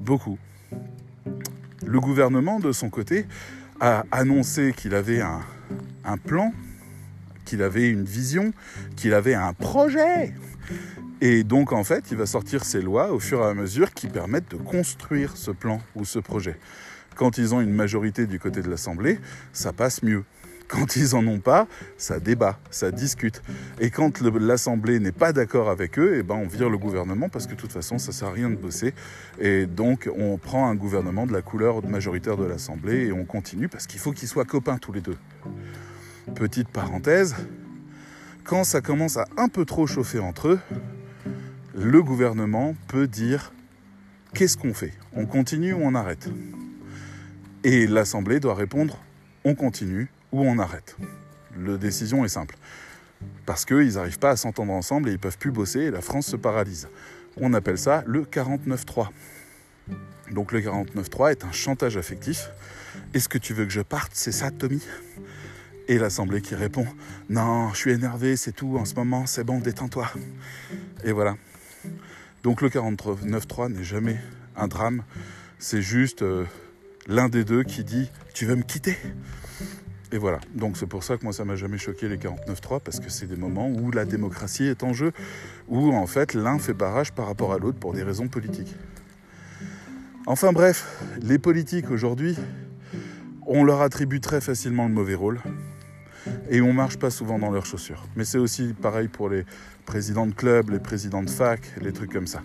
Beaucoup. 0.00 0.38
Le 1.86 2.00
gouvernement, 2.00 2.60
de 2.60 2.72
son 2.72 2.90
côté, 2.90 3.26
a 3.80 4.04
annoncé 4.12 4.74
qu'il 4.76 4.94
avait 4.94 5.20
un, 5.22 6.18
plan, 6.18 6.52
qu'il 7.44 7.62
avait 7.62 7.88
une 7.88 8.04
vision, 8.04 8.52
qu'il 8.96 9.14
avait 9.14 9.34
un 9.34 9.52
projet. 9.52 10.34
Et 11.20 11.44
donc, 11.44 11.72
en 11.72 11.84
fait, 11.84 12.04
il 12.10 12.16
va 12.16 12.26
sortir 12.26 12.64
ces 12.64 12.80
lois 12.80 13.12
au 13.12 13.18
fur 13.18 13.40
et 13.40 13.46
à 13.46 13.54
mesure 13.54 13.92
qui 13.92 14.08
permettent 14.08 14.50
de 14.50 14.56
construire 14.56 15.36
ce 15.36 15.50
plan 15.50 15.80
ou 15.96 16.04
ce 16.04 16.18
projet. 16.18 16.58
Quand 17.16 17.38
ils 17.38 17.54
ont 17.54 17.60
une 17.60 17.72
majorité 17.72 18.26
du 18.26 18.38
côté 18.38 18.62
de 18.62 18.70
l'Assemblée, 18.70 19.18
ça 19.52 19.72
passe 19.72 20.02
mieux. 20.02 20.24
Quand 20.70 20.94
ils 20.94 21.14
n'en 21.14 21.26
ont 21.26 21.40
pas, 21.40 21.66
ça 21.96 22.20
débat, 22.20 22.60
ça 22.70 22.92
discute. 22.92 23.42
Et 23.80 23.90
quand 23.90 24.20
l'Assemblée 24.20 25.00
n'est 25.00 25.10
pas 25.10 25.32
d'accord 25.32 25.68
avec 25.68 25.98
eux, 25.98 26.18
eh 26.18 26.22
ben 26.22 26.36
on 26.36 26.46
vire 26.46 26.70
le 26.70 26.78
gouvernement 26.78 27.28
parce 27.28 27.48
que 27.48 27.54
de 27.54 27.60
toute 27.60 27.72
façon, 27.72 27.98
ça 27.98 28.08
ne 28.08 28.12
sert 28.12 28.28
à 28.28 28.32
rien 28.32 28.48
de 28.48 28.54
bosser. 28.54 28.94
Et 29.40 29.66
donc, 29.66 30.08
on 30.16 30.38
prend 30.38 30.68
un 30.68 30.76
gouvernement 30.76 31.26
de 31.26 31.32
la 31.32 31.42
couleur 31.42 31.84
majoritaire 31.84 32.36
de 32.36 32.44
l'Assemblée 32.44 33.06
et 33.06 33.12
on 33.12 33.24
continue 33.24 33.68
parce 33.68 33.88
qu'il 33.88 33.98
faut 33.98 34.12
qu'ils 34.12 34.28
soient 34.28 34.44
copains 34.44 34.78
tous 34.78 34.92
les 34.92 35.00
deux. 35.00 35.16
Petite 36.36 36.68
parenthèse, 36.68 37.34
quand 38.44 38.62
ça 38.62 38.80
commence 38.80 39.16
à 39.16 39.26
un 39.36 39.48
peu 39.48 39.64
trop 39.64 39.88
chauffer 39.88 40.20
entre 40.20 40.48
eux, 40.48 40.60
le 41.74 42.00
gouvernement 42.00 42.76
peut 42.86 43.08
dire 43.08 43.52
qu'est-ce 44.34 44.56
qu'on 44.56 44.72
fait? 44.72 44.94
On 45.14 45.26
continue 45.26 45.72
ou 45.72 45.80
on 45.82 45.96
arrête? 45.96 46.28
Et 47.64 47.88
l'Assemblée 47.88 48.38
doit 48.38 48.54
répondre 48.54 48.96
on 49.44 49.54
continue 49.54 50.08
ou 50.32 50.42
on 50.42 50.58
arrête. 50.58 50.96
La 51.58 51.76
décision 51.76 52.24
est 52.24 52.28
simple. 52.28 52.56
Parce 53.46 53.64
qu'ils 53.64 53.94
n'arrivent 53.94 54.18
pas 54.18 54.30
à 54.30 54.36
s'entendre 54.36 54.72
ensemble 54.72 55.08
et 55.08 55.12
ils 55.12 55.16
ne 55.16 55.20
peuvent 55.20 55.38
plus 55.38 55.50
bosser 55.50 55.80
et 55.80 55.90
la 55.90 56.00
France 56.00 56.26
se 56.26 56.36
paralyse. 56.36 56.88
On 57.36 57.52
appelle 57.54 57.78
ça 57.78 58.02
le 58.06 58.24
49-3. 58.24 59.08
Donc 60.30 60.52
le 60.52 60.60
49-3 60.60 61.32
est 61.32 61.44
un 61.44 61.52
chantage 61.52 61.96
affectif. 61.96 62.50
Est-ce 63.14 63.28
que 63.28 63.38
tu 63.38 63.54
veux 63.54 63.64
que 63.64 63.72
je 63.72 63.80
parte? 63.80 64.12
C'est 64.14 64.32
ça, 64.32 64.50
Tommy? 64.50 64.82
Et 65.88 65.98
l'Assemblée 65.98 66.40
qui 66.40 66.54
répond 66.54 66.86
Non, 67.28 67.70
je 67.72 67.78
suis 67.78 67.90
énervé, 67.90 68.36
c'est 68.36 68.52
tout, 68.52 68.76
en 68.78 68.84
ce 68.84 68.94
moment, 68.94 69.26
c'est 69.26 69.42
bon, 69.42 69.58
détends-toi. 69.58 70.08
Et 71.04 71.12
voilà. 71.12 71.34
Donc 72.42 72.62
le 72.62 72.68
49.3 72.68 73.72
n'est 73.72 73.84
jamais 73.84 74.18
un 74.56 74.68
drame, 74.68 75.02
c'est 75.58 75.82
juste 75.82 76.22
euh, 76.22 76.44
l'un 77.06 77.28
des 77.28 77.44
deux 77.44 77.64
qui 77.64 77.84
dit 77.84 78.10
Tu 78.34 78.46
veux 78.46 78.56
me 78.56 78.62
quitter? 78.62 78.96
Et 80.12 80.18
voilà. 80.18 80.40
Donc 80.54 80.76
c'est 80.76 80.86
pour 80.86 81.04
ça 81.04 81.16
que 81.16 81.24
moi 81.24 81.32
ça 81.32 81.44
m'a 81.44 81.56
jamais 81.56 81.78
choqué 81.78 82.08
les 82.08 82.16
49.3 82.16 82.80
parce 82.80 83.00
que 83.00 83.10
c'est 83.10 83.26
des 83.26 83.36
moments 83.36 83.68
où 83.68 83.90
la 83.90 84.04
démocratie 84.04 84.64
est 84.64 84.82
en 84.82 84.92
jeu, 84.92 85.12
où 85.68 85.92
en 85.92 86.06
fait 86.06 86.34
l'un 86.34 86.58
fait 86.58 86.74
barrage 86.74 87.12
par 87.12 87.26
rapport 87.26 87.52
à 87.52 87.58
l'autre 87.58 87.78
pour 87.78 87.92
des 87.92 88.02
raisons 88.02 88.28
politiques. 88.28 88.74
Enfin 90.26 90.52
bref, 90.52 91.02
les 91.22 91.38
politiques 91.38 91.90
aujourd'hui, 91.90 92.36
on 93.46 93.64
leur 93.64 93.80
attribue 93.80 94.20
très 94.20 94.40
facilement 94.40 94.86
le 94.86 94.94
mauvais 94.94 95.14
rôle 95.14 95.40
et 96.50 96.60
on 96.60 96.72
marche 96.72 96.98
pas 96.98 97.10
souvent 97.10 97.38
dans 97.38 97.50
leurs 97.50 97.66
chaussures. 97.66 98.04
Mais 98.16 98.24
c'est 98.24 98.38
aussi 98.38 98.74
pareil 98.74 99.08
pour 99.08 99.28
les 99.28 99.44
présidents 99.86 100.26
de 100.26 100.34
club, 100.34 100.70
les 100.70 100.78
présidents 100.78 101.22
de 101.22 101.30
fac, 101.30 101.60
les 101.80 101.92
trucs 101.92 102.12
comme 102.12 102.26
ça. 102.26 102.42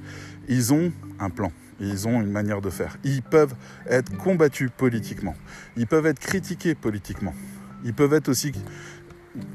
Ils 0.48 0.74
ont 0.74 0.92
un 1.20 1.30
plan. 1.30 1.52
Ils 1.80 2.08
ont 2.08 2.22
une 2.22 2.32
manière 2.32 2.62
de 2.62 2.70
faire. 2.70 2.98
Ils 3.04 3.22
peuvent 3.22 3.54
être 3.90 4.16
combattus 4.18 4.70
politiquement. 4.76 5.36
Ils 5.76 5.88
peuvent 5.88 6.06
être 6.06 6.20
critiqués 6.20 6.74
politiquement. 6.74 7.34
Ils 7.86 7.94
peuvent 7.94 8.14
être 8.14 8.28
aussi 8.28 8.52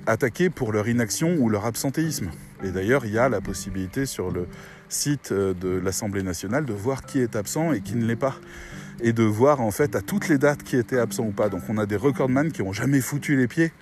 attaqués 0.06 0.48
pour 0.48 0.72
leur 0.72 0.88
inaction 0.88 1.36
ou 1.38 1.48
leur 1.48 1.66
absentéisme. 1.66 2.30
Et 2.62 2.70
d'ailleurs, 2.70 3.04
il 3.04 3.12
y 3.12 3.18
a 3.18 3.28
la 3.28 3.40
possibilité 3.40 4.06
sur 4.06 4.30
le 4.30 4.46
site 4.88 5.32
euh, 5.32 5.52
de 5.54 5.68
l'Assemblée 5.68 6.22
nationale 6.22 6.64
de 6.64 6.72
voir 6.72 7.02
qui 7.02 7.18
est 7.20 7.36
absent 7.36 7.72
et 7.72 7.80
qui 7.80 7.96
ne 7.96 8.04
l'est 8.04 8.16
pas. 8.16 8.36
Et 9.02 9.12
de 9.12 9.22
voir 9.22 9.60
en 9.60 9.70
fait 9.70 9.96
à 9.96 10.02
toutes 10.02 10.28
les 10.28 10.38
dates 10.38 10.62
qui 10.62 10.76
étaient 10.76 10.98
absents 10.98 11.24
ou 11.24 11.32
pas. 11.32 11.48
Donc 11.48 11.62
on 11.68 11.78
a 11.78 11.86
des 11.86 11.96
recordman 11.96 12.52
qui 12.52 12.62
n'ont 12.62 12.72
jamais 12.72 13.00
foutu 13.00 13.36
les 13.36 13.48
pieds 13.48 13.72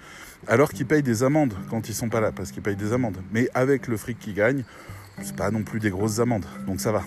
alors 0.46 0.72
qu'ils 0.72 0.86
payent 0.86 1.02
des 1.02 1.24
amendes 1.24 1.54
quand 1.68 1.88
ils 1.88 1.94
sont 1.94 2.08
pas 2.08 2.20
là, 2.20 2.30
parce 2.30 2.52
qu'ils 2.52 2.62
payent 2.62 2.76
des 2.76 2.92
amendes. 2.92 3.18
Mais 3.32 3.48
avec 3.54 3.88
le 3.88 3.96
fric 3.96 4.18
qu'ils 4.18 4.34
gagnent, 4.34 4.64
c'est 5.22 5.34
pas 5.34 5.50
non 5.50 5.62
plus 5.62 5.80
des 5.80 5.90
grosses 5.90 6.20
amendes. 6.20 6.46
Donc 6.66 6.80
ça 6.80 6.92
va. 6.92 7.02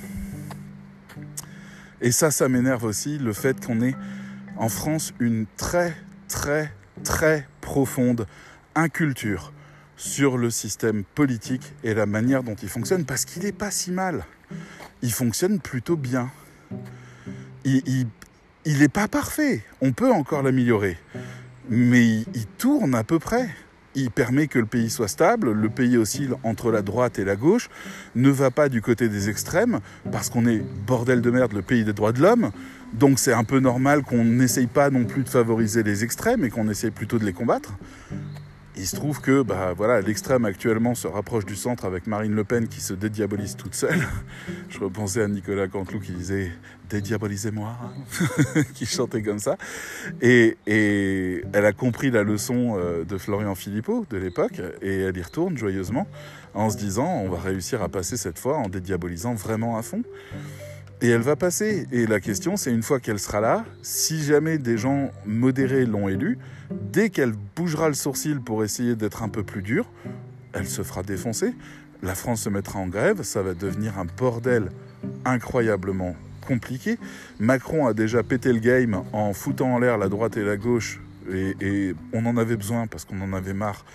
Et 2.02 2.12
ça, 2.12 2.32
ça 2.32 2.50
m'énerve 2.50 2.84
aussi, 2.84 3.18
le 3.18 3.32
fait 3.32 3.64
qu'on 3.66 3.82
ait 3.82 3.96
en 4.58 4.70
France 4.70 5.14
une 5.20 5.46
très, 5.56 5.96
très, 6.28 6.74
très 7.04 7.48
profonde 7.62 8.28
inculture 8.76 9.54
sur 9.98 10.38
le 10.38 10.50
système 10.50 11.04
politique 11.04 11.74
et 11.84 11.94
la 11.94 12.06
manière 12.06 12.44
dont 12.44 12.56
il 12.56 12.70
fonctionne, 12.70 13.06
parce 13.06 13.26
qu'il 13.26 13.44
n'est 13.44 13.52
pas 13.52 13.72
si 13.72 13.92
mal. 13.92 14.26
Il 15.02 15.12
fonctionne 15.12 15.60
plutôt 15.60 15.96
bien. 15.96 16.32
Il 17.64 18.08
n'est 18.66 18.90
pas 18.90 19.08
parfait. 19.08 19.64
On 19.82 19.92
peut 19.92 20.12
encore 20.12 20.42
l'améliorer. 20.42 20.98
Mais 21.70 22.06
il, 22.06 22.26
il 22.34 22.48
tourne 22.48 22.96
à 22.96 23.04
peu 23.04 23.20
près 23.20 23.50
il 23.96 24.12
permet 24.12 24.48
que 24.48 24.60
le 24.60 24.66
pays 24.66 24.90
soit 24.90 25.08
stable, 25.08 25.52
le 25.52 25.70
pays 25.70 25.98
oscille 25.98 26.34
entre 26.44 26.72
la 26.72 26.82
droite 26.82 27.20
et 27.20 27.26
la 27.26 27.36
gauche, 27.36 27.70
ne 28.16 28.30
va 28.30 28.52
pas 28.52 28.70
du 28.70 28.82
côté 28.82 29.10
des 29.10 29.30
extrêmes, 29.30 29.80
parce 30.12 30.30
qu'on 30.30 30.46
est 30.46 30.64
bordel 30.88 31.22
de 31.22 31.32
merde, 31.32 31.54
le 31.54 31.62
pays 31.62 31.84
des 31.84 31.94
droits 31.94 32.12
de 32.12 32.22
l'homme, 32.22 32.52
donc 32.94 33.20
c'est 33.20 33.34
un 33.34 33.44
peu 33.44 33.60
normal 33.60 34.04
qu'on 34.04 34.24
n'essaye 34.24 34.68
pas 34.68 34.90
non 34.90 35.06
plus 35.06 35.24
de 35.24 35.30
favoriser 35.30 35.84
les 35.84 36.04
extrêmes 36.04 36.44
et 36.44 36.50
qu'on 36.50 36.70
essaye 36.70 36.92
plutôt 36.92 37.20
de 37.20 37.26
les 37.26 37.34
combattre. 37.34 37.74
Il 38.78 38.88
se 38.88 38.96
trouve 38.96 39.20
que 39.20 39.42
bah, 39.42 39.74
voilà, 39.76 40.02
l'extrême 40.02 40.46
actuellement 40.46 40.96
se 40.96 41.08
rapproche 41.08 41.46
du 41.46 41.56
centre 41.56 41.86
avec 41.86 42.08
Marine 42.08 42.34
Le 42.34 42.44
Pen 42.44 42.68
qui 42.68 42.80
se 42.80 42.94
dédiabolise 42.94 43.56
toute 43.58 43.76
seule. 43.76 44.02
Je 44.70 44.80
repensais 44.80 45.22
à 45.22 45.28
Nicolas 45.28 45.68
Canteloup 45.68 46.00
qui 46.00 46.14
disait 46.14 46.52
Dédiabolisez-moi, 46.90 47.76
qui 48.74 48.86
chantait 48.86 49.22
comme 49.22 49.40
ça. 49.40 49.58
Et, 50.22 50.58
elle 50.68 51.66
a 51.66 51.72
compris 51.74 52.12
la 52.12 52.24
leçon 52.24 52.78
euh, 52.78 53.04
de 53.04 53.18
Florian 53.18 53.56
Philippot 53.56 54.06
de 54.10 54.18
l'époque 54.18 54.62
et 54.82 55.02
elle 55.02 55.18
y 55.18 55.22
retourne 55.22 55.58
joyeusement 55.58 56.08
en 56.54 56.70
se 56.70 56.78
disant 56.78 57.08
on 57.08 57.30
va 57.30 57.40
réussir 57.40 57.82
à 57.82 57.90
passer 57.90 58.18
cette 58.18 58.40
fois 58.40 58.58
en 58.58 58.68
dédiabolisant 58.68 59.34
vraiment 59.36 59.78
à 59.78 59.82
fond. 59.82 60.04
Et 61.02 61.10
elle 61.10 61.22
va 61.22 61.36
passer. 61.36 61.88
Et 61.92 62.06
la 62.06 62.20
question, 62.20 62.58
c'est 62.58 62.72
une 62.72 62.84
fois 62.84 63.00
qu'elle 63.00 63.20
sera 63.20 63.42
là, 63.42 63.66
si 63.82 64.24
jamais 64.24 64.60
des 64.60 64.78
gens 64.78 65.12
modérés 65.26 65.86
l'ont 65.86 66.08
élue, 66.08 66.38
dès 66.70 67.10
qu'elle 67.10 67.34
bougera 67.56 67.88
le 67.88 67.96
sourcil 67.96 68.40
pour 68.40 68.64
essayer 68.64 68.96
d'être 68.96 69.24
un 69.24 69.30
peu 69.30 69.44
plus 69.44 69.64
dure, 69.64 69.90
elle 70.54 70.68
se 70.68 70.84
fera 70.84 71.02
défoncer. 71.02 71.54
La 72.04 72.14
France 72.14 72.42
se 72.42 72.50
mettra 72.50 72.80
en 72.80 72.88
grève, 72.88 73.24
ça 73.24 73.42
va 73.42 73.54
devenir 73.54 73.98
un 73.98 74.06
bordel 74.06 74.70
incroyablement 75.26 76.16
compliqué. 76.46 76.98
Macron 77.40 77.88
a 77.88 77.94
déjà 77.94 78.24
pété 78.24 78.54
le 78.54 78.60
game 78.60 79.04
en 79.14 79.34
foutant 79.34 79.76
en 79.76 79.80
l'air 79.80 79.98
la 79.98 80.10
droite 80.10 80.38
et 80.38 80.44
la 80.44 80.58
gauche, 80.58 81.00
et, 81.32 81.96
on 82.14 82.26
en 82.26 82.38
avait 82.38 82.58
besoin 82.58 82.88
parce 82.88 83.06
qu'on 83.06 83.22
en 83.22 83.34
avait 83.34 83.54
marre. 83.54 83.86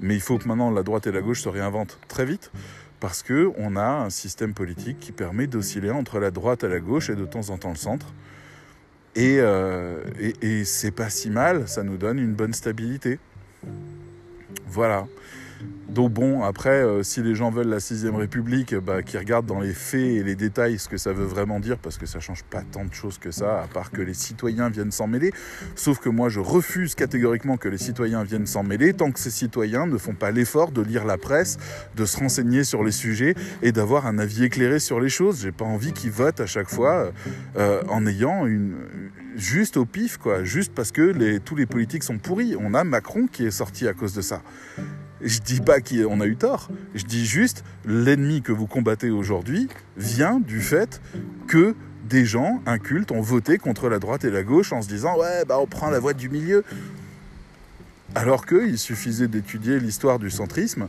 Mais 0.00 0.14
il 0.14 0.20
faut 0.20 0.38
que 0.38 0.46
maintenant 0.46 0.70
la 0.70 0.82
droite 0.82 1.06
et 1.06 1.12
la 1.12 1.22
gauche 1.22 1.40
se 1.40 1.48
réinventent 1.48 1.98
très 2.08 2.26
vite 2.26 2.50
parce 3.00 3.22
qu'on 3.22 3.76
a 3.76 3.86
un 3.86 4.10
système 4.10 4.54
politique 4.54 4.98
qui 5.00 5.12
permet 5.12 5.46
d'osciller 5.46 5.90
entre 5.90 6.18
la 6.18 6.30
droite 6.30 6.64
et 6.64 6.68
la 6.68 6.80
gauche 6.80 7.10
et 7.10 7.14
de 7.14 7.26
temps 7.26 7.50
en 7.50 7.58
temps 7.58 7.70
le 7.70 7.76
centre. 7.76 8.06
Et, 9.14 9.38
euh, 9.40 10.02
et, 10.20 10.34
et 10.42 10.64
c'est 10.64 10.90
pas 10.90 11.08
si 11.08 11.30
mal, 11.30 11.68
ça 11.68 11.82
nous 11.82 11.96
donne 11.96 12.18
une 12.18 12.34
bonne 12.34 12.52
stabilité. 12.52 13.18
Voilà. 14.66 15.06
Donc 15.88 16.12
bon, 16.12 16.42
après, 16.42 16.82
euh, 16.82 17.02
si 17.02 17.22
les 17.22 17.34
gens 17.34 17.50
veulent 17.50 17.68
la 17.68 17.80
sixième 17.80 18.16
République, 18.16 18.74
bah, 18.74 19.02
qu'ils 19.02 19.18
regardent 19.18 19.46
dans 19.46 19.60
les 19.60 19.72
faits 19.72 20.00
et 20.00 20.22
les 20.22 20.34
détails 20.34 20.78
ce 20.78 20.88
que 20.88 20.98
ça 20.98 21.12
veut 21.12 21.24
vraiment 21.24 21.58
dire, 21.58 21.78
parce 21.78 21.96
que 21.96 22.04
ça 22.04 22.20
change 22.20 22.42
pas 22.44 22.60
tant 22.60 22.84
de 22.84 22.92
choses 22.92 23.18
que 23.18 23.30
ça, 23.30 23.62
à 23.62 23.66
part 23.66 23.90
que 23.90 24.02
les 24.02 24.12
citoyens 24.12 24.68
viennent 24.68 24.90
s'en 24.90 25.06
mêler. 25.06 25.32
Sauf 25.74 25.98
que 25.98 26.10
moi, 26.10 26.28
je 26.28 26.40
refuse 26.40 26.94
catégoriquement 26.94 27.56
que 27.56 27.68
les 27.68 27.78
citoyens 27.78 28.24
viennent 28.24 28.46
s'en 28.46 28.62
mêler, 28.62 28.92
tant 28.92 29.10
que 29.10 29.18
ces 29.18 29.30
citoyens 29.30 29.86
ne 29.86 29.96
font 29.96 30.14
pas 30.14 30.32
l'effort 30.32 30.70
de 30.70 30.82
lire 30.82 31.06
la 31.06 31.16
presse, 31.16 31.56
de 31.94 32.04
se 32.04 32.18
renseigner 32.18 32.64
sur 32.64 32.84
les 32.84 32.92
sujets 32.92 33.34
et 33.62 33.72
d'avoir 33.72 34.06
un 34.06 34.18
avis 34.18 34.44
éclairé 34.44 34.80
sur 34.80 35.00
les 35.00 35.08
choses. 35.08 35.40
J'ai 35.40 35.52
pas 35.52 35.64
envie 35.64 35.92
qu'ils 35.92 36.10
votent 36.10 36.40
à 36.40 36.46
chaque 36.46 36.68
fois 36.68 37.12
euh, 37.56 37.82
en 37.88 38.06
ayant 38.06 38.44
une 38.44 38.74
juste 39.36 39.76
au 39.76 39.84
pif, 39.84 40.16
quoi, 40.16 40.44
juste 40.44 40.72
parce 40.74 40.92
que 40.92 41.38
tous 41.38 41.54
les 41.54 41.66
politiques 41.66 42.02
sont 42.02 42.18
pourris. 42.18 42.56
On 42.58 42.74
a 42.74 42.84
Macron 42.84 43.26
qui 43.26 43.44
est 43.44 43.50
sorti 43.50 43.86
à 43.86 43.92
cause 43.92 44.14
de 44.14 44.22
ça. 44.22 44.42
Je 45.20 45.38
dis 45.38 45.60
pas 45.60 45.80
qu'on 45.80 46.20
a 46.20 46.26
eu 46.26 46.36
tort. 46.36 46.68
Je 46.94 47.04
dis 47.04 47.24
juste 47.24 47.64
l'ennemi 47.86 48.42
que 48.42 48.52
vous 48.52 48.66
combattez 48.66 49.10
aujourd'hui 49.10 49.68
vient 49.96 50.40
du 50.40 50.60
fait 50.60 51.00
que 51.48 51.74
des 52.08 52.24
gens 52.24 52.62
incultes 52.66 53.12
ont 53.12 53.22
voté 53.22 53.58
contre 53.58 53.88
la 53.88 53.98
droite 53.98 54.24
et 54.24 54.30
la 54.30 54.42
gauche 54.42 54.72
en 54.72 54.82
se 54.82 54.88
disant 54.88 55.18
ouais 55.18 55.44
bah 55.46 55.58
on 55.58 55.66
prend 55.66 55.90
la 55.90 55.98
voie 55.98 56.12
du 56.12 56.28
milieu. 56.28 56.64
Alors 58.14 58.46
qu'il 58.46 58.78
suffisait 58.78 59.28
d'étudier 59.28 59.80
l'histoire 59.80 60.18
du 60.18 60.30
centrisme 60.30 60.86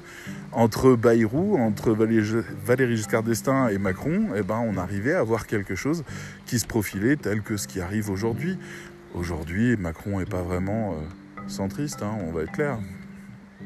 entre 0.51 0.95
Bayrou, 0.95 1.57
entre 1.57 1.91
Valéry 1.91 2.95
Giscard 2.95 3.23
d'Estaing 3.23 3.69
et 3.69 3.77
Macron, 3.77 4.33
et 4.35 4.43
ben 4.43 4.63
on 4.65 4.77
arrivait 4.77 5.15
à 5.15 5.23
voir 5.23 5.47
quelque 5.47 5.75
chose 5.75 6.03
qui 6.45 6.59
se 6.59 6.65
profilait 6.65 7.15
tel 7.15 7.41
que 7.41 7.57
ce 7.57 7.67
qui 7.67 7.81
arrive 7.81 8.09
aujourd'hui. 8.09 8.57
Aujourd'hui, 9.13 9.75
Macron 9.77 10.19
n'est 10.19 10.25
pas 10.25 10.41
vraiment 10.41 10.93
euh, 10.93 10.95
centriste, 11.47 12.01
hein, 12.01 12.17
on 12.25 12.31
va 12.31 12.43
être 12.43 12.51
clair. 12.51 12.77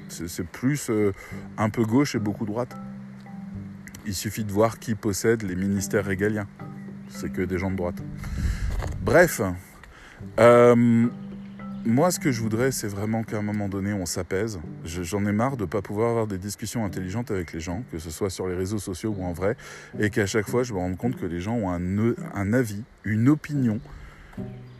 C'est 0.09 0.45
plus 0.45 0.89
euh, 0.89 1.13
un 1.57 1.69
peu 1.69 1.85
gauche 1.85 2.15
et 2.15 2.19
beaucoup 2.19 2.45
droite. 2.45 2.75
Il 4.05 4.13
suffit 4.13 4.43
de 4.43 4.51
voir 4.51 4.79
qui 4.79 4.95
possède 4.95 5.43
les 5.43 5.55
ministères 5.55 6.05
régaliens. 6.05 6.47
C'est 7.09 7.31
que 7.31 7.41
des 7.41 7.57
gens 7.57 7.71
de 7.71 7.75
droite. 7.75 8.01
Bref, 9.01 9.41
euh, 10.39 11.07
moi 11.85 12.11
ce 12.11 12.19
que 12.19 12.31
je 12.31 12.41
voudrais, 12.41 12.71
c'est 12.71 12.87
vraiment 12.87 13.23
qu'à 13.23 13.37
un 13.37 13.41
moment 13.41 13.69
donné, 13.69 13.93
on 13.93 14.05
s'apaise. 14.05 14.59
J'en 14.85 15.25
ai 15.25 15.31
marre 15.31 15.57
de 15.57 15.63
ne 15.63 15.67
pas 15.67 15.81
pouvoir 15.81 16.09
avoir 16.09 16.27
des 16.27 16.37
discussions 16.37 16.85
intelligentes 16.85 17.31
avec 17.31 17.53
les 17.53 17.59
gens, 17.59 17.83
que 17.91 17.99
ce 17.99 18.09
soit 18.09 18.29
sur 18.29 18.47
les 18.47 18.55
réseaux 18.55 18.79
sociaux 18.79 19.15
ou 19.17 19.23
en 19.23 19.33
vrai, 19.33 19.55
et 19.99 20.09
qu'à 20.09 20.25
chaque 20.25 20.49
fois, 20.49 20.63
je 20.63 20.73
me 20.73 20.79
rende 20.79 20.97
compte 20.97 21.17
que 21.17 21.25
les 21.25 21.39
gens 21.39 21.55
ont 21.55 21.69
un, 21.69 22.13
un 22.33 22.53
avis, 22.53 22.83
une 23.03 23.29
opinion, 23.29 23.79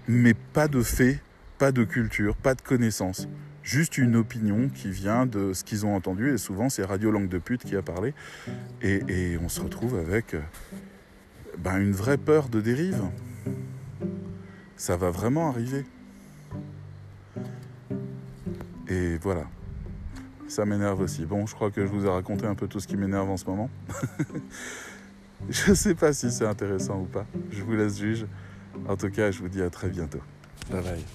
mais 0.08 0.34
pas 0.34 0.68
de 0.68 0.82
faits, 0.82 1.20
pas 1.58 1.72
de 1.72 1.84
culture, 1.84 2.36
pas 2.36 2.56
de 2.56 2.62
connaissances 2.62 3.28
juste 3.64 3.98
une 3.98 4.16
opinion 4.16 4.70
qui 4.70 4.90
vient 4.90 5.26
de 5.26 5.54
ce 5.54 5.64
qu'ils 5.64 5.86
ont 5.86 5.96
entendu, 5.96 6.34
et 6.34 6.38
souvent 6.38 6.70
c'est 6.70 6.84
Radio 6.84 7.12
Langue 7.12 7.30
de 7.30 7.38
Pute 7.38 7.64
qui 7.64 7.76
a 7.76 7.82
parlé, 7.82 8.14
et, 8.82 9.38
on 9.42 9.50
se 9.50 9.62
retrouve 9.62 9.98
avec 9.98 10.36
ben, 11.58 11.78
une 11.80 11.92
vraie 11.92 12.18
peur 12.18 12.50
de 12.50 12.62
dérive. 12.62 13.02
Ça 14.76 14.98
va 14.98 15.12
vraiment 15.12 15.50
arriver. 15.50 15.86
Et 18.88 19.18
voilà. 19.18 19.46
Ça 20.48 20.66
m'énerve 20.66 21.00
aussi. 21.00 21.26
Bon, 21.26 21.46
je 21.46 21.56
crois 21.56 21.72
que 21.72 21.86
je 21.86 21.92
vous 21.92 22.06
ai 22.06 22.10
raconté 22.10 22.46
un 22.46 22.56
peu 22.56 22.68
tout 22.68 22.82
ce 22.82 22.88
qui 22.88 22.98
m'énerve 22.98 23.30
en 23.30 23.38
ce 23.38 23.46
moment. 23.46 23.70
je 25.50 25.74
sais 25.74 25.96
pas 25.96 26.12
si 26.12 26.30
c'est 26.30 26.46
intéressant 26.46 27.00
ou 27.00 27.06
pas. 27.06 27.26
Je 27.52 27.64
vous 27.64 27.74
laisse 27.74 27.98
juge. 27.98 28.26
En 28.88 28.98
tout 28.98 29.10
cas, 29.10 29.32
je 29.32 29.40
vous 29.40 29.50
dis 29.50 29.62
à 29.62 29.70
très 29.70 29.88
bientôt. 29.88 30.20
Bye 30.70 30.82
bye. 30.84 31.06